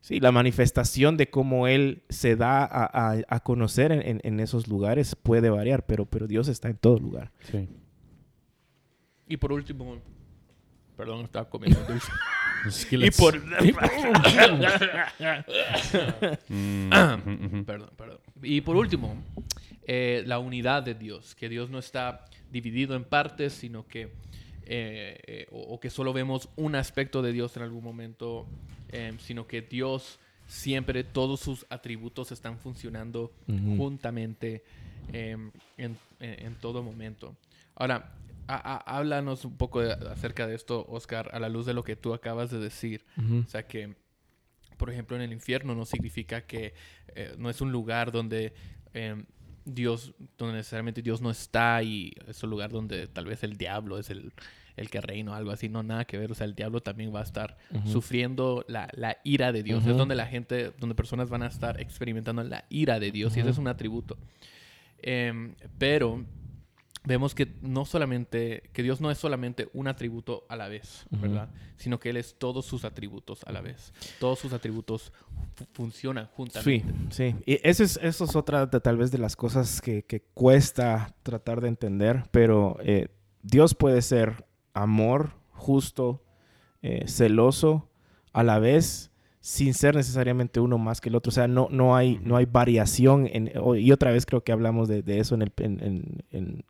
sí, 0.00 0.18
la 0.18 0.32
manifestación 0.32 1.18
de 1.18 1.28
cómo 1.28 1.68
Él 1.68 2.04
se 2.08 2.36
da 2.36 2.66
a, 2.70 3.40
conocer 3.40 3.92
en, 3.92 4.40
esos 4.40 4.66
lugares 4.66 5.16
puede 5.16 5.50
variar, 5.50 5.84
pero, 5.84 6.06
pero 6.06 6.26
Dios 6.26 6.48
está 6.48 6.70
en 6.70 6.78
todo 6.78 6.98
lugar. 6.98 7.32
Sí. 7.50 7.68
Y 9.34 9.36
por 9.36 9.52
último, 9.52 10.00
perdón, 10.96 11.24
estaba 11.24 11.50
comiendo 11.50 11.80
dulce. 11.88 12.12
y 12.92 13.10
por... 13.10 13.42
Perdón, 17.66 17.90
perdón. 17.96 18.20
Y 18.44 18.60
por 18.60 18.76
último, 18.76 19.20
eh, 19.88 20.22
la 20.24 20.38
unidad 20.38 20.84
de 20.84 20.94
Dios, 20.94 21.34
que 21.34 21.48
Dios 21.48 21.68
no 21.68 21.80
está 21.80 22.26
dividido 22.52 22.94
en 22.94 23.02
partes, 23.02 23.54
sino 23.54 23.88
que, 23.88 24.12
eh, 24.66 25.18
eh, 25.26 25.48
o, 25.50 25.80
que 25.80 25.90
solo 25.90 26.12
vemos 26.12 26.48
un 26.54 26.76
aspecto 26.76 27.22
de 27.22 27.32
Dios 27.32 27.56
en 27.56 27.64
algún 27.64 27.82
momento, 27.82 28.46
sino 29.18 29.48
que 29.48 29.62
Dios 29.62 30.20
siempre, 30.46 31.02
todos 31.02 31.40
sus 31.40 31.66
atributos 31.70 32.30
están 32.30 32.60
funcionando 32.60 33.32
juntamente 33.48 34.62
en, 35.12 35.50
en, 35.76 36.54
todo 36.60 36.84
momento. 36.84 37.34
Ahora, 37.74 38.12
háblanos 38.46 39.44
un 39.44 39.56
poco 39.56 39.80
acerca 39.80 40.46
de 40.46 40.54
esto, 40.54 40.86
Oscar, 40.88 41.30
a 41.32 41.38
la 41.38 41.48
luz 41.48 41.66
de 41.66 41.74
lo 41.74 41.84
que 41.84 41.96
tú 41.96 42.14
acabas 42.14 42.50
de 42.50 42.58
decir. 42.58 43.04
O 43.16 43.48
sea 43.48 43.66
que, 43.66 43.94
por 44.76 44.90
ejemplo, 44.90 45.16
en 45.16 45.22
el 45.22 45.32
infierno 45.32 45.74
no 45.74 45.84
significa 45.84 46.42
que 46.42 46.74
eh, 47.14 47.34
no 47.38 47.50
es 47.50 47.60
un 47.60 47.72
lugar 47.72 48.12
donde 48.12 48.54
em, 48.92 49.24
Dios, 49.64 50.14
donde 50.36 50.56
necesariamente 50.56 51.02
Dios 51.02 51.20
no 51.20 51.30
está 51.30 51.82
y 51.82 52.12
es 52.26 52.42
un 52.42 52.50
lugar 52.50 52.70
donde 52.70 53.06
tal 53.06 53.26
vez 53.26 53.42
el 53.44 53.56
diablo 53.56 53.98
es 53.98 54.10
el, 54.10 54.32
el 54.76 54.90
que 54.90 55.00
reina 55.00 55.32
o 55.32 55.34
algo 55.34 55.50
así, 55.50 55.68
no, 55.68 55.82
nada 55.82 56.04
que 56.04 56.18
ver. 56.18 56.30
O 56.32 56.34
sea, 56.34 56.46
el 56.46 56.54
diablo 56.54 56.80
también 56.80 57.14
va 57.14 57.20
a 57.20 57.24
estar 57.24 57.56
sufriendo 57.84 58.64
la, 58.68 58.88
la, 58.92 59.18
ira 59.24 59.52
de 59.52 59.62
Dios. 59.62 59.86
Es 59.86 59.96
donde 59.96 60.14
la 60.14 60.26
gente, 60.26 60.72
donde 60.78 60.94
personas 60.94 61.30
van 61.30 61.42
a 61.42 61.46
estar 61.46 61.80
experimentando 61.80 62.42
la 62.42 62.64
ira 62.68 63.00
de 63.00 63.10
Dios 63.10 63.36
y 63.36 63.40
ese 63.40 63.50
es 63.50 63.58
un 63.58 63.68
atributo. 63.68 64.18
Em, 65.06 65.54
pero 65.78 66.24
vemos 67.04 67.34
que 67.34 67.54
no 67.60 67.84
solamente, 67.84 68.62
que 68.72 68.82
Dios 68.82 69.00
no 69.00 69.10
es 69.10 69.18
solamente 69.18 69.68
un 69.72 69.88
atributo 69.88 70.46
a 70.48 70.56
la 70.56 70.68
vez, 70.68 71.06
¿verdad? 71.10 71.50
Sino 71.76 72.00
que 72.00 72.10
Él 72.10 72.16
es 72.16 72.36
todos 72.38 72.64
sus 72.64 72.84
atributos 72.84 73.44
a 73.44 73.52
la 73.52 73.60
vez. 73.60 73.92
Todos 74.18 74.38
sus 74.38 74.52
atributos 74.52 75.12
funcionan 75.72 76.26
juntamente. 76.34 76.84
Sí, 77.10 77.32
sí. 77.32 77.36
Y 77.46 77.60
eso 77.62 77.84
es, 77.84 77.98
eso 78.02 78.24
es 78.24 78.34
otra 78.34 78.66
de, 78.66 78.80
tal 78.80 78.96
vez 78.96 79.10
de 79.10 79.18
las 79.18 79.36
cosas 79.36 79.80
que, 79.80 80.02
que 80.04 80.22
cuesta 80.22 81.14
tratar 81.22 81.60
de 81.60 81.68
entender, 81.68 82.24
pero 82.30 82.78
eh, 82.82 83.08
Dios 83.42 83.74
puede 83.74 84.00
ser 84.02 84.46
amor, 84.72 85.32
justo, 85.50 86.24
eh, 86.82 87.04
celoso, 87.06 87.90
a 88.32 88.42
la 88.42 88.58
vez 88.58 89.10
sin 89.44 89.74
ser 89.74 89.94
necesariamente 89.94 90.58
uno 90.58 90.78
más 90.78 91.02
que 91.02 91.10
el 91.10 91.16
otro. 91.16 91.28
O 91.28 91.32
sea, 91.32 91.46
no, 91.46 91.68
no, 91.70 91.94
hay, 91.94 92.18
no 92.22 92.36
hay 92.36 92.46
variación. 92.46 93.28
En, 93.30 93.52
y 93.78 93.92
otra 93.92 94.10
vez 94.10 94.24
creo 94.24 94.42
que 94.42 94.52
hablamos 94.52 94.88
de, 94.88 95.02
de 95.02 95.18
eso 95.18 95.34
en, 95.34 95.42
el, 95.42 95.52
en, 95.58 96.24
en, 96.30 96.64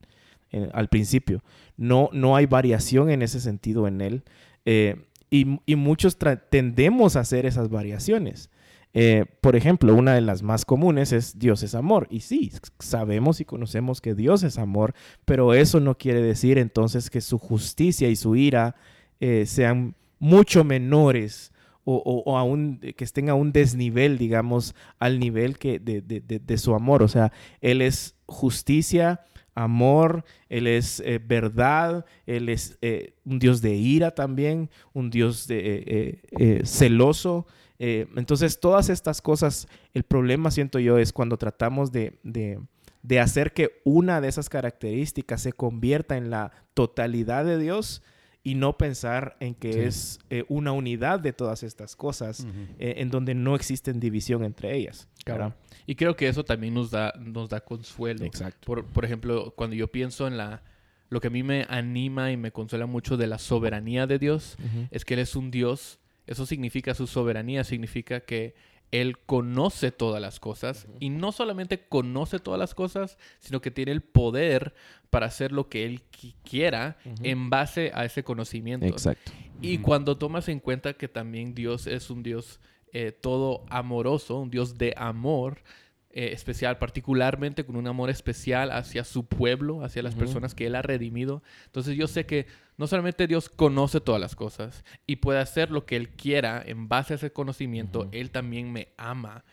al 0.72 0.88
principio. 0.88 1.42
No, 1.76 2.10
no 2.12 2.36
hay 2.36 2.46
variación 2.46 3.10
en 3.10 3.22
ese 3.22 3.40
sentido 3.40 3.88
en 3.88 4.00
él. 4.00 4.24
Eh, 4.64 4.96
y, 5.30 5.60
y, 5.66 5.76
muchos 5.76 6.16
tendemos 6.50 7.16
a 7.16 7.20
hacer 7.20 7.44
esas 7.46 7.68
variaciones. 7.68 8.50
Eh, 8.96 9.26
por 9.40 9.56
ejemplo, 9.56 9.92
una 9.92 10.14
de 10.14 10.20
las 10.20 10.44
más 10.44 10.64
comunes 10.64 11.12
es 11.12 11.38
Dios 11.38 11.64
es 11.64 11.74
amor. 11.74 12.06
Y 12.10 12.20
sí, 12.20 12.52
sabemos 12.78 13.40
y 13.40 13.44
conocemos 13.44 14.00
que 14.00 14.14
Dios 14.14 14.44
es 14.44 14.56
amor, 14.56 14.94
pero 15.24 15.52
eso 15.52 15.80
no 15.80 15.98
quiere 15.98 16.22
decir 16.22 16.58
entonces 16.58 17.10
que 17.10 17.20
su 17.20 17.38
justicia 17.38 18.08
y 18.08 18.14
su 18.14 18.36
ira 18.36 18.76
eh, 19.18 19.46
sean 19.46 19.96
mucho 20.20 20.62
menores 20.62 21.52
o, 21.84 22.22
o, 22.24 22.56
que 22.96 23.04
estén 23.04 23.28
a 23.28 23.34
un 23.34 23.52
desnivel, 23.52 24.16
digamos, 24.16 24.74
al 24.98 25.18
nivel 25.18 25.58
que 25.58 25.80
de, 25.80 26.00
de, 26.00 26.20
de 26.20 26.58
su 26.58 26.74
amor. 26.74 27.02
O 27.02 27.08
sea, 27.08 27.32
Él 27.60 27.82
es 27.82 28.14
justicia, 28.26 29.24
amor, 29.54 30.24
Él 30.48 30.66
es 30.66 31.00
eh, 31.00 31.20
verdad, 31.24 32.04
Él 32.26 32.48
es 32.48 32.78
eh, 32.82 33.14
un 33.24 33.38
Dios 33.38 33.62
de 33.62 33.74
ira 33.74 34.10
también, 34.12 34.70
un 34.92 35.10
Dios 35.10 35.46
de, 35.46 36.20
eh, 36.30 36.62
celoso. 36.64 37.46
entonces, 37.78 38.60
todas 38.60 38.88
estas 38.88 39.20
cosas, 39.20 39.68
el 39.92 40.04
problema, 40.04 40.50
siento 40.50 40.78
yo, 40.78 40.98
es 40.98 41.12
cuando 41.12 41.36
tratamos 41.36 41.92
de, 41.92 42.18
de, 42.22 43.20
hacer 43.20 43.52
que 43.52 43.80
una 43.84 44.20
de 44.20 44.28
esas 44.28 44.48
características 44.48 45.42
se 45.42 45.52
convierta 45.52 46.16
en 46.16 46.30
la 46.30 46.52
totalidad 46.72 47.44
de 47.44 47.58
Dios 47.58 48.02
y 48.42 48.54
no 48.54 48.76
pensar 48.76 49.36
en 49.40 49.54
que 49.54 49.86
es 49.86 50.18
una 50.48 50.72
unidad 50.72 51.20
de 51.20 51.32
todas 51.32 51.62
estas 51.62 51.96
cosas, 51.96 52.46
en 52.78 53.10
donde 53.10 53.34
no 53.34 53.54
existen 53.54 54.00
división 54.00 54.44
entre 54.44 54.76
ellas. 54.76 55.08
Claro. 55.24 55.54
Y 55.86 55.94
creo 55.94 56.16
que 56.16 56.28
eso 56.28 56.44
también 56.44 56.74
nos 56.74 56.90
da, 56.90 57.12
nos 57.18 57.48
da 57.48 57.60
consuelo. 57.60 58.24
Exacto. 58.24 58.66
Por, 58.66 58.84
por 58.84 59.04
ejemplo, 59.04 59.52
cuando 59.56 59.76
yo 59.76 59.88
pienso 59.88 60.26
en 60.26 60.36
la... 60.36 60.62
Lo 61.10 61.20
que 61.20 61.28
a 61.28 61.30
mí 61.30 61.42
me 61.42 61.66
anima 61.68 62.32
y 62.32 62.36
me 62.36 62.50
consuela 62.50 62.86
mucho 62.86 63.16
de 63.16 63.26
la 63.26 63.38
soberanía 63.38 64.06
de 64.06 64.18
Dios 64.18 64.56
es 64.90 65.04
que 65.04 65.14
Él 65.14 65.20
es 65.20 65.36
un 65.36 65.50
Dios. 65.50 66.00
Eso 66.26 66.44
significa 66.44 66.94
su 66.94 67.06
soberanía, 67.06 67.62
significa 67.62 68.20
que 68.20 68.54
Él 68.90 69.18
conoce 69.18 69.92
todas 69.92 70.20
las 70.20 70.40
cosas. 70.40 70.88
Y 70.98 71.10
no 71.10 71.30
solamente 71.30 71.86
conoce 71.86 72.40
todas 72.40 72.58
las 72.58 72.74
cosas, 72.74 73.16
sino 73.38 73.60
que 73.60 73.70
tiene 73.70 73.92
el 73.92 74.00
poder 74.00 74.74
para 75.10 75.26
hacer 75.26 75.52
lo 75.52 75.68
que 75.68 75.84
Él 75.84 76.02
quiera 76.42 76.96
en 77.22 77.48
base 77.48 77.92
a 77.94 78.04
ese 78.04 78.24
conocimiento. 78.24 78.86
Exacto. 78.86 79.30
Y 79.60 79.78
cuando 79.78 80.16
tomas 80.16 80.48
en 80.48 80.58
cuenta 80.58 80.94
que 80.94 81.06
también 81.06 81.54
Dios 81.54 81.86
es 81.86 82.10
un 82.10 82.24
Dios 82.24 82.58
eh, 82.94 83.10
todo 83.10 83.64
amoroso, 83.70 84.38
un 84.38 84.50
Dios 84.50 84.78
de 84.78 84.94
amor 84.96 85.62
eh, 86.10 86.30
especial, 86.32 86.78
particularmente 86.78 87.66
con 87.66 87.74
un 87.74 87.88
amor 87.88 88.08
especial 88.08 88.70
hacia 88.70 89.02
su 89.02 89.26
pueblo, 89.26 89.82
hacia 89.82 90.00
las 90.00 90.14
personas 90.14 90.54
que 90.54 90.68
Él 90.68 90.76
ha 90.76 90.82
redimido. 90.82 91.42
Entonces 91.66 91.96
yo 91.96 92.06
sé 92.06 92.24
que 92.24 92.46
no 92.76 92.86
solamente 92.86 93.26
Dios 93.26 93.48
conoce 93.48 94.00
todas 94.00 94.20
las 94.20 94.36
cosas 94.36 94.84
y 95.08 95.16
puede 95.16 95.40
hacer 95.40 95.72
lo 95.72 95.86
que 95.86 95.96
Él 95.96 96.10
quiera 96.10 96.62
en 96.64 96.88
base 96.88 97.14
a 97.14 97.16
ese 97.16 97.32
conocimiento, 97.32 98.08
Él 98.12 98.30
también 98.30 98.72
me 98.72 98.92
ama. 98.96 99.44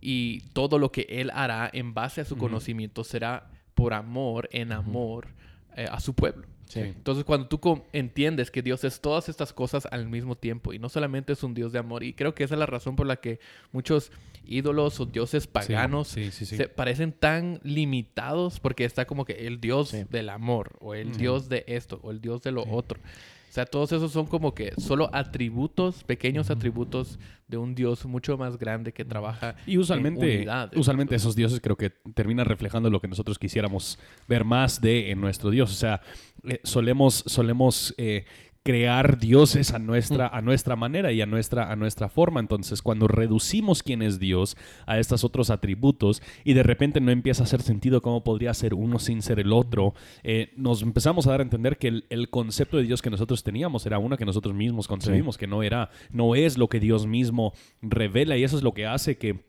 Y 0.00 0.40
todo 0.52 0.80
lo 0.80 0.90
que 0.90 1.06
Él 1.08 1.30
hará 1.32 1.70
en 1.72 1.94
base 1.94 2.20
a 2.20 2.24
su 2.24 2.36
conocimiento 2.36 3.04
será 3.04 3.48
por 3.74 3.94
amor, 3.94 4.48
en 4.50 4.72
amor 4.72 5.28
eh, 5.76 5.86
a 5.88 6.00
su 6.00 6.14
pueblo. 6.14 6.48
Entonces, 6.74 7.24
cuando 7.24 7.48
tú 7.48 7.84
entiendes 7.92 8.50
que 8.50 8.62
Dios 8.62 8.84
es 8.84 9.00
todas 9.00 9.28
estas 9.28 9.52
cosas 9.52 9.86
al 9.90 10.08
mismo 10.08 10.36
tiempo 10.36 10.72
y 10.72 10.78
no 10.78 10.88
solamente 10.88 11.32
es 11.32 11.42
un 11.42 11.54
Dios 11.54 11.72
de 11.72 11.78
amor, 11.78 12.02
y 12.02 12.12
creo 12.12 12.34
que 12.34 12.44
esa 12.44 12.54
es 12.54 12.58
la 12.58 12.66
razón 12.66 12.96
por 12.96 13.06
la 13.06 13.16
que 13.16 13.38
muchos 13.72 14.10
ídolos 14.44 15.00
o 15.00 15.06
dioses 15.06 15.46
paganos 15.46 16.08
se 16.08 16.68
parecen 16.68 17.12
tan 17.12 17.60
limitados 17.62 18.60
porque 18.60 18.84
está 18.84 19.06
como 19.06 19.24
que 19.24 19.46
el 19.46 19.60
Dios 19.60 19.94
del 20.10 20.28
amor 20.28 20.76
o 20.80 20.94
el 20.94 21.16
Dios 21.16 21.48
de 21.48 21.64
esto 21.66 22.00
o 22.02 22.10
el 22.10 22.20
Dios 22.20 22.42
de 22.42 22.52
lo 22.52 22.64
otro. 22.64 23.00
O 23.48 23.52
sea, 23.56 23.64
todos 23.64 23.92
esos 23.92 24.12
son 24.12 24.26
como 24.26 24.54
que 24.54 24.72
solo 24.76 25.08
atributos, 25.12 26.04
pequeños 26.04 26.50
atributos 26.50 27.18
de 27.48 27.56
un 27.56 27.74
Dios 27.74 28.04
mucho 28.04 28.36
más 28.36 28.58
grande 28.58 28.92
que 28.92 29.04
trabaja 29.04 29.56
y 29.66 29.78
usualmente, 29.78 30.42
en 30.42 30.78
Usualmente 30.78 31.14
esos 31.14 31.36
dioses 31.36 31.60
creo 31.60 31.76
que 31.76 31.90
terminan 32.14 32.46
reflejando 32.46 32.90
lo 32.90 33.00
que 33.00 33.08
nosotros 33.08 33.38
quisiéramos 33.38 33.98
ver 34.28 34.44
más 34.44 34.80
de 34.80 35.10
en 35.10 35.20
nuestro 35.20 35.50
Dios. 35.50 35.70
O 35.70 35.74
sea, 35.74 36.00
eh, 36.44 36.60
solemos, 36.64 37.24
solemos 37.26 37.94
eh, 37.98 38.26
crear 38.66 39.20
dioses 39.20 39.72
a 39.72 39.78
nuestra, 39.78 40.26
a 40.26 40.42
nuestra 40.42 40.74
manera 40.74 41.12
y 41.12 41.22
a 41.22 41.26
nuestra, 41.26 41.70
a 41.70 41.76
nuestra 41.76 42.08
forma. 42.08 42.40
Entonces, 42.40 42.82
cuando 42.82 43.06
reducimos 43.06 43.84
quién 43.84 44.02
es 44.02 44.18
Dios 44.18 44.56
a 44.86 44.98
estos 44.98 45.22
otros 45.22 45.50
atributos 45.50 46.20
y 46.42 46.54
de 46.54 46.64
repente 46.64 47.00
no 47.00 47.12
empieza 47.12 47.44
a 47.44 47.46
hacer 47.46 47.62
sentido 47.62 48.02
cómo 48.02 48.24
podría 48.24 48.52
ser 48.54 48.74
uno 48.74 48.98
sin 48.98 49.22
ser 49.22 49.38
el 49.38 49.52
otro, 49.52 49.94
eh, 50.24 50.52
nos 50.56 50.82
empezamos 50.82 51.28
a 51.28 51.30
dar 51.30 51.40
a 51.40 51.44
entender 51.44 51.78
que 51.78 52.02
el, 52.08 52.28
concepto 52.28 52.76
de 52.76 52.82
Dios 52.82 53.02
que 53.02 53.10
nosotros 53.10 53.44
teníamos 53.44 53.86
era 53.86 54.00
uno 54.00 54.16
que 54.16 54.24
nosotros 54.24 54.52
mismos 54.52 54.88
concebimos, 54.88 55.38
que 55.38 55.46
no 55.46 55.62
era, 55.62 55.90
no 56.10 56.34
es 56.34 56.58
lo 56.58 56.68
que 56.68 56.80
Dios 56.80 57.06
mismo 57.06 57.52
revela 57.82 58.36
y 58.36 58.42
eso 58.42 58.56
es 58.56 58.64
lo 58.64 58.74
que 58.74 58.86
hace 58.86 59.16
que 59.16 59.44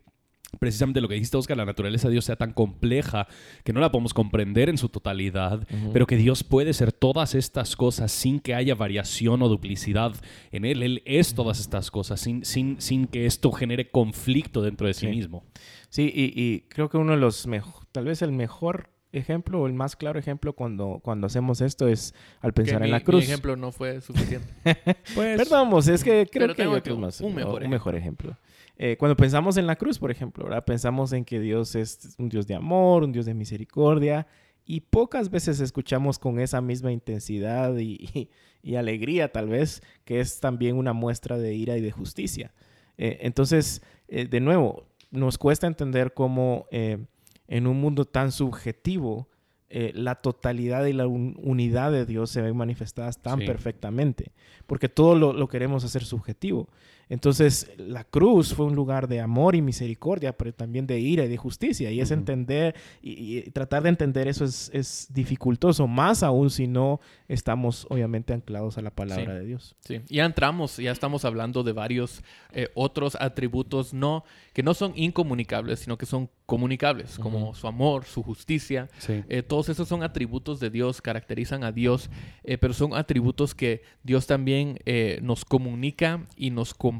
precisamente 0.58 1.00
lo 1.00 1.08
que 1.08 1.14
dijiste, 1.14 1.36
Oscar, 1.36 1.56
la 1.56 1.64
naturaleza 1.64 2.08
de 2.08 2.12
Dios 2.12 2.24
sea 2.24 2.36
tan 2.36 2.52
compleja 2.52 3.26
que 3.64 3.72
no 3.72 3.80
la 3.80 3.92
podemos 3.92 4.14
comprender 4.14 4.68
en 4.68 4.78
su 4.78 4.88
totalidad, 4.88 5.66
pero 5.92 6.06
que 6.06 6.16
Dios 6.16 6.42
puede 6.42 6.72
ser 6.72 6.92
todas 6.92 7.34
estas 7.34 7.76
cosas 7.76 8.10
sin 8.12 8.40
que 8.40 8.54
haya 8.54 8.74
variación 8.74 9.42
o 9.42 9.48
duplicidad 9.48 10.14
en 10.50 10.64
Él. 10.64 10.82
Él 10.82 11.02
es 11.04 11.34
todas 11.34 11.60
estas 11.60 11.90
cosas, 11.90 12.20
sin, 12.20 12.44
sin, 12.44 12.80
sin 12.80 13.06
que 13.06 13.26
esto 13.26 13.52
genere 13.52 13.90
conflicto 13.90 14.62
dentro 14.62 14.86
de 14.86 14.94
sí, 14.94 15.06
mismo. 15.06 15.44
Sí, 15.90 16.10
y, 16.14 16.60
creo 16.68 16.88
que 16.88 16.96
uno 16.96 17.12
de 17.12 17.18
los 17.18 17.46
mejores, 17.46 17.86
tal 17.92 18.06
vez 18.06 18.22
el 18.22 18.32
mejor 18.32 18.90
ejemplo 19.10 19.62
o 19.62 19.66
el 19.66 19.72
más 19.72 19.96
claro 19.96 20.18
ejemplo 20.18 20.52
cuando, 20.52 21.00
cuando 21.02 21.26
hacemos 21.26 21.62
esto 21.62 21.88
es 21.88 22.14
al 22.40 22.52
pensar 22.52 22.82
en 22.82 22.90
la 22.90 23.00
cruz. 23.00 23.20
Mi 23.20 23.24
ejemplo 23.24 23.56
no 23.56 23.72
fue 23.72 24.00
suficiente. 24.00 24.48
pues, 25.14 25.38
Perdón, 25.38 25.70
es 25.78 26.04
que 26.04 26.26
creo 26.30 26.54
que 26.54 26.62
hay 26.62 26.96
más, 26.96 27.20
un 27.20 27.34
mejor 27.34 27.94
ejemplo. 27.94 28.36
Eh, 28.80 28.96
cuando 28.96 29.16
pensamos 29.16 29.56
en 29.56 29.66
la 29.66 29.74
cruz, 29.74 29.98
por 29.98 30.12
ejemplo, 30.12 30.44
¿verdad? 30.44 30.64
pensamos 30.64 31.12
en 31.12 31.24
que 31.24 31.40
Dios 31.40 31.74
es 31.74 32.14
un 32.16 32.28
Dios 32.28 32.46
de 32.46 32.54
amor, 32.54 33.02
un 33.02 33.10
Dios 33.10 33.26
de 33.26 33.34
misericordia, 33.34 34.28
y 34.64 34.82
pocas 34.82 35.30
veces 35.30 35.58
escuchamos 35.58 36.20
con 36.20 36.38
esa 36.38 36.60
misma 36.60 36.92
intensidad 36.92 37.76
y, 37.76 38.30
alegría, 38.76 39.32
tal 39.32 39.48
vez, 39.48 39.82
que 40.04 40.20
es 40.20 40.38
también 40.38 40.76
una 40.76 40.92
muestra 40.92 41.38
de 41.38 41.54
ira 41.54 41.76
y 41.76 41.80
de 41.80 41.90
justicia. 41.90 42.54
Eh, 42.98 43.18
entonces, 43.22 43.82
eh, 44.06 44.28
de 44.28 44.40
nuevo, 44.40 44.86
nos 45.10 45.38
cuesta 45.38 45.66
entender 45.66 46.14
cómo 46.14 46.66
en 46.70 47.66
un 47.66 47.80
mundo 47.80 48.04
tan 48.04 48.30
subjetivo, 48.30 49.28
la 49.70 50.16
totalidad 50.16 50.84
y 50.84 50.92
la 50.92 51.06
unidad 51.06 51.92
de 51.92 52.04
Dios 52.04 52.30
se 52.30 52.42
ven 52.42 52.56
manifestadas 52.56 53.22
tan 53.22 53.38
perfectamente, 53.40 54.32
porque 54.66 54.90
todo 54.90 55.14
lo, 55.14 55.48
queremos 55.48 55.82
hacer 55.82 56.04
subjetivo. 56.04 56.68
Entonces, 57.10 57.70
la 57.78 58.04
cruz 58.04 58.54
fue 58.54 58.66
un 58.66 58.74
lugar 58.74 59.08
de 59.08 59.20
amor 59.20 59.54
y 59.54 59.62
misericordia, 59.62 60.36
pero 60.36 60.52
también 60.52 60.86
de 60.86 61.00
ira 61.00 61.24
y 61.24 61.28
de 61.28 61.36
justicia. 61.36 61.90
Y 61.90 62.00
es 62.00 62.10
entender, 62.10 62.74
y, 63.00 63.42
tratar 63.50 63.82
de 63.82 63.88
entender 63.88 64.28
eso 64.28 64.44
es, 64.44 65.08
dificultoso, 65.10 65.86
más 65.86 66.22
aún 66.22 66.50
si 66.50 66.66
no 66.66 67.00
estamos 67.28 67.86
obviamente 67.88 68.32
anclados 68.32 68.78
a 68.78 68.82
la 68.82 68.90
palabra 68.90 69.34
de 69.34 69.44
Dios. 69.44 69.74
Sí, 69.80 70.00
ya 70.08 70.24
entramos, 70.24 70.76
ya 70.76 70.92
estamos 70.92 71.24
hablando 71.24 71.62
de 71.62 71.72
varios 71.72 72.22
eh, 72.52 72.68
otros 72.74 73.16
atributos 73.20 73.94
no, 73.94 74.24
que 74.52 74.62
no 74.62 74.74
son 74.74 74.92
incomunicables, 74.96 75.80
sino 75.80 75.96
que 75.96 76.06
son 76.06 76.28
comunicables, 76.46 77.18
como 77.18 77.54
su 77.54 77.66
amor, 77.66 78.04
su 78.04 78.22
justicia. 78.22 78.88
Eh, 79.08 79.42
todos 79.42 79.68
esos 79.68 79.88
son 79.88 80.02
atributos 80.02 80.60
de 80.60 80.70
Dios, 80.70 81.00
caracterizan 81.02 81.64
a 81.64 81.72
Dios, 81.72 82.10
eh, 82.44 82.58
pero 82.58 82.72
son 82.74 82.94
atributos 82.94 83.54
que 83.54 83.82
Dios 84.02 84.26
también 84.26 84.78
nos 85.22 85.44
comunica 85.44 86.26
y 86.36 86.50
nos 86.50 86.74
comparte 86.74 86.97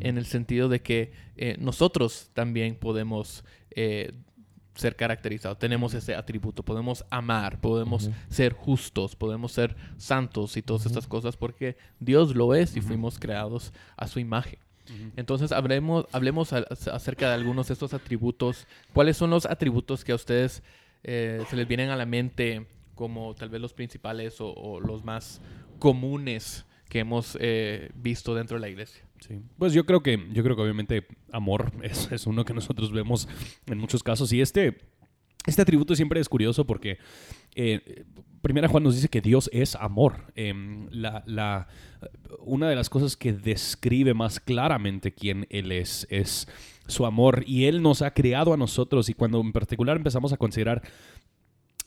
en 0.00 0.18
el 0.18 0.26
sentido 0.26 0.68
de 0.68 0.80
que 0.80 1.12
eh, 1.36 1.56
nosotros 1.58 2.30
también 2.34 2.76
podemos 2.76 3.44
eh, 3.70 4.12
ser 4.74 4.96
caracterizados, 4.96 5.58
tenemos 5.58 5.94
ese 5.94 6.14
atributo, 6.14 6.62
podemos 6.62 7.04
amar, 7.10 7.60
podemos 7.60 8.10
ser 8.28 8.52
justos, 8.52 9.16
podemos 9.16 9.52
ser 9.52 9.74
santos 9.96 10.56
y 10.56 10.62
todas 10.62 10.86
estas 10.86 11.06
cosas 11.06 11.36
porque 11.36 11.76
Dios 11.98 12.34
lo 12.34 12.54
es 12.54 12.76
y 12.76 12.80
fuimos 12.80 13.18
creados 13.18 13.72
a 13.96 14.06
su 14.06 14.20
imagen. 14.20 14.58
Entonces 15.16 15.50
hablemos, 15.50 16.06
hablemos 16.12 16.52
acerca 16.52 17.28
de 17.28 17.34
algunos 17.34 17.68
de 17.68 17.72
estos 17.72 17.92
atributos. 17.92 18.68
¿Cuáles 18.92 19.16
son 19.16 19.30
los 19.30 19.44
atributos 19.44 20.04
que 20.04 20.12
a 20.12 20.14
ustedes 20.14 20.62
eh, 21.02 21.42
se 21.50 21.56
les 21.56 21.66
vienen 21.66 21.90
a 21.90 21.96
la 21.96 22.06
mente 22.06 22.66
como 22.94 23.34
tal 23.34 23.48
vez 23.48 23.60
los 23.60 23.72
principales 23.72 24.36
o 24.38 24.78
los 24.80 25.04
más 25.04 25.40
comunes 25.78 26.65
que 26.88 27.00
hemos 27.00 27.36
eh, 27.40 27.90
visto 27.94 28.34
dentro 28.34 28.56
de 28.56 28.60
la 28.60 28.68
iglesia. 28.68 29.04
Sí. 29.20 29.40
Pues 29.58 29.72
yo 29.72 29.86
creo 29.86 30.02
que, 30.02 30.28
yo 30.32 30.42
creo 30.42 30.56
que 30.56 30.62
obviamente 30.62 31.06
amor 31.32 31.72
es, 31.82 32.10
es, 32.12 32.26
uno 32.26 32.44
que 32.44 32.54
nosotros 32.54 32.92
vemos 32.92 33.28
en 33.66 33.78
muchos 33.78 34.02
casos. 34.02 34.32
Y 34.32 34.40
este, 34.40 34.78
este 35.46 35.62
atributo 35.62 35.94
siempre 35.94 36.20
es 36.20 36.28
curioso 36.28 36.66
porque 36.66 36.98
eh, 37.54 38.04
Primera 38.42 38.68
Juan 38.68 38.84
nos 38.84 38.94
dice 38.94 39.08
que 39.08 39.20
Dios 39.20 39.50
es 39.52 39.74
amor. 39.74 40.32
Em, 40.36 40.88
la, 40.90 41.24
la, 41.26 41.66
una 42.40 42.68
de 42.68 42.76
las 42.76 42.88
cosas 42.88 43.16
que 43.16 43.32
describe 43.32 44.14
más 44.14 44.38
claramente 44.38 45.12
quién 45.12 45.46
Él 45.50 45.72
es 45.72 46.06
es 46.10 46.46
su 46.86 47.06
amor. 47.06 47.42
Y 47.46 47.64
Él 47.64 47.82
nos 47.82 48.02
ha 48.02 48.12
creado 48.12 48.52
a 48.52 48.56
nosotros. 48.56 49.08
Y 49.08 49.14
cuando 49.14 49.40
en 49.40 49.52
particular 49.52 49.96
empezamos 49.96 50.32
a 50.32 50.36
considerar 50.36 50.82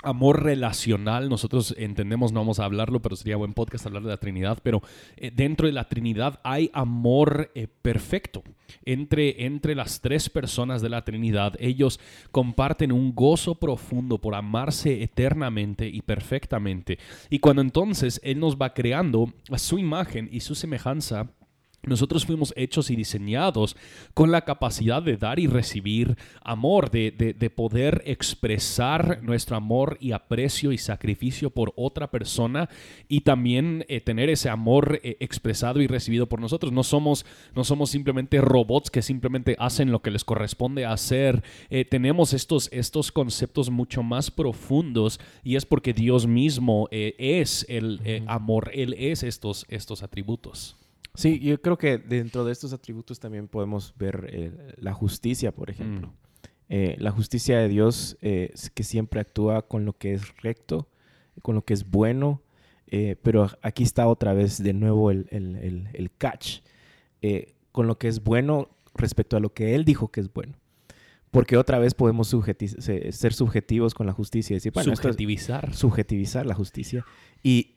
amor 0.03 0.43
relacional, 0.43 1.29
nosotros 1.29 1.75
entendemos, 1.77 2.31
no 2.31 2.39
vamos 2.39 2.59
a 2.59 2.65
hablarlo, 2.65 3.01
pero 3.01 3.15
sería 3.15 3.37
buen 3.37 3.53
podcast 3.53 3.85
hablar 3.85 4.03
de 4.03 4.09
la 4.09 4.17
Trinidad, 4.17 4.59
pero 4.63 4.81
eh, 5.17 5.31
dentro 5.33 5.67
de 5.67 5.73
la 5.73 5.89
Trinidad 5.89 6.39
hay 6.43 6.69
amor 6.73 7.51
eh, 7.55 7.67
perfecto. 7.81 8.43
Entre, 8.85 9.45
entre 9.45 9.73
las 9.73 9.99
tres 9.99 10.29
personas 10.29 10.81
de 10.81 10.89
la 10.89 11.03
Trinidad, 11.03 11.55
ellos 11.59 11.99
comparten 12.31 12.91
un 12.91 13.15
gozo 13.15 13.55
profundo 13.55 14.19
por 14.19 14.35
amarse 14.35 15.01
eternamente 15.01 15.87
y 15.87 16.01
perfectamente. 16.01 16.99
Y 17.29 17.39
cuando 17.39 17.61
entonces 17.61 18.21
Él 18.23 18.39
nos 18.39 18.57
va 18.57 18.73
creando 18.73 19.33
su 19.57 19.79
imagen 19.79 20.29
y 20.31 20.41
su 20.41 20.53
semejanza, 20.53 21.31
nosotros 21.83 22.25
fuimos 22.25 22.53
hechos 22.57 22.89
y 22.89 22.95
diseñados 22.95 23.77
con 24.13 24.31
la 24.31 24.41
capacidad 24.41 25.01
de 25.01 25.15
dar 25.15 25.39
y 25.39 25.47
recibir 25.47 26.17
amor, 26.43 26.91
de, 26.91 27.51
poder 27.55 28.03
expresar 28.05 29.23
nuestro 29.23 29.55
amor 29.55 29.97
y 29.99 30.11
aprecio 30.11 30.71
y 30.71 30.77
sacrificio 30.77 31.49
por 31.49 31.73
otra 31.75 32.11
persona 32.11 32.69
y 33.07 33.21
también 33.21 33.85
eh, 33.87 34.01
tener 34.01 34.29
ese 34.29 34.49
amor 34.49 34.99
eh, 35.03 35.17
expresado 35.19 35.81
y 35.81 35.87
recibido 35.87 36.27
por 36.27 36.41
nosotros. 36.41 36.71
No 36.71 36.83
somos, 36.83 37.25
no 37.55 37.63
somos 37.63 37.89
simplemente 37.89 38.41
robots 38.41 38.91
que 38.91 39.01
simplemente 39.01 39.55
hacen 39.57 39.91
lo 39.91 40.01
que 40.01 40.11
les 40.11 40.25
corresponde 40.25 40.85
hacer. 40.85 41.43
Eh, 41.69 41.85
tenemos 41.85 42.33
estos, 42.33 42.69
estos 42.71 43.11
conceptos 43.11 43.69
mucho 43.69 44.03
más 44.03 44.31
profundos 44.31 45.19
y 45.43 45.55
es 45.55 45.65
porque 45.65 45.93
Dios 45.93 46.27
mismo 46.27 46.87
es 46.91 47.65
el 47.69 48.23
amor, 48.27 48.71
Él 48.73 48.95
es 48.97 49.23
estos, 49.23 49.65
estos 49.69 50.03
atributos. 50.03 50.78
Sí, 51.19 51.37
yo 51.39 51.61
creo 51.61 51.77
que 51.77 51.97
dentro 51.97 52.45
de 52.45 52.53
estos 52.53 52.71
atributos 52.71 53.19
también 53.19 53.49
podemos 53.49 53.93
ver 53.97 54.29
eh, 54.31 54.51
la 54.77 54.93
justicia, 54.93 55.51
por 55.51 55.69
ejemplo. 55.69 56.07
Mm. 56.07 56.13
Eh, 56.69 56.95
la 56.97 57.11
justicia 57.11 57.59
de 57.59 57.67
Dios 57.67 58.17
eh, 58.21 58.53
que 58.73 58.83
siempre 58.83 59.19
actúa 59.19 59.67
con 59.67 59.83
lo 59.83 59.91
que 59.91 60.13
es 60.13 60.37
recto, 60.37 60.87
con 61.41 61.55
lo 61.55 61.65
que 61.65 61.73
es 61.73 61.89
bueno, 61.89 62.41
pero 63.21 63.49
aquí 63.61 63.83
está 63.83 64.07
otra 64.07 64.33
vez 64.33 64.63
de 64.63 64.73
nuevo 64.73 65.11
el, 65.11 65.27
el, 65.29 65.89
el 65.93 66.11
catch, 66.17 66.61
con 67.71 67.85
lo 67.85 67.99
que 67.99 68.07
es 68.07 68.23
bueno 68.23 68.69
respecto 68.95 69.37
a 69.37 69.39
lo 69.39 69.53
que 69.53 69.75
Él 69.75 69.85
dijo 69.85 70.07
que 70.07 70.21
es 70.21 70.33
bueno. 70.33 70.55
Porque 71.31 71.57
otra 71.57 71.77
vez 71.77 71.93
podemos 71.93 72.29
ser 72.29 73.33
subjetivos 73.33 73.93
con 73.93 74.07
la 74.07 74.13
justicia 74.13 74.53
y 74.53 74.57
decir, 74.57 74.71
bueno, 74.71 74.95
subjetivizar. 74.95 75.75
subjetivizar 75.75 76.45
la 76.47 76.55
justicia. 76.55 77.05
Y, 77.43 77.75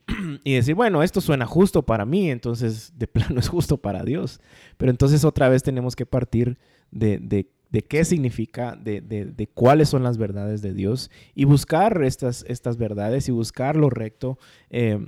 decir, 0.55 0.75
bueno, 0.75 1.03
esto 1.03 1.21
suena 1.21 1.45
justo 1.45 1.83
para 1.83 2.05
mí, 2.05 2.29
entonces 2.29 2.93
de 2.97 3.07
plano 3.07 3.39
es 3.39 3.47
justo 3.47 3.77
para 3.77 4.03
Dios. 4.03 4.39
Pero 4.77 4.91
entonces 4.91 5.23
otra 5.23 5.49
vez 5.49 5.63
tenemos 5.63 5.95
que 5.95 6.05
partir 6.05 6.57
de, 6.91 7.19
de, 7.19 7.81
qué 7.81 8.05
significa, 8.05 8.75
de, 8.75 9.01
de, 9.01 9.47
cuáles 9.47 9.89
son 9.89 10.03
las 10.03 10.17
verdades 10.17 10.61
de 10.61 10.73
Dios 10.73 11.09
y 11.33 11.45
buscar 11.45 12.03
estas, 12.03 12.45
estas 12.47 12.77
verdades 12.77 13.27
y 13.29 13.31
buscar 13.31 13.75
lo 13.75 13.89
recto. 13.89 14.37
Eh, 14.69 15.07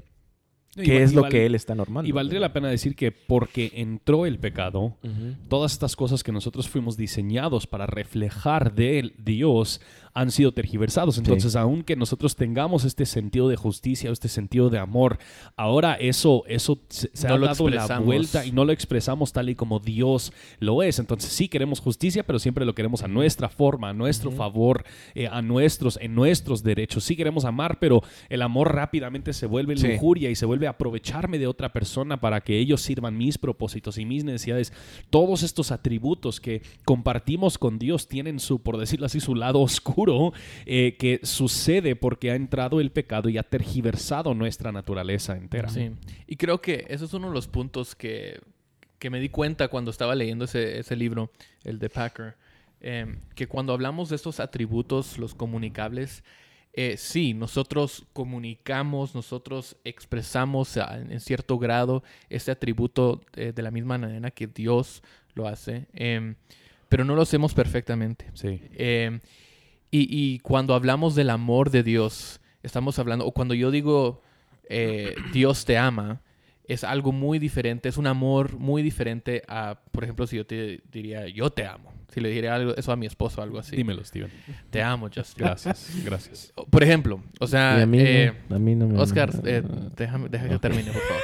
¿Qué 0.76 1.03
es 1.03 1.13
lo 1.13 1.23
que 1.30 1.45
él 1.45 1.55
está 1.55 1.73
normando? 1.76 2.07
Y 2.07 2.11
valdría 2.11 2.39
la 2.39 2.53
pena 2.53 2.67
decir 2.67 2.95
que 2.95 3.11
porque 3.11 3.71
entró 3.76 4.26
el 4.26 4.39
pecado, 4.39 4.97
todas 5.47 5.73
estas 5.73 5.95
cosas 5.95 6.23
que 6.23 6.32
nosotros 6.32 6.67
fuimos 6.67 6.97
diseñados 6.97 7.67
para 7.67 7.86
reflejar 7.86 8.73
de 8.73 9.13
Dios 9.17 9.82
han 10.15 10.32
sido 10.32 10.53
tergiversados. 10.53 11.17
Entonces, 11.17 11.57
aunque 11.57 11.97
nosotros 11.97 12.38
tengamos 12.38 12.86
este 12.86 13.05
sentido 13.05 13.49
de 13.49 13.57
justicia 13.57 14.09
o 14.09 14.13
este 14.13 14.30
sentido 14.30 14.69
de 14.69 14.80
amor, 14.80 15.19
ahora 15.57 15.95
eso, 15.95 16.43
eso 16.47 16.80
se, 16.88 17.09
ha 17.28 17.38
dado 17.38 17.69
la 17.69 17.99
vuelta 17.99 18.45
y 18.45 18.53
no 18.53 18.63
lo 18.63 18.71
expresamos 18.71 19.34
tal 19.34 19.49
y 19.49 19.55
como 19.55 19.80
Dios 19.80 20.32
lo 20.59 20.84
es. 20.84 20.99
Entonces, 20.99 21.32
sí 21.32 21.49
queremos 21.49 21.82
justicia, 21.82 22.26
pero 22.26 22.39
siempre 22.39 22.65
lo 22.65 22.73
queremos 22.73 23.03
a 23.03 23.09
nuestra 23.09 23.49
forma, 23.49 23.89
a 23.89 23.93
nuestro 23.93 24.32
favor, 24.32 24.86
eh, 25.15 25.28
a 25.28 25.41
nuestros, 25.41 25.99
en 26.01 26.15
nuestros 26.15 26.63
derechos. 26.63 27.03
Sí 27.03 27.17
queremos 27.17 27.43
amar, 27.43 27.78
pero 27.80 28.01
el 28.30 28.41
amor 28.41 28.73
rápidamente 28.73 29.34
se 29.34 29.47
vuelve 29.47 29.76
lujuria 29.76 30.30
y 30.30 30.36
se 30.36 30.45
vuelve 30.45 30.64
aprovecharme 30.68 31.38
de 31.38 31.47
otra 31.47 31.74
persona 31.74 32.20
para 32.20 32.41
que 32.41 32.57
ellos 32.57 32.82
sirvan 32.82 33.18
mis 33.18 33.38
propósitos 33.38 33.97
y 33.97 34.05
mis 34.05 34.24
necesidades. 34.24 34.74
Todos 35.09 35.43
estos 35.43 35.72
atributos 35.72 36.39
que 36.39 36.61
compartimos 36.86 37.57
con 37.57 37.80
Dios 37.80 38.07
tienen 38.07 38.39
su, 38.39 38.61
por 38.61 38.78
decirlo 38.78 39.05
así, 39.05 39.20
su 39.20 39.36
lado 39.36 39.61
oscuro 39.61 40.34
eh, 40.66 40.95
que 40.97 41.20
sucede 41.24 41.95
porque 41.95 42.32
ha 42.32 42.36
entrado 42.36 42.80
el 42.80 42.91
pecado 42.91 43.30
y 43.30 43.38
ha 43.38 43.43
tergiversado 43.43 44.34
nuestra 44.34 44.72
naturaleza 44.72 45.36
entera. 45.36 45.70
Y 46.28 46.36
creo 46.36 46.61
que 46.61 46.86
eso 46.89 47.05
es 47.05 47.13
uno 47.13 47.28
de 47.30 47.34
los 47.34 47.47
puntos 47.47 47.95
que, 47.95 48.39
que 48.99 49.09
me 49.09 49.20
di 49.20 49.30
cuenta 49.30 49.68
cuando 49.68 49.91
estaba 49.91 50.16
leyendo 50.16 50.45
ese, 50.45 50.80
ese 50.80 50.95
libro, 50.95 51.32
el 51.63 51.80
de 51.80 51.89
Packer, 51.89 52.36
em, 52.82 53.20
que 53.36 53.47
cuando 53.47 53.74
hablamos 53.74 54.09
de 54.09 54.16
estos 54.16 54.39
atributos, 54.39 55.18
los 55.18 55.36
comunicables, 55.36 56.24
eh, 56.76 56.95
sí, 56.97 57.34
nosotros 57.34 58.05
comunicamos, 58.13 59.15
nosotros 59.15 59.78
expresamos 59.84 60.78
en 60.78 61.19
cierto 61.19 61.57
grado 61.57 62.03
este 62.30 62.51
atributo 62.51 63.21
eh, 63.36 63.53
de 63.55 63.61
la 63.61 63.71
misma 63.71 63.97
manera 63.97 64.32
que 64.32 64.47
Dios 64.47 65.01
lo 65.34 65.47
hace. 65.47 65.88
Em, 65.93 66.36
pero 66.89 67.05
no 67.05 67.15
lo 67.15 67.21
hacemos 67.21 67.53
perfectamente. 67.53 68.26
Sí. 68.34 68.61
Eh, 68.73 69.19
y, 69.89 70.07
y 70.09 70.39
cuando 70.39 70.73
hablamos 70.73 71.15
del 71.15 71.30
amor 71.30 71.71
de 71.71 71.84
Dios, 71.84 72.41
estamos 72.61 72.99
hablando, 72.99 73.26
o 73.26 73.32
cuando 73.32 73.53
yo 73.53 73.71
digo 73.71 74.21
eh, 74.69 75.15
Dios 75.32 75.65
te 75.65 75.78
ama, 75.78 76.21
es 76.68 76.84
algo 76.84 77.11
muy 77.11 77.39
diferente, 77.39 77.89
es 77.89 77.97
un 77.97 78.07
amor 78.07 78.57
muy 78.57 78.82
diferente 78.82 79.43
a, 79.47 79.80
por 79.91 80.03
ejemplo, 80.03 80.28
si 80.28 80.38
yo 80.38 80.45
te 80.45 80.82
diría 80.91 81.28
yo 81.28 81.49
te 81.49 81.66
amo, 81.66 81.93
si 82.13 82.22
le 82.22 82.30
diría 82.30 82.55
algo, 82.55 82.76
eso 82.76 82.91
a 82.91 82.95
mi 82.95 83.05
esposo 83.05 83.41
o 83.41 83.43
algo 83.43 83.59
así. 83.59 83.76
Dímelo, 83.76 84.03
Steven. 84.03 84.32
Te 84.70 84.82
amo, 84.82 85.07
Justin. 85.13 85.45
Gracias, 85.45 85.91
gracias. 86.03 86.53
Por 86.70 86.84
ejemplo, 86.84 87.22
o 87.39 87.47
sea, 87.47 87.82
a 87.82 87.86
mí, 87.86 87.97
eh, 87.99 88.34
no, 88.49 88.55
a 88.55 88.59
mí 88.59 88.76
no 88.76 88.88
me... 88.88 88.99
Oscar, 88.99 89.32
eh, 89.45 89.63
déjame, 89.95 90.30
deja 90.30 90.49
que 90.49 90.59
termine, 90.59 90.91
por 90.91 91.01
favor. 91.01 91.22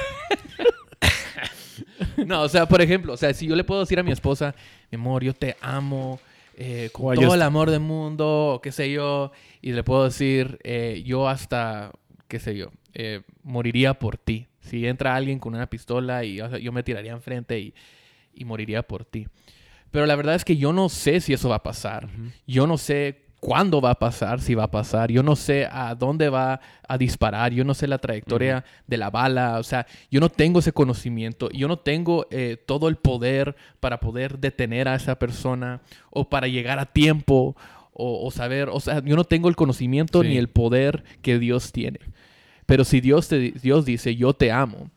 no, 2.26 2.42
o 2.42 2.48
sea, 2.48 2.66
por 2.66 2.80
ejemplo, 2.80 3.12
o 3.12 3.16
sea, 3.16 3.32
si 3.34 3.46
yo 3.46 3.56
le 3.56 3.64
puedo 3.64 3.80
decir 3.80 3.98
a 3.98 4.02
mi 4.02 4.12
esposa, 4.12 4.54
mi 4.90 4.96
amor, 4.96 5.24
yo 5.24 5.34
te 5.34 5.56
amo, 5.60 6.20
eh, 6.56 6.90
con 6.92 7.16
O 7.16 7.20
todo 7.20 7.34
el 7.34 7.42
amor 7.42 7.70
del 7.70 7.80
mundo, 7.80 8.54
o 8.54 8.60
qué 8.60 8.72
sé 8.72 8.90
yo, 8.90 9.32
y 9.60 9.72
le 9.72 9.82
puedo 9.82 10.04
decir, 10.04 10.58
eh, 10.64 11.02
yo 11.04 11.28
hasta, 11.28 11.92
qué 12.28 12.38
sé 12.38 12.56
yo, 12.56 12.70
eh, 12.94 13.22
moriría 13.42 13.94
por 13.94 14.18
ti. 14.18 14.48
Si 14.62 14.86
entra 14.86 15.14
alguien 15.14 15.38
con 15.38 15.54
una 15.54 15.68
pistola 15.68 16.24
y 16.24 16.40
o 16.40 16.48
sea, 16.48 16.58
yo 16.58 16.72
me 16.72 16.82
tiraría 16.82 17.12
enfrente 17.12 17.60
y, 17.60 17.74
y 18.34 18.44
moriría 18.46 18.82
por 18.82 19.04
ti. 19.04 19.26
Pero 19.90 20.06
la 20.06 20.16
verdad 20.16 20.34
es 20.36 20.44
que 20.44 20.56
yo 20.56 20.72
no 20.72 20.88
sé 20.88 21.20
si 21.20 21.34
eso 21.34 21.50
va 21.50 21.56
a 21.56 21.62
pasar. 21.62 22.08
Yo 22.46 22.66
no 22.66 22.78
sé 22.78 23.26
cuándo 23.40 23.80
va 23.82 23.90
a 23.90 23.98
pasar, 23.98 24.40
si 24.40 24.54
va 24.54 24.64
a 24.64 24.70
pasar. 24.70 25.10
Yo 25.10 25.22
no 25.22 25.36
sé 25.36 25.68
a 25.70 25.94
dónde 25.96 26.30
va 26.30 26.60
a 26.88 26.96
disparar. 26.96 27.52
Yo 27.52 27.64
no 27.64 27.74
sé 27.74 27.86
la 27.88 27.98
trayectoria 27.98 28.64
de 28.86 28.96
la 28.96 29.10
bala. 29.10 29.58
O 29.58 29.62
sea, 29.64 29.86
yo 30.10 30.20
no 30.20 30.30
tengo 30.30 30.60
ese 30.60 30.72
conocimiento. 30.72 31.50
Yo 31.50 31.68
no 31.68 31.78
tengo 31.80 32.26
eh, 32.30 32.56
todo 32.64 32.88
el 32.88 32.96
poder 32.96 33.54
para 33.80 34.00
poder 34.00 34.38
detener 34.38 34.88
a 34.88 34.94
esa 34.94 35.18
persona 35.18 35.82
o 36.10 36.30
para 36.30 36.46
llegar 36.46 36.78
a 36.78 36.86
tiempo 36.86 37.54
o, 37.92 38.24
o 38.26 38.30
saber. 38.30 38.70
O 38.70 38.80
sea, 38.80 39.02
yo 39.04 39.16
no 39.16 39.24
tengo 39.24 39.48
el 39.50 39.56
conocimiento 39.56 40.22
Sí. 40.22 40.28
ni 40.28 40.38
el 40.38 40.48
poder 40.48 41.04
que 41.20 41.38
Dios 41.38 41.72
tiene. 41.72 41.98
Pero 42.66 42.84
si 42.84 43.00
Dios, 43.00 43.28
te, 43.28 43.52
Dios 43.52 43.84
dice, 43.84 44.14
yo 44.16 44.32
te 44.34 44.50
amo 44.52 44.90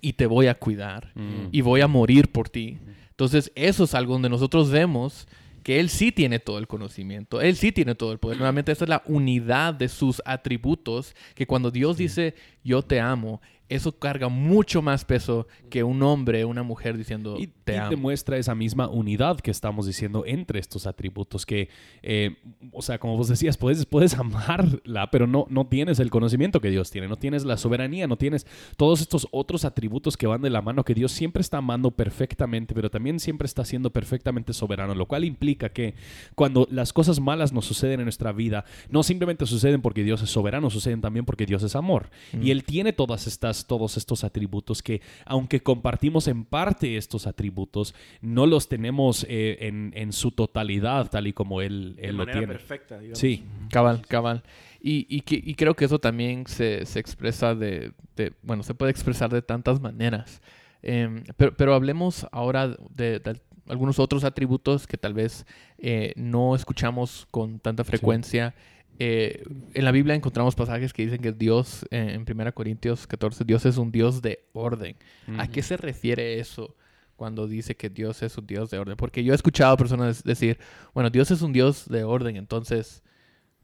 y 0.00 0.12
te 0.14 0.26
voy 0.26 0.46
a 0.46 0.54
cuidar 0.54 1.10
Mm. 1.14 1.48
y 1.52 1.60
voy 1.60 1.80
a 1.80 1.88
morir 1.88 2.30
por 2.32 2.48
ti. 2.48 2.78
Entonces, 3.10 3.50
eso 3.54 3.84
es 3.84 3.94
algo 3.94 4.14
donde 4.14 4.28
nosotros 4.28 4.70
vemos 4.70 5.26
que 5.62 5.80
Él 5.80 5.88
sí 5.88 6.12
tiene 6.12 6.40
todo 6.40 6.58
el 6.58 6.66
conocimiento, 6.66 7.40
Él 7.40 7.56
sí 7.56 7.72
tiene 7.72 7.94
todo 7.94 8.12
el 8.12 8.18
poder. 8.18 8.36
Nuevamente, 8.36 8.70
esta 8.70 8.84
es 8.84 8.88
la 8.88 9.02
unidad 9.06 9.72
de 9.72 9.88
sus 9.88 10.20
atributos, 10.26 11.14
que 11.34 11.46
cuando 11.46 11.70
Dios 11.70 11.96
dice, 11.96 12.34
yo 12.62 12.82
te 12.82 13.00
amo, 13.00 13.40
eso 13.74 13.98
carga 13.98 14.28
mucho 14.28 14.82
más 14.82 15.04
peso 15.04 15.46
que 15.70 15.82
un 15.84 16.02
hombre, 16.02 16.44
una 16.44 16.62
mujer 16.62 16.96
diciendo, 16.96 17.36
Y, 17.38 17.46
te 17.48 17.74
y 17.74 17.76
amo. 17.76 17.90
demuestra 17.90 18.36
esa 18.36 18.54
misma 18.54 18.88
unidad 18.88 19.38
que 19.40 19.50
estamos 19.50 19.86
diciendo 19.86 20.24
entre 20.26 20.58
estos 20.60 20.86
atributos 20.86 21.46
que, 21.46 21.68
eh, 22.02 22.36
o 22.72 22.82
sea, 22.82 22.98
como 22.98 23.16
vos 23.16 23.28
decías, 23.28 23.56
puedes, 23.56 23.86
puedes 23.86 24.14
amarla, 24.18 25.10
pero 25.10 25.26
no, 25.26 25.46
no 25.50 25.66
tienes 25.66 25.98
el 25.98 26.10
conocimiento 26.10 26.60
que 26.60 26.70
Dios 26.70 26.90
tiene, 26.90 27.08
no 27.08 27.16
tienes 27.16 27.44
la 27.44 27.56
soberanía, 27.56 28.06
no 28.06 28.16
tienes 28.16 28.46
todos 28.76 29.00
estos 29.00 29.28
otros 29.30 29.64
atributos 29.64 30.16
que 30.16 30.26
van 30.26 30.42
de 30.42 30.50
la 30.50 30.62
mano 30.62 30.84
que 30.84 30.94
Dios 30.94 31.12
siempre 31.12 31.40
está 31.40 31.58
amando 31.58 31.90
perfectamente, 31.90 32.74
pero 32.74 32.90
también 32.90 33.20
siempre 33.20 33.46
está 33.46 33.64
siendo 33.64 33.90
perfectamente 33.90 34.52
soberano, 34.52 34.94
lo 34.94 35.06
cual 35.06 35.24
implica 35.24 35.70
que 35.70 35.94
cuando 36.34 36.66
las 36.70 36.92
cosas 36.92 37.20
malas 37.20 37.52
nos 37.52 37.64
suceden 37.64 38.00
en 38.00 38.04
nuestra 38.06 38.32
vida, 38.32 38.64
no 38.88 39.02
simplemente 39.02 39.46
suceden 39.46 39.82
porque 39.82 40.04
Dios 40.04 40.22
es 40.22 40.30
soberano, 40.30 40.70
suceden 40.70 41.00
también 41.00 41.24
porque 41.24 41.46
Dios 41.46 41.62
es 41.62 41.76
amor. 41.76 42.10
Y 42.40 42.50
Él 42.50 42.64
tiene 42.64 42.92
todas 42.92 43.26
estas, 43.26 43.63
todos 43.66 43.96
estos 43.96 44.24
atributos 44.24 44.82
que, 44.82 45.00
aunque 45.26 45.60
compartimos 45.60 46.28
en 46.28 46.44
parte 46.44 46.96
estos 46.96 47.26
atributos, 47.26 47.94
no 48.20 48.46
los 48.46 48.68
tenemos 48.68 49.26
eh, 49.28 49.58
en, 49.60 49.92
en 49.96 50.12
su 50.12 50.30
totalidad, 50.30 51.10
tal 51.10 51.26
y 51.26 51.32
como 51.32 51.60
Él, 51.60 51.96
él 51.98 52.16
lo 52.16 52.24
tiene. 52.26 52.46
perfecta, 52.46 52.98
digamos. 52.98 53.18
Sí, 53.18 53.44
Cabal, 53.70 54.02
cabal. 54.06 54.42
Y, 54.80 55.06
y, 55.08 55.22
que- 55.22 55.42
y 55.42 55.54
creo 55.54 55.74
que 55.74 55.86
eso 55.86 55.98
también 55.98 56.46
se, 56.46 56.84
se 56.86 57.00
expresa 57.00 57.54
de, 57.54 57.92
de- 58.16 58.32
bueno, 58.42 58.62
se 58.62 58.74
puede 58.74 58.90
expresar 58.90 59.30
de 59.32 59.40
tantas 59.42 59.80
maneras. 59.80 60.42
Em, 60.82 61.24
pero, 61.38 61.56
pero 61.56 61.74
hablemos 61.74 62.26
ahora 62.30 62.68
de, 62.90 63.18
de 63.18 63.40
algunos 63.66 63.98
otros 63.98 64.24
atributos 64.24 64.86
que 64.86 64.98
tal 64.98 65.14
vez 65.14 65.46
eh, 65.78 66.12
no 66.16 66.54
escuchamos 66.54 67.26
con 67.30 67.58
tanta 67.60 67.82
frecuencia. 67.84 68.54
Eh, 68.98 69.42
en 69.74 69.84
la 69.84 69.90
Biblia 69.90 70.14
encontramos 70.14 70.54
pasajes 70.54 70.92
que 70.92 71.04
dicen 71.04 71.20
que 71.20 71.32
Dios, 71.32 71.84
eh, 71.90 72.12
en 72.14 72.24
1 72.24 72.52
Corintios 72.54 73.06
14, 73.06 73.44
Dios 73.44 73.66
es 73.66 73.76
un 73.76 73.90
Dios 73.90 74.22
de 74.22 74.44
orden. 74.52 74.96
¿A 75.38 75.48
qué 75.48 75.62
se 75.62 75.76
refiere 75.76 76.38
eso 76.38 76.76
cuando 77.16 77.46
dice 77.46 77.76
que 77.76 77.90
Dios 77.90 78.22
es 78.22 78.38
un 78.38 78.46
Dios 78.46 78.70
de 78.70 78.78
orden? 78.78 78.96
Porque 78.96 79.24
yo 79.24 79.32
he 79.32 79.36
escuchado 79.36 79.76
personas 79.76 80.22
decir, 80.22 80.58
bueno, 80.92 81.10
Dios 81.10 81.30
es 81.30 81.42
un 81.42 81.52
Dios 81.52 81.88
de 81.88 82.04
orden, 82.04 82.36
entonces 82.36 83.02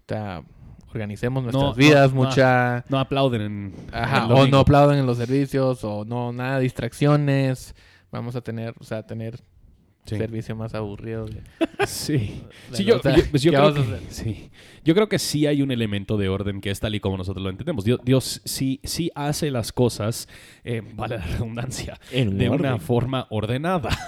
o 0.06 0.12
sea, 0.12 0.42
organicemos 0.88 1.44
nuestras 1.44 1.64
No, 1.64 1.74
vidas, 1.74 2.12
no, 2.12 2.24
mucha... 2.24 2.84
No 2.88 2.98
aplauden 2.98 3.42
en. 3.42 3.74
Ajá, 3.92 4.26
o 4.26 4.46
no 4.48 4.58
aplaudan 4.58 4.98
en 4.98 5.06
los 5.06 5.18
servicios, 5.18 5.84
o 5.84 6.04
no, 6.04 6.32
nada 6.32 6.56
de 6.56 6.64
distracciones. 6.64 7.74
Vamos 8.10 8.34
a 8.34 8.40
tener, 8.40 8.74
o 8.80 8.84
sea, 8.84 9.06
tener 9.06 9.40
Sí. 10.10 10.16
servicio 10.18 10.54
más 10.56 10.74
aburrido. 10.74 11.26
de- 11.26 11.42
Sí. 11.86 12.42
de 12.70 12.76
Sí, 12.76 12.82
lo- 12.84 12.90
yo, 12.90 12.96
o 12.98 13.02
sea, 13.02 13.16
yo- 13.16 13.22
pues 13.30 13.42
sí. 14.10 14.50
Yo 14.84 14.94
creo 14.94 15.08
que 15.10 15.18
sí 15.18 15.46
hay 15.46 15.60
un 15.60 15.70
elemento 15.70 16.16
de 16.16 16.28
orden 16.30 16.60
que 16.62 16.70
es 16.70 16.80
tal 16.80 16.94
y 16.94 17.00
como 17.00 17.16
nosotros 17.18 17.42
lo 17.42 17.50
entendemos. 17.50 17.84
Dios, 17.84 18.00
Dios 18.02 18.40
sí, 18.46 18.80
sí 18.82 19.10
hace 19.14 19.50
las 19.50 19.72
cosas, 19.72 20.26
eh, 20.64 20.82
vale 20.94 21.18
la 21.18 21.24
redundancia, 21.26 22.00
En 22.10 22.38
de 22.38 22.48
orden. 22.48 22.72
una 22.72 22.78
forma 22.78 23.26
ordenada. 23.30 23.90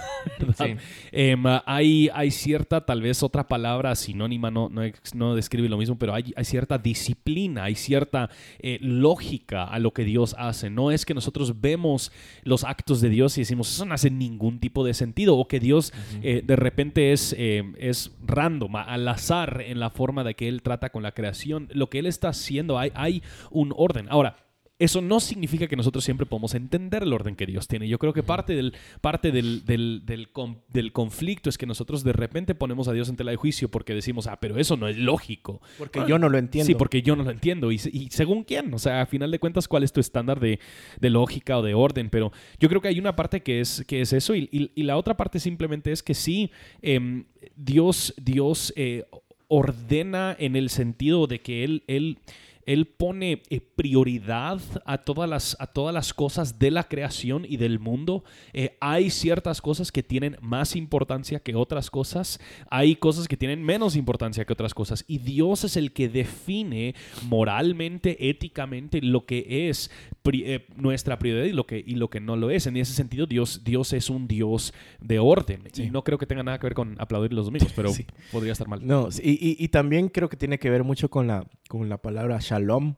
Em, 1.13 1.43
hay, 1.67 2.09
hay 2.15 2.31
cierta, 2.31 2.85
tal 2.87 3.03
vez 3.03 3.23
otra 3.23 3.49
palabra 3.49 3.95
sinónima, 3.95 4.51
no, 4.51 4.71
no, 5.15 5.35
describe 5.35 5.69
lo 5.69 5.77
mismo, 5.77 5.99
pero 5.99 6.15
hay, 6.15 6.33
hay 6.37 6.45
cierta 6.45 6.79
disciplina, 6.79 7.65
hay 7.65 7.75
cierta 7.75 8.31
eh, 8.61 8.79
lógica 8.81 9.65
a 9.65 9.79
lo 9.79 9.93
que 9.93 10.05
Dios 10.05 10.35
hace. 10.39 10.71
No 10.71 10.91
es 10.91 11.05
que 11.05 11.15
nosotros 11.15 11.61
vemos 11.61 12.13
los 12.45 12.65
actos 12.65 13.01
de 13.01 13.09
Dios 13.11 13.37
y 13.37 13.43
decimos, 13.43 13.71
eso 13.73 13.85
no 13.85 13.95
hace 13.95 14.11
ningún 14.11 14.59
tipo 14.61 14.85
de 14.85 14.95
sentido, 14.95 15.37
o 15.37 15.49
que 15.49 15.61
Dios 15.61 15.92
eh, 16.23 16.43
de 16.45 16.57
repente 16.57 17.13
es, 17.13 17.35
eh, 17.39 17.65
es 17.79 18.13
random, 18.25 18.77
al 18.77 19.07
azar 19.09 19.63
en 19.67 19.81
la 19.81 19.91
forma 19.91 20.25
de 20.25 20.35
que 20.35 20.49
Él 20.49 20.63
trata 20.63 20.91
con 20.91 21.03
la 21.03 21.13
creación. 21.13 21.69
Lo 21.73 21.91
que 21.91 21.99
Él 21.99 22.07
está 22.07 22.29
haciendo, 22.29 22.79
hay, 22.79 22.93
hay 22.95 23.23
un 23.51 23.73
orden. 23.77 24.07
Ahora, 24.11 24.37
eso 24.85 25.01
no 25.01 25.21
significa 25.21 25.67
que 25.69 25.77
nosotros 25.77 26.05
siempre 26.05 26.27
podamos 26.27 26.55
entender 26.55 27.03
el 27.05 27.13
orden 27.13 27.37
que 27.37 27.47
Dios 27.47 27.69
tiene. 27.69 27.89
Yo 27.89 27.99
creo 27.99 28.13
que 28.13 28.23
parte 28.23 28.55
del, 28.55 28.75
parte 29.01 29.31
del, 29.31 29.65
del, 29.65 30.03
del 30.05 30.29
del 30.73 30.93
conflicto 30.93 31.49
es 31.51 31.59
que 31.59 31.67
nosotros 31.67 32.03
de 32.05 32.13
repente 32.13 32.55
ponemos 32.55 32.89
a 32.89 32.93
Dios 32.93 33.09
en 33.09 33.17
tela 33.17 33.31
de 33.31 33.37
juicio 33.37 33.71
porque 33.71 33.95
decimos, 33.95 34.27
ah, 34.27 34.39
pero 34.41 34.59
eso 34.59 34.77
no 34.77 34.89
es 34.89 34.97
lógico. 34.97 35.61
Porque 35.79 36.03
yo 36.09 36.19
no 36.19 36.29
lo 36.29 36.39
entiendo. 36.39 36.67
Sí, 36.67 36.75
porque 36.75 37.03
yo 37.03 37.17
no 37.17 37.25
lo 37.25 37.31
entiendo. 37.31 37.71
Y, 37.71 37.77
y 37.93 38.09
según 38.11 38.45
quién, 38.45 38.73
o 38.75 38.79
sea, 38.79 39.03
a 39.03 39.07
final 39.07 39.31
de 39.31 39.39
cuentas, 39.39 39.69
¿cuál 39.69 39.83
es 39.83 39.93
tu 39.93 40.01
estándar 40.01 40.41
de, 40.41 40.59
de 41.01 41.11
lógica 41.11 41.59
o 41.59 41.63
de 41.63 41.75
orden? 41.75 42.11
Pero 42.11 42.33
yo 42.59 42.69
creo 42.69 42.81
que 42.81 42.89
hay 42.89 42.99
una 42.99 43.15
parte 43.17 43.41
que 43.43 43.61
es, 43.61 43.85
que 43.87 44.01
es 44.01 44.13
eso 44.13 44.35
y, 44.35 44.49
y- 44.53 44.71
y 44.75 44.83
la 44.85 44.97
otra 44.97 45.17
parte 45.17 45.39
simplemente 45.41 45.93
es 45.93 46.03
que 46.03 46.15
sí, 46.15 46.51
em, 46.83 47.25
Dios, 47.57 48.15
Dios 48.21 48.73
eh, 48.77 49.05
ordena 49.49 50.35
en 50.39 50.57
el 50.57 50.71
sentido 50.71 51.27
de 51.27 51.41
que 51.41 51.65
Él... 51.65 51.83
él 51.87 52.19
él 52.67 52.87
pone 52.87 53.43
eh, 53.51 53.61
prioridad 53.61 54.61
a 54.85 54.99
todas, 54.99 55.29
las, 55.29 55.57
a 55.61 55.67
todas 55.67 55.93
las 55.95 56.15
cosas 56.15 56.59
de 56.59 56.71
la 56.71 56.85
creación 56.85 57.45
y 57.49 57.57
del 57.57 57.79
mundo. 57.79 58.25
Eh, 58.53 58.77
hay 58.81 59.11
ciertas 59.11 59.61
cosas 59.61 59.93
que 59.93 60.03
tienen 60.03 60.37
más 60.41 60.77
importancia 60.77 61.41
que 61.41 61.55
otras 61.55 61.91
cosas. 61.91 62.41
Hay 62.71 62.97
cosas 62.97 63.29
que 63.29 63.37
tienen 63.37 63.63
menos 63.63 63.97
importancia 63.97 64.45
que 64.45 64.53
otras 64.53 64.75
cosas. 64.75 65.05
Y 65.09 65.19
Dios 65.19 65.65
es 65.65 65.77
el 65.77 65.93
que 65.93 66.09
define 66.09 66.95
moralmente, 67.29 68.29
éticamente, 68.29 69.01
lo 69.03 69.27
que 69.27 69.69
es 69.69 69.91
pri- 70.23 70.45
eh, 70.47 70.67
nuestra 70.77 71.19
prioridad 71.19 71.47
y 71.47 71.53
lo, 71.53 71.67
que, 71.67 71.83
y 71.85 71.95
lo 71.97 72.09
que 72.11 72.21
no 72.21 72.37
lo 72.37 72.51
es. 72.51 72.67
En 72.67 72.77
ese 72.77 72.93
sentido, 72.95 73.27
Dios, 73.27 73.63
Dios 73.65 73.93
es 73.93 74.11
un 74.11 74.29
Dios 74.29 74.73
de 75.01 75.19
orden. 75.19 75.63
Y 75.77 75.91
no 75.91 76.05
creo 76.05 76.19
que 76.19 76.27
tenga 76.27 76.43
nada 76.43 76.59
que 76.59 76.67
ver 76.67 76.75
con 76.75 76.95
aplaudir 77.01 77.33
los 77.33 77.47
domingos, 77.47 77.73
pero 77.75 77.89
Sí. 77.93 78.07
podría 78.31 78.53
estar 78.53 78.69
mal. 78.69 78.87
No, 78.87 79.09
y, 79.23 79.31
y- 79.33 79.57
y 79.59 79.69
también 79.69 80.09
creo 80.09 80.29
que 80.29 80.37
tiene 80.37 80.59
que 80.59 80.71
ver 80.71 80.85
mucho 80.85 81.11
con 81.11 81.27
la, 81.27 81.47
con 81.69 81.89
la 81.89 81.99
palabra 81.99 82.41
shalom, 82.53 82.95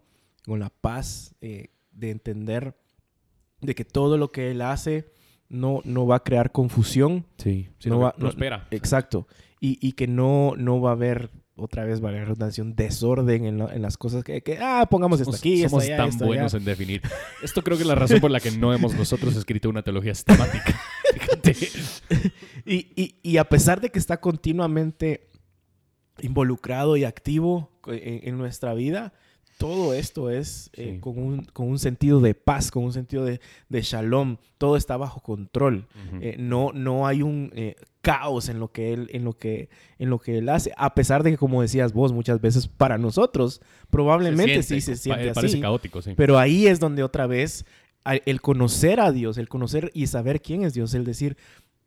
con 0.47 0.61
la 0.61 0.71
paz, 0.71 1.35
eh, 1.41 1.69
de 1.93 2.11
entender 2.11 2.77
de 3.61 3.75
que 3.75 3.85
todo 3.85 4.19
lo 4.19 4.31
que 4.31 4.51
él 4.51 4.61
hace 4.63 5.11
no, 5.49 5.81
no 5.85 6.07
va 6.07 6.17
a 6.17 6.23
crear 6.25 6.53
confusión. 6.53 7.25
Sí, 7.39 7.69
sí, 7.79 7.89
No 7.89 7.97
no, 7.97 8.01
va- 8.03 8.15
no- 8.19 8.21
prospera. 8.25 8.67
Exacto. 8.71 9.27
Y, 9.61 9.79
y 9.87 9.93
que 9.93 10.07
no, 10.07 10.53
no 10.57 10.81
va 10.81 10.91
a 10.91 10.93
haber, 10.95 11.31
otra 11.57 11.85
vez, 11.85 12.01
vale 12.01 12.19
la 12.19 12.25
redundancia, 12.25 12.63
un 12.65 12.75
desorden 12.75 13.45
en, 13.47 13.59
la- 13.59 13.75
en 13.75 13.81
las 13.81 13.97
cosas 13.97 14.25
que, 14.25 14.43
que, 14.43 14.59
ah, 14.61 14.87
pongamos 14.91 15.21
esto 15.21 15.31
Somos- 15.33 15.41
aquí, 15.41 15.55
esto 15.63 15.69
somos 15.71 15.85
allá, 15.85 15.97
tan 15.97 16.09
esto 16.09 16.25
allá. 16.25 16.29
buenos 16.33 16.55
en 16.55 16.65
definir. 16.65 17.01
Esto 17.43 17.63
creo 17.63 17.77
que 17.79 17.83
es 17.85 17.89
la 17.89 17.95
razón 17.95 18.21
por 18.21 18.31
la 18.31 18.41
que 18.41 18.51
no 18.51 18.75
hemos 18.75 18.95
nosotros 18.95 19.37
escrito 19.37 19.69
una 19.71 19.83
teología 19.83 20.15
sistemática. 20.15 20.79
Fíjate. 21.15 21.57
Y, 22.67 22.89
y- 22.97 23.15
y 23.23 23.37
a 23.39 23.45
pesar 23.45 23.81
de 23.81 23.91
que 23.91 23.99
está 24.01 24.21
continuamente 24.21 25.29
involucrado 26.21 26.97
y 26.97 27.05
activo 27.05 27.71
en, 27.87 28.29
en 28.29 28.39
nuestra 28.39 28.75
vida, 28.75 29.13
todo 29.59 29.95
esto 29.95 30.31
es 30.31 30.71
eh, 30.75 30.99
con, 31.01 31.19
un, 31.19 31.45
con 31.45 31.69
un 31.69 31.79
sentido 31.79 32.21
de 32.21 32.35
paz, 32.35 32.71
con 32.71 32.85
un 32.85 32.93
sentido 32.93 33.25
de, 33.25 33.41
de 33.69 33.83
shalom. 33.83 34.37
Todo 34.59 34.77
está 34.77 34.97
bajo 34.97 35.21
control. 35.21 35.87
Eh, 36.21 36.37
no, 36.39 36.73
no 36.75 37.07
hay 37.07 37.23
un 37.23 37.51
eh, 37.55 37.77
caos 38.01 38.49
en 38.49 38.59
lo, 38.61 38.73
que 38.73 38.93
él, 38.93 39.09
en, 39.13 39.25
lo 39.25 39.33
que, 39.35 39.69
en 39.99 40.11
lo 40.11 40.19
que 40.19 40.39
él 40.39 40.49
hace. 40.49 40.73
A 40.77 40.95
pesar 40.95 41.23
de 41.23 41.31
que, 41.31 41.37
como 41.39 41.63
decías 41.63 41.93
vos, 41.93 42.13
muchas 42.13 42.41
veces 42.41 42.67
para 42.69 42.99
nosotros 42.99 43.61
probablemente 43.91 44.63
siente, 44.63 44.81
sí 44.81 44.81
se 44.81 44.93
Pa- 45.11 45.17
siente 45.17 45.35
parece 45.35 45.55
así. 45.57 45.61
caótico, 45.63 46.03
sí. 46.03 46.13
Pero 46.17 46.39
ahí 46.39 46.67
es 46.67 46.81
donde 46.81 47.03
otra 47.03 47.27
vez 47.27 47.65
el 48.27 48.41
conocer 48.43 49.01
a 49.01 49.13
Dios, 49.13 49.39
el 49.39 49.49
conocer 49.49 49.91
y 49.95 50.09
saber 50.09 50.43
quién 50.43 50.63
es 50.65 50.75
Dios, 50.75 50.93
el 50.93 51.05
decir, 51.05 51.39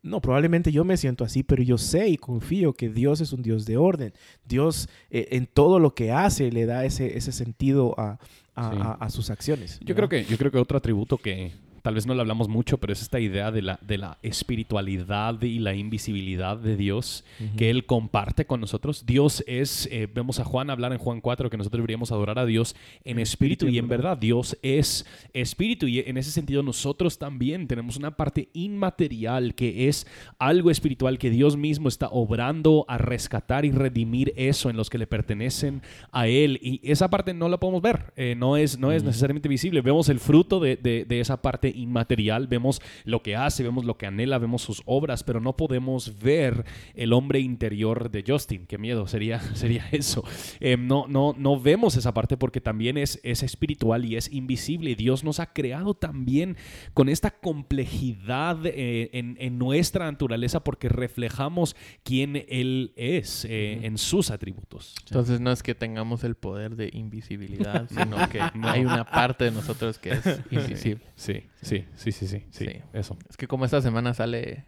no, 0.02 0.20
probablemente 0.20 0.70
yo 0.72 0.84
me 0.84 0.96
siento 0.96 1.24
así, 1.24 1.42
pero 1.42 1.62
yo 1.62 1.76
sé 1.78 2.08
y 2.08 2.16
confío 2.16 2.72
que 2.72 2.88
Dios 2.88 3.20
es 3.20 3.32
un 3.32 3.42
Dios 3.42 3.66
de 3.66 3.76
orden. 3.76 4.12
Dios 4.46 4.88
eh, 5.10 5.28
en 5.32 5.46
todo 5.46 5.78
lo 5.80 5.94
que 5.94 6.12
hace 6.12 6.50
le 6.52 6.66
da 6.66 6.84
ese, 6.84 7.16
ese 7.18 7.32
sentido 7.32 7.98
a, 7.98 8.18
a- 8.54 8.70
Sí. 8.72 8.78
a- 8.80 8.92
a 8.92 9.10
sus 9.10 9.30
acciones. 9.30 9.78
Yo 9.84 9.94
creo 9.94 10.08
que, 10.08 10.24
yo 10.24 10.36
creo 10.38 10.50
que 10.50 10.58
otro 10.58 10.78
atributo 10.78 11.16
que 11.18 11.52
tal 11.88 11.94
vez 11.94 12.06
no 12.06 12.12
le 12.14 12.20
hablamos 12.20 12.48
mucho, 12.50 12.76
pero 12.76 12.92
es 12.92 13.00
esta 13.00 13.18
idea 13.18 13.50
de 13.50 13.62
la, 13.62 13.78
de 13.80 13.96
la 13.96 14.18
espiritualidad 14.22 15.40
y 15.40 15.58
la 15.58 15.74
invisibilidad 15.74 16.58
de 16.58 16.76
Dios 16.76 17.24
que 17.56 17.70
Él 17.70 17.86
comparte 17.86 18.44
con 18.44 18.60
nosotros. 18.60 19.06
Dios 19.06 19.42
es, 19.46 19.88
eh, 19.90 20.06
vemos 20.12 20.38
a 20.38 20.44
Juan 20.44 20.68
hablar 20.68 20.92
en 20.92 20.98
Juan 20.98 21.22
4 21.22 21.48
que 21.48 21.56
nosotros 21.56 21.78
deberíamos 21.78 22.12
adorar 22.12 22.38
a 22.38 22.44
Dios 22.44 22.76
en 23.04 23.18
espíritu 23.18 23.68
y 23.68 23.78
en 23.78 23.88
verdad. 23.88 24.18
Dios 24.18 24.58
es 24.60 25.06
espíritu 25.32 25.86
y 25.86 26.00
en 26.00 26.18
ese 26.18 26.30
sentido 26.30 26.62
nosotros 26.62 27.18
también 27.18 27.66
tenemos 27.66 27.96
una 27.96 28.16
parte 28.18 28.50
inmaterial 28.52 29.54
que 29.54 29.88
es 29.88 30.06
algo 30.38 30.70
espiritual 30.70 31.18
que 31.18 31.30
Dios 31.30 31.56
mismo 31.56 31.88
está 31.88 32.08
obrando 32.08 32.84
a 32.86 32.98
rescatar 32.98 33.64
y 33.64 33.70
redimir 33.70 34.34
eso 34.36 34.68
en 34.68 34.76
los 34.76 34.90
que 34.90 34.98
le 34.98 35.06
pertenecen 35.06 35.80
a 36.12 36.28
Él. 36.28 36.58
Y 36.62 36.80
esa 36.82 37.08
parte 37.08 37.32
no 37.32 37.48
la 37.48 37.56
podemos 37.58 37.80
ver, 37.80 38.12
eh, 38.16 38.34
no, 38.36 38.58
es, 38.58 38.78
no 38.78 38.92
es 38.92 39.04
necesariamente 39.04 39.48
visible. 39.48 39.80
Vemos 39.80 40.10
el 40.10 40.18
fruto 40.20 40.60
de, 40.60 40.76
de- 40.76 41.06
de 41.06 41.20
esa 41.20 41.40
parte 41.40 41.72
inmaterial, 41.78 42.46
vemos 42.46 42.80
lo 43.04 43.22
que 43.22 43.36
hace, 43.36 43.62
vemos 43.62 43.84
lo 43.84 43.96
que 43.96 44.06
anhela, 44.06 44.38
vemos 44.38 44.62
sus 44.62 44.82
obras, 44.86 45.24
pero 45.24 45.40
no 45.40 45.56
podemos 45.56 46.20
ver 46.20 46.64
el 46.94 47.12
hombre 47.12 47.40
interior 47.40 48.10
de 48.10 48.24
Justin. 48.26 48.66
Qué 48.66 48.78
miedo 48.78 49.06
sería, 49.06 49.40
sería 49.54 49.88
eso. 49.92 50.24
Eh, 50.60 50.76
no, 50.76 51.06
no, 51.08 51.34
no 51.36 51.60
vemos 51.60 51.96
esa 51.96 52.14
parte 52.14 52.36
porque 52.36 52.60
también 52.60 52.98
es, 52.98 53.20
es 53.22 53.42
espiritual 53.42 54.04
y 54.04 54.16
es 54.16 54.32
invisible. 54.32 54.94
Dios 54.94 55.24
nos 55.24 55.40
ha 55.40 55.52
creado 55.52 55.94
también 55.94 56.56
con 56.94 57.08
esta 57.08 57.30
complejidad 57.30 58.66
eh, 58.66 59.10
en, 59.12 59.36
en 59.40 59.58
nuestra 59.58 60.10
naturaleza 60.10 60.64
porque 60.64 60.88
reflejamos 60.88 61.76
quién 62.02 62.44
Él 62.48 62.92
es 62.96 63.44
eh, 63.44 63.80
en 63.82 63.98
sus 63.98 64.30
atributos. 64.30 64.94
Entonces 65.06 65.40
no 65.40 65.50
es 65.50 65.62
que 65.62 65.74
tengamos 65.74 66.24
el 66.24 66.34
poder 66.34 66.76
de 66.76 66.90
invisibilidad, 66.92 67.88
sino 67.88 68.28
que 68.28 68.40
hay 68.62 68.84
una 68.84 69.04
parte 69.04 69.44
de 69.44 69.50
nosotros 69.50 69.98
que 69.98 70.10
es 70.10 70.24
invisible. 70.50 71.04
Sí, 71.16 71.34
sí, 71.34 71.57
sí, 71.62 71.84
sí, 71.96 72.12
sí, 72.12 72.26
sí, 72.26 72.44
Sí. 72.50 72.66
eso. 72.92 73.16
Es 73.28 73.36
que 73.36 73.46
como 73.46 73.64
esta 73.64 73.80
semana 73.80 74.14
sale, 74.14 74.64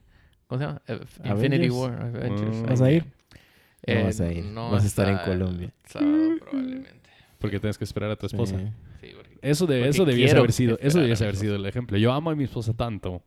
¿cómo 0.46 0.58
se 0.60 0.66
llama? 0.66 0.82
Eh, 0.86 0.92
Avengers. 0.92 1.30
Infinity 1.44 1.70
War. 1.70 2.02
Avengers. 2.02 2.56
Mm. 2.56 2.66
¿Vas 2.66 2.80
a 2.80 2.90
ir? 2.90 3.04
Eh, 3.86 3.94
No 3.98 4.04
vas 4.04 4.20
a 4.20 4.32
ir. 4.32 4.44
no 4.44 4.70
Vas 4.70 4.84
a 4.84 4.86
estar 4.86 5.08
en 5.08 5.18
Colombia. 5.18 5.72
sábado, 5.86 6.36
probablemente. 6.40 7.10
Porque 7.38 7.58
tienes 7.58 7.78
que 7.78 7.84
esperar 7.84 8.10
a 8.10 8.16
tu 8.16 8.26
esposa. 8.26 8.58
Sí. 8.58 8.66
Sí, 9.00 9.12
porque 9.16 9.38
Eso, 9.42 9.66
de, 9.66 9.76
Porque 9.78 9.88
eso 9.88 10.04
debiese 10.04 10.36
haber 10.36 10.52
sido, 10.52 10.78
eso 10.82 10.98
debiese 11.00 11.24
haber 11.24 11.36
sido 11.36 11.56
el 11.56 11.64
ejemplo. 11.64 11.96
Yo 11.96 12.12
amo 12.12 12.30
a 12.30 12.34
mi 12.34 12.44
esposa 12.44 12.74
tanto 12.74 13.22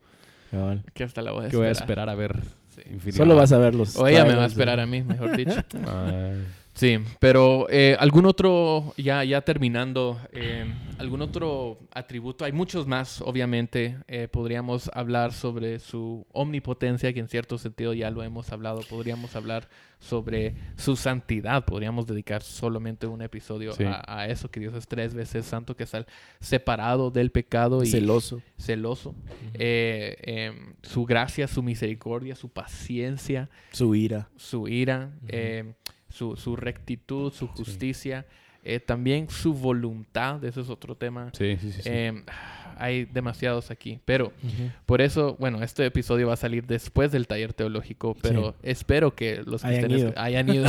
Cabal. 0.52 0.84
que 0.94 1.04
hasta 1.04 1.24
la 1.24 1.32
voy 1.32 1.46
a 1.46 1.50
que 1.50 1.58
voy 1.58 1.66
a 1.68 1.72
esperar. 1.72 2.10
a 2.10 2.16
ver 2.16 2.40
Sí. 2.70 2.82
Infinity 2.90 3.18
Solo 3.18 3.34
War. 3.34 3.42
vas 3.44 3.52
a 3.52 3.58
ver 3.60 3.76
los 3.76 3.96
O 3.98 4.08
ella 4.08 4.26
me 4.26 4.36
va 4.36 4.44
a 4.44 4.48
esperar 4.48 4.80
a 4.80 4.86
mí, 4.88 5.02
mejor 5.04 5.36
dicho. 5.38 5.52
Ay. 5.88 6.44
Sí, 6.76 6.98
pero 7.20 7.68
eh, 7.70 7.96
algún 8.00 8.26
otro, 8.26 8.94
ya, 8.98 9.24
ya 9.24 9.42
terminando, 9.42 10.20
eh, 10.32 10.66
algún 10.98 11.22
otro 11.22 11.78
atributo, 11.94 12.46
hay 12.46 12.52
muchos 12.52 12.88
más, 12.88 13.22
obviamente, 13.22 13.98
eh, 14.08 14.28
podríamos 14.28 14.90
hablar 14.94 15.34
sobre 15.34 15.78
su 15.78 16.26
omnipotencia, 16.32 17.14
que 17.14 17.20
en 17.20 17.28
cierto 17.28 17.60
sentido 17.60 17.94
ya 17.94 18.10
lo 18.10 18.24
hemos 18.24 18.52
hablado, 18.52 18.82
podríamos 18.90 19.36
hablar 19.36 19.70
sobre 20.00 20.56
su 20.76 20.96
santidad, 20.96 21.64
podríamos 21.64 22.08
dedicar 22.08 22.42
solamente 22.42 23.06
un 23.06 23.22
episodio 23.22 23.74
Sí. 23.74 23.84
a, 23.86 24.04
a 24.08 24.28
eso, 24.28 24.50
que 24.50 24.60
Dios 24.60 24.74
es 24.74 24.88
tres 24.88 25.14
veces 25.14 25.46
santo, 25.46 25.76
que 25.78 25.84
está 25.84 26.06
separado 26.40 27.12
del 27.12 27.30
pecado 27.30 27.84
y 27.84 27.88
Celoso. 27.88 28.42
celoso, 28.58 29.14
Eh, 29.54 30.16
em, 30.24 30.74
su 30.82 31.06
gracia, 31.06 31.48
su 31.48 31.62
misericordia, 31.62 32.36
su 32.36 32.50
paciencia, 32.50 33.50
Su 33.72 33.94
ira. 33.94 34.28
su 34.36 34.68
ira, 34.68 35.12
su, 36.14 36.36
su 36.36 36.56
rectitud, 36.56 37.34
su 37.34 37.48
justicia, 37.48 38.26
eh, 38.64 38.80
también 38.80 39.30
su 39.30 39.54
voluntad, 39.54 40.44
ese 40.46 40.62
es 40.62 40.70
otro 40.70 40.96
tema. 40.96 41.32
Sí, 41.34 41.58
sí, 41.60 41.72
sí. 41.72 41.82
sí. 41.82 41.90
Eh, 41.92 42.24
hay 42.78 43.06
demasiados 43.06 43.72
aquí, 43.72 44.00
pero 44.06 44.32
por 44.86 45.02
eso, 45.02 45.36
bueno, 45.40 45.62
este 45.64 45.86
episodio 45.86 46.28
va 46.28 46.34
a 46.34 46.38
salir 46.38 46.66
después 46.66 47.12
del 47.12 47.28
taller 47.28 47.54
teológico, 47.54 48.16
pero 48.22 48.56
espero 48.64 49.16
que 49.16 49.42
los 49.46 49.64
Hayan 49.66 49.92
ido. 49.92 50.14
hayan 50.16 50.50
ido. 50.54 50.66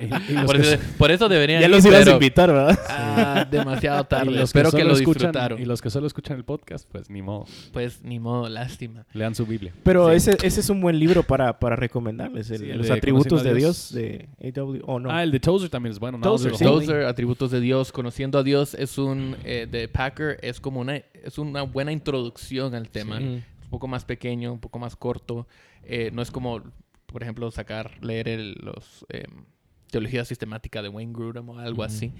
Y- 0.00 0.04
y 0.32 0.34
los 0.34 0.44
por, 0.44 0.60
que 0.60 0.74
eso, 0.74 0.82
por 0.98 1.10
eso 1.10 1.28
deberían 1.28 1.60
Ya 1.60 1.66
ir, 1.66 1.70
los 1.74 1.84
ibas 1.84 2.06
a 2.06 2.10
invitar, 2.12 2.50
¿verdad? 2.52 2.78
ah, 2.88 3.46
demasiado 3.50 4.02
y 4.02 4.06
tarde. 4.06 4.30
los 4.30 4.44
Espero 4.44 4.70
que, 4.70 4.84
lo 4.84 4.92
escuchan- 4.94 5.04
disfrutaron. 5.30 5.60
Y 5.60 5.64
los 5.64 5.80
que 5.82 5.90
solo 5.90 6.06
escuchan 6.06 6.36
el 6.36 6.44
podcast, 6.44 6.88
pues 6.90 7.08
ni 7.10 7.22
modo. 7.22 7.46
Pues 7.72 8.02
ni 8.02 8.18
modo, 8.20 8.48
lástima. 8.48 9.06
Lean 9.12 9.34
su 9.34 9.46
Biblia. 9.46 9.72
Pero 9.82 10.08
Sí. 10.10 10.16
ese, 10.16 10.36
ese 10.46 10.60
es 10.60 10.68
un 10.70 10.80
buen 10.80 10.98
libro 10.98 11.22
para, 11.22 11.58
para 11.58 11.76
recomendarles. 11.76 12.50
el- 12.50 12.58
Sí, 12.58 12.70
el 12.70 12.78
los 12.78 12.86
de 12.88 12.92
atributos 12.92 13.42
de 13.42 13.54
Dios, 13.54 13.92
Dios. 13.92 14.28
de 14.42 14.60
AW. 14.60 14.80
Oh, 14.86 14.98
no. 15.00 15.10
Ah, 15.10 15.22
el 15.22 15.30
de 15.30 15.40
Tozer 15.40 15.68
también 15.70 15.92
es 15.92 15.98
bueno. 15.98 16.18
Tozer. 16.20 16.52
Tozer, 16.52 17.04
atributos 17.06 17.50
de 17.50 17.60
Dios, 17.60 17.92
conociendo 17.92 18.38
a 18.38 18.42
Dios 18.42 18.74
es 18.74 18.98
un 18.98 19.36
eh, 19.44 19.66
de 19.70 19.88
Packer 19.88 20.38
es 20.42 20.60
como 20.60 20.80
una 20.80 21.00
es 21.24 21.38
una 21.38 21.62
buena 21.62 21.92
introducción 21.92 22.74
al 22.74 22.88
tema, 22.90 23.18
Sí. 23.18 23.24
un 23.24 23.70
poco 23.70 23.86
más 23.88 24.04
pequeño, 24.04 24.52
un 24.52 24.60
poco 24.60 24.78
más 24.78 24.96
corto, 24.96 25.46
Eh, 25.86 26.10
no 26.14 26.22
es 26.22 26.30
como 26.30 26.62
por 27.06 27.22
ejemplo 27.22 27.50
sacar 27.50 28.02
leer 28.02 28.26
el- 28.28 28.54
los 28.62 29.04
em, 29.10 29.44
teología 29.90 30.24
sistemática 30.24 30.80
de 30.82 30.88
Wayne 30.88 31.12
Grudem 31.12 31.46
o 31.50 31.58
algo 31.58 31.82
así. 31.82 32.10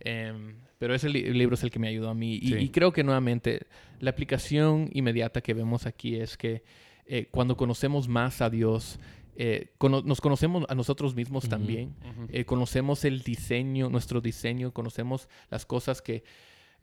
Em, 0.00 0.56
pero 0.78 0.94
ese 0.94 1.08
li- 1.08 1.32
libro 1.32 1.54
es 1.54 1.62
el 1.62 1.70
que 1.70 1.78
me 1.78 1.88
ayudó 1.88 2.10
a 2.10 2.14
mí. 2.14 2.34
Y, 2.36 2.48
Sí. 2.48 2.54
y 2.58 2.68
creo 2.68 2.92
que 2.92 3.02
nuevamente 3.02 3.66
la 4.00 4.10
aplicación 4.10 4.90
inmediata 4.92 5.40
que 5.40 5.54
vemos 5.54 5.86
aquí 5.86 6.16
es 6.16 6.36
que 6.36 6.62
eh, 7.06 7.28
cuando 7.30 7.56
conocemos 7.56 8.06
más 8.08 8.42
a 8.42 8.50
Dios 8.50 8.98
eh, 9.38 9.72
cono- 9.78 10.02
nos 10.02 10.20
conocemos 10.20 10.64
a 10.68 10.74
nosotros 10.74 11.14
mismos 11.14 11.48
también. 11.48 11.94
Eh, 12.30 12.44
conocemos 12.44 13.04
el 13.04 13.20
diseño, 13.22 13.88
nuestro 13.90 14.20
diseño, 14.20 14.72
conocemos 14.72 15.28
las 15.50 15.64
cosas 15.66 16.00
que, 16.02 16.22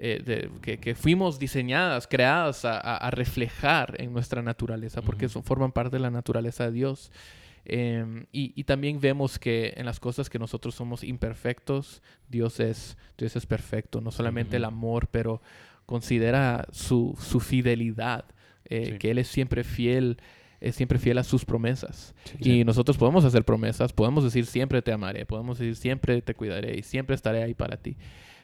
eh, 0.06 0.22
de- 0.26 0.50
que, 0.62 0.80
que 0.80 0.96
fuimos 0.96 1.40
diseñadas, 1.40 2.08
creadas 2.08 2.66
a, 2.66 2.78
a- 2.78 3.10
reflejar 3.12 3.96
en 4.02 4.12
nuestra 4.12 4.42
naturaleza, 4.42 5.02
porque 5.02 5.30
son- 5.30 5.44
forman 5.44 5.72
parte 5.72 5.96
de 5.96 6.02
la 6.02 6.12
naturaleza 6.12 6.66
de 6.66 6.72
Dios. 6.74 7.10
Em, 7.66 8.26
y, 8.34 8.52
y 8.60 8.66
también 8.66 9.00
vemos 9.00 9.40
que 9.40 9.74
en 9.78 9.86
las 9.86 10.02
cosas 10.02 10.30
que 10.30 10.38
nosotros 10.40 10.76
somos 10.76 11.06
imperfectos, 11.06 12.02
Dios 12.28 12.60
es, 12.60 12.98
Dios 13.18 13.38
es 13.38 13.46
perfecto, 13.46 14.02
no 14.02 14.12
solamente 14.12 14.58
el 14.58 14.66
amor, 14.66 15.08
pero 15.10 15.42
considera 15.86 16.66
su, 16.72 17.18
su 17.22 17.40
fidelidad, 17.40 18.26
eh, 18.66 18.86
Sí. 18.94 18.98
que 18.98 19.12
Él 19.12 19.18
es 19.20 19.30
siempre 19.30 19.64
fiel, 19.64 20.18
es 20.60 20.76
siempre 20.76 21.00
fiel 21.00 21.18
a 21.18 21.24
sus 21.24 21.46
promesas. 21.46 22.14
Sí. 22.42 22.60
Y 22.60 22.64
nosotros 22.66 22.98
podemos 22.98 23.24
hacer 23.24 23.46
promesas, 23.46 23.94
podemos 23.94 24.24
decir 24.26 24.46
siempre 24.46 24.82
te 24.82 24.92
amaré, 24.92 25.26
podemos 25.26 25.58
decir 25.60 25.76
siempre 25.78 26.22
te 26.22 26.34
cuidaré 26.34 26.78
y 26.78 26.84
siempre 26.84 27.16
estaré 27.16 27.44
ahí 27.44 27.54
para 27.54 27.78
ti. 27.78 27.96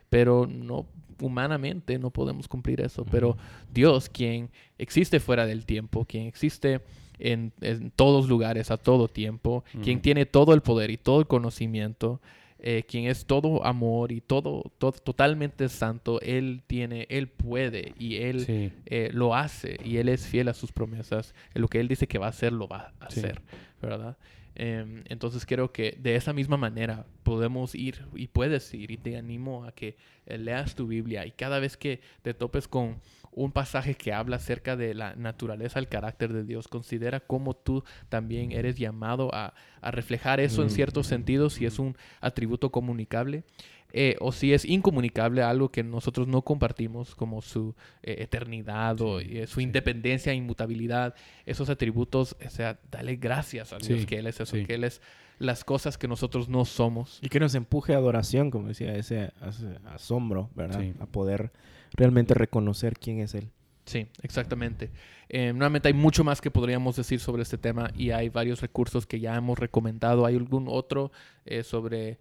Pero 0.10 0.47
no 0.47 0.86
humanamente 1.22 1.97
no 1.99 2.09
podemos 2.11 2.47
cumplir 2.47 2.82
eso. 2.82 3.05
Pero 3.09 3.38
Dios, 3.74 4.09
quien 4.09 4.49
existe 4.78 5.20
fuera 5.20 5.45
del 5.45 5.65
tiempo, 5.65 6.05
quien 6.05 6.28
existe 6.28 6.82
en, 7.20 7.51
en 7.61 7.91
todos 7.91 8.28
lugares, 8.30 8.72
a 8.72 8.78
todo 8.78 9.07
tiempo, 9.07 9.63
quien 9.84 10.01
tiene 10.01 10.26
todo 10.26 10.53
el 10.53 10.61
poder 10.61 10.89
y 10.91 10.97
todo 10.97 11.20
el 11.20 11.28
conocimiento, 11.28 12.22
eh, 12.61 12.84
quien 12.88 13.05
es 13.07 13.26
todo 13.26 13.65
amor 13.65 14.11
y 14.11 14.20
todo, 14.20 14.63
todo 14.80 14.91
totalmente 14.91 15.70
santo, 15.70 16.20
Él 16.22 16.61
tiene, 16.67 17.07
Él 17.09 17.30
puede 17.30 17.93
y 17.97 18.17
Él 18.17 18.45
Sí. 18.45 18.72
eh, 18.86 19.09
lo 19.13 19.34
hace 19.34 19.78
y 19.84 19.97
Él 19.97 20.09
es 20.09 20.26
fiel 20.28 20.49
a 20.49 20.53
sus 20.53 20.72
promesas. 20.74 21.34
Lo 21.53 21.67
que 21.70 21.80
Él 21.80 21.88
dice 21.88 22.07
que 22.07 22.17
va 22.17 22.26
a 22.26 22.30
hacer, 22.30 22.51
lo 22.51 22.67
va 22.67 22.91
a 22.99 23.09
Sí. 23.11 23.20
hacer, 23.22 23.41
¿verdad? 23.82 24.17
Em, 24.56 25.04
entonces 25.08 25.45
creo 25.45 25.72
que 25.72 25.95
de 26.00 26.16
esa 26.16 26.34
misma 26.34 26.58
manera 26.58 27.06
podemos 27.24 27.76
ir 27.76 28.06
y 28.16 28.28
puedes 28.28 28.74
ir 28.74 28.91
y 28.91 28.97
te 28.97 29.16
animo 29.16 29.64
a 29.64 29.72
que 29.72 29.95
eh, 30.26 30.38
leas 30.38 30.76
tu 30.76 30.88
Biblia 30.88 31.26
y 31.26 31.32
cada 31.32 31.60
vez 31.60 31.78
que 31.78 32.02
te 32.24 32.34
topes 32.34 32.68
con 32.68 33.00
un 33.32 33.52
pasaje 33.52 33.93
que 33.93 34.12
habla 34.12 34.38
acerca 34.38 34.76
de 34.76 34.93
la 34.95 35.16
naturaleza, 35.16 35.80
el 35.80 35.88
carácter 35.88 36.34
de 36.34 36.43
Dios, 36.43 36.68
considera 36.68 37.20
cómo 37.20 37.56
tú 37.56 37.84
también 38.10 38.52
eres 38.52 38.76
llamado 38.76 39.34
a, 39.34 39.54
a 39.82 39.91
reflejar 39.91 40.39
eso 40.39 40.62
en 40.64 40.68
Mm. 40.68 40.72
ciertos 40.72 41.08
sentidos, 41.08 41.54
si 41.54 41.66
es 41.66 41.78
un 41.80 41.95
atributo 42.20 42.72
comunicable. 42.72 43.43
Eh, 43.92 44.16
o 44.20 44.32
si 44.32 44.54
es 44.54 44.66
incomunicable, 44.66 45.42
algo 45.42 45.70
que 45.70 45.84
nosotros 45.84 46.28
no 46.28 46.42
compartimos, 46.44 47.16
como 47.16 47.42
su 47.42 47.76
eh, 48.04 48.18
eternidad 48.20 49.02
o 49.02 49.20
eh, 49.20 49.48
su 49.48 49.60
sí. 49.60 49.64
independencia, 49.64 50.34
inmutabilidad, 50.34 51.16
esos 51.46 51.70
atributos, 51.70 52.36
o 52.46 52.50
sea, 52.50 52.80
dale 52.92 53.16
gracias 53.16 53.74
a 53.74 53.78
Dios 53.78 54.02
Sí, 54.02 54.06
que 54.06 54.20
Él 54.20 54.28
es 54.28 54.40
eso, 54.40 54.56
que 54.66 54.74
Él 54.76 54.84
es 54.84 55.02
las 55.40 55.64
cosas 55.64 55.98
que 55.98 56.08
nosotros 56.08 56.50
no 56.50 56.66
somos. 56.66 57.20
Y 57.22 57.30
que 57.30 57.40
nos 57.40 57.56
empuje 57.56 57.94
a 57.94 57.98
adoración, 57.98 58.52
como 58.52 58.68
decía, 58.68 58.94
ese, 58.96 59.32
ese 59.48 59.78
asombro, 59.86 60.50
¿verdad? 60.54 60.82
Sí. 60.82 60.94
A 61.00 61.06
poder 61.06 61.52
realmente 61.94 62.34
reconocer 62.34 63.00
quién 63.00 63.20
es 63.20 63.34
Él. 63.34 63.50
Sí, 63.86 64.08
exactamente. 64.22 64.92
Eh, 65.30 65.52
nuevamente 65.52 65.88
hay 65.88 65.96
mucho 65.96 66.24
más 66.24 66.42
que 66.42 66.52
podríamos 66.52 66.96
decir 66.96 67.20
sobre 67.20 67.42
este 67.42 67.58
tema 67.58 67.90
y 67.96 68.12
hay 68.12 68.30
varios 68.30 68.62
recursos 68.62 69.08
que 69.08 69.20
ya 69.20 69.36
hemos 69.36 69.58
recomendado. 69.58 70.28
¿Hay 70.28 70.36
algún 70.36 70.68
otro 70.68 71.12
eh, 71.46 71.64
sobre 71.64 72.20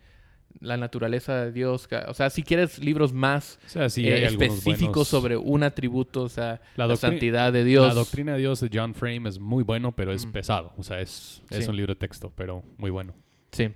la 0.60 0.76
naturaleza 0.76 1.44
de 1.44 1.52
Dios? 1.52 1.88
O 2.08 2.14
sea, 2.14 2.30
si 2.30 2.42
quieres 2.42 2.78
libros 2.78 3.12
más 3.12 3.58
O 3.66 3.68
sea, 3.68 3.88
sí, 3.88 4.08
eh, 4.08 4.26
específicos 4.26 4.92
buenos- 4.94 5.08
sobre 5.08 5.36
un 5.36 5.62
atributo, 5.62 6.22
o 6.22 6.28
sea, 6.28 6.60
la, 6.76 6.94
santidad 6.96 7.52
de 7.52 7.64
Dios. 7.64 7.86
La 7.88 7.94
doctrina 7.94 8.32
de 8.32 8.38
Dios 8.40 8.60
de 8.60 8.70
John 8.72 8.94
Frame 8.94 9.28
es 9.28 9.38
muy 9.38 9.62
bueno, 9.64 9.92
pero 9.92 10.12
es 10.12 10.26
Mm. 10.26 10.32
pesado. 10.32 10.72
O 10.76 10.82
sea, 10.82 11.00
es, 11.00 11.42
es 11.50 11.64
Sí. 11.64 11.70
un 11.70 11.76
libro 11.76 11.94
de 11.94 12.00
texto, 12.00 12.32
pero 12.34 12.62
muy 12.76 12.90
bueno. 12.90 13.14
Sí. 13.52 13.68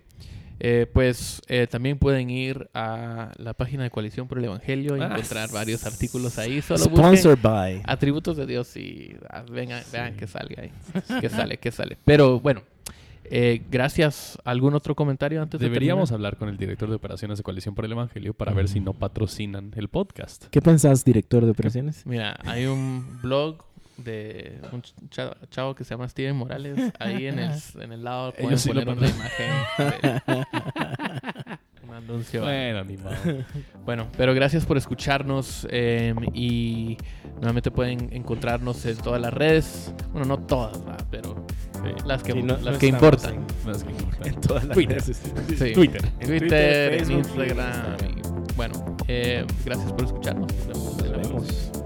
Eh, 0.64 0.86
pues 0.92 1.42
eh, 1.48 1.66
también 1.66 1.98
pueden 1.98 2.30
ir 2.30 2.68
a 2.72 3.32
la 3.36 3.52
página 3.54 3.82
de 3.82 3.90
Coalición 3.90 4.28
por 4.28 4.38
el 4.38 4.44
Evangelio 4.44 4.96
y 4.96 5.00
Ah, 5.00 5.06
encontrar 5.06 5.50
varios 5.50 5.84
artículos 5.86 6.38
ahí. 6.38 6.62
Solo 6.62 6.78
Sponsored 6.78 7.38
by. 7.42 7.82
atributos 7.84 8.36
de 8.36 8.46
Dios 8.46 8.76
y 8.76 9.16
ah, 9.28 9.44
vengan, 9.50 9.82
vean 9.92 10.14
que 10.16 10.28
salga 10.28 10.62
ahí. 10.62 10.70
que 11.20 11.28
sale, 11.28 11.56
que 11.58 11.72
sale. 11.72 11.98
Pero 12.04 12.38
bueno, 12.38 12.62
eh, 13.34 13.62
gracias. 13.70 14.38
¿Algún 14.44 14.74
otro 14.74 14.94
comentario 14.94 15.40
antes 15.40 15.58
de 15.58 15.66
Deberíamos 15.66 16.12
hablar 16.12 16.36
con 16.36 16.48
el 16.50 16.58
director 16.58 16.88
de 16.90 16.96
operaciones 16.96 17.38
de 17.38 17.42
Coalición 17.44 17.74
por 17.74 17.84
el 17.86 17.92
Evangelio 17.92 18.34
para 18.34 18.52
ver 18.52 18.68
si 18.68 18.78
no 18.80 18.92
patrocinan 18.92 19.72
el 19.74 19.88
podcast. 19.88 20.44
¿Qué 20.50 20.60
pensás, 20.60 21.02
director 21.04 21.44
de 21.44 21.50
operaciones? 21.52 22.04
Mira, 22.06 22.38
hay 22.44 22.66
un 22.66 23.20
blog 23.22 23.64
de 23.96 24.60
un 24.72 24.82
chavo, 25.10 25.34
chavo 25.50 25.74
que 25.74 25.84
se 25.84 25.94
llama 25.94 26.08
Steven 26.08 26.36
Morales. 26.36 26.92
Ahí 26.98 27.26
en 27.26 27.38
el, 27.38 27.52
en 27.80 27.92
el 27.92 28.04
lado 28.04 28.32
pueden 28.32 28.48
Ellos 28.48 28.60
sí 28.60 28.68
poner 28.68 28.88
una 28.88 29.08
imagen. 29.08 29.50
de- 29.78 30.46
anuncio. 32.04 32.42
Bueno, 32.42 32.84
ni 32.84 32.96
modo. 32.96 33.14
Bueno, 33.84 34.06
pero 34.16 34.32
gracias 34.32 34.64
por 34.64 34.76
escucharnos 34.76 35.66
eh, 35.70 36.14
y 36.34 36.96
nuevamente 37.34 37.72
pueden 37.72 38.10
encontrarnos 38.12 38.86
en 38.86 38.96
todas 38.96 39.20
las 39.20 39.34
redes. 39.34 39.92
Bueno, 40.12 40.26
no 40.28 40.38
todas, 40.46 40.84
¿verdad? 40.84 41.04
pero 41.10 41.44
Sí. 41.82 41.88
las 42.06 42.22
que, 42.22 42.32
Sí, 42.32 42.42
no- 42.44 42.56
las 42.58 42.74
no 42.74 42.78
que 42.78 42.86
importan. 42.86 43.34
En, 43.34 43.46
que 44.22 44.30
todas 44.46 44.64
las 44.66 44.74
Twitter. 44.76 45.00
redes. 45.00 45.20
Sí. 45.58 45.72
Twitter. 45.72 46.02
En 46.20 46.26
Twitter, 46.28 46.38
Twitter, 46.38 46.92
en 47.02 47.10
Instagram. 47.10 47.68
Instagram. 47.68 48.18
y- 48.18 48.54
bueno, 48.54 48.96
eh, 49.08 49.44
gracias 49.64 49.92
por 49.92 50.04
escucharnos. 50.04 50.52
Nos 50.54 50.66
vemos. 50.68 50.96
Nos 51.02 51.10
vemos. 51.28 51.81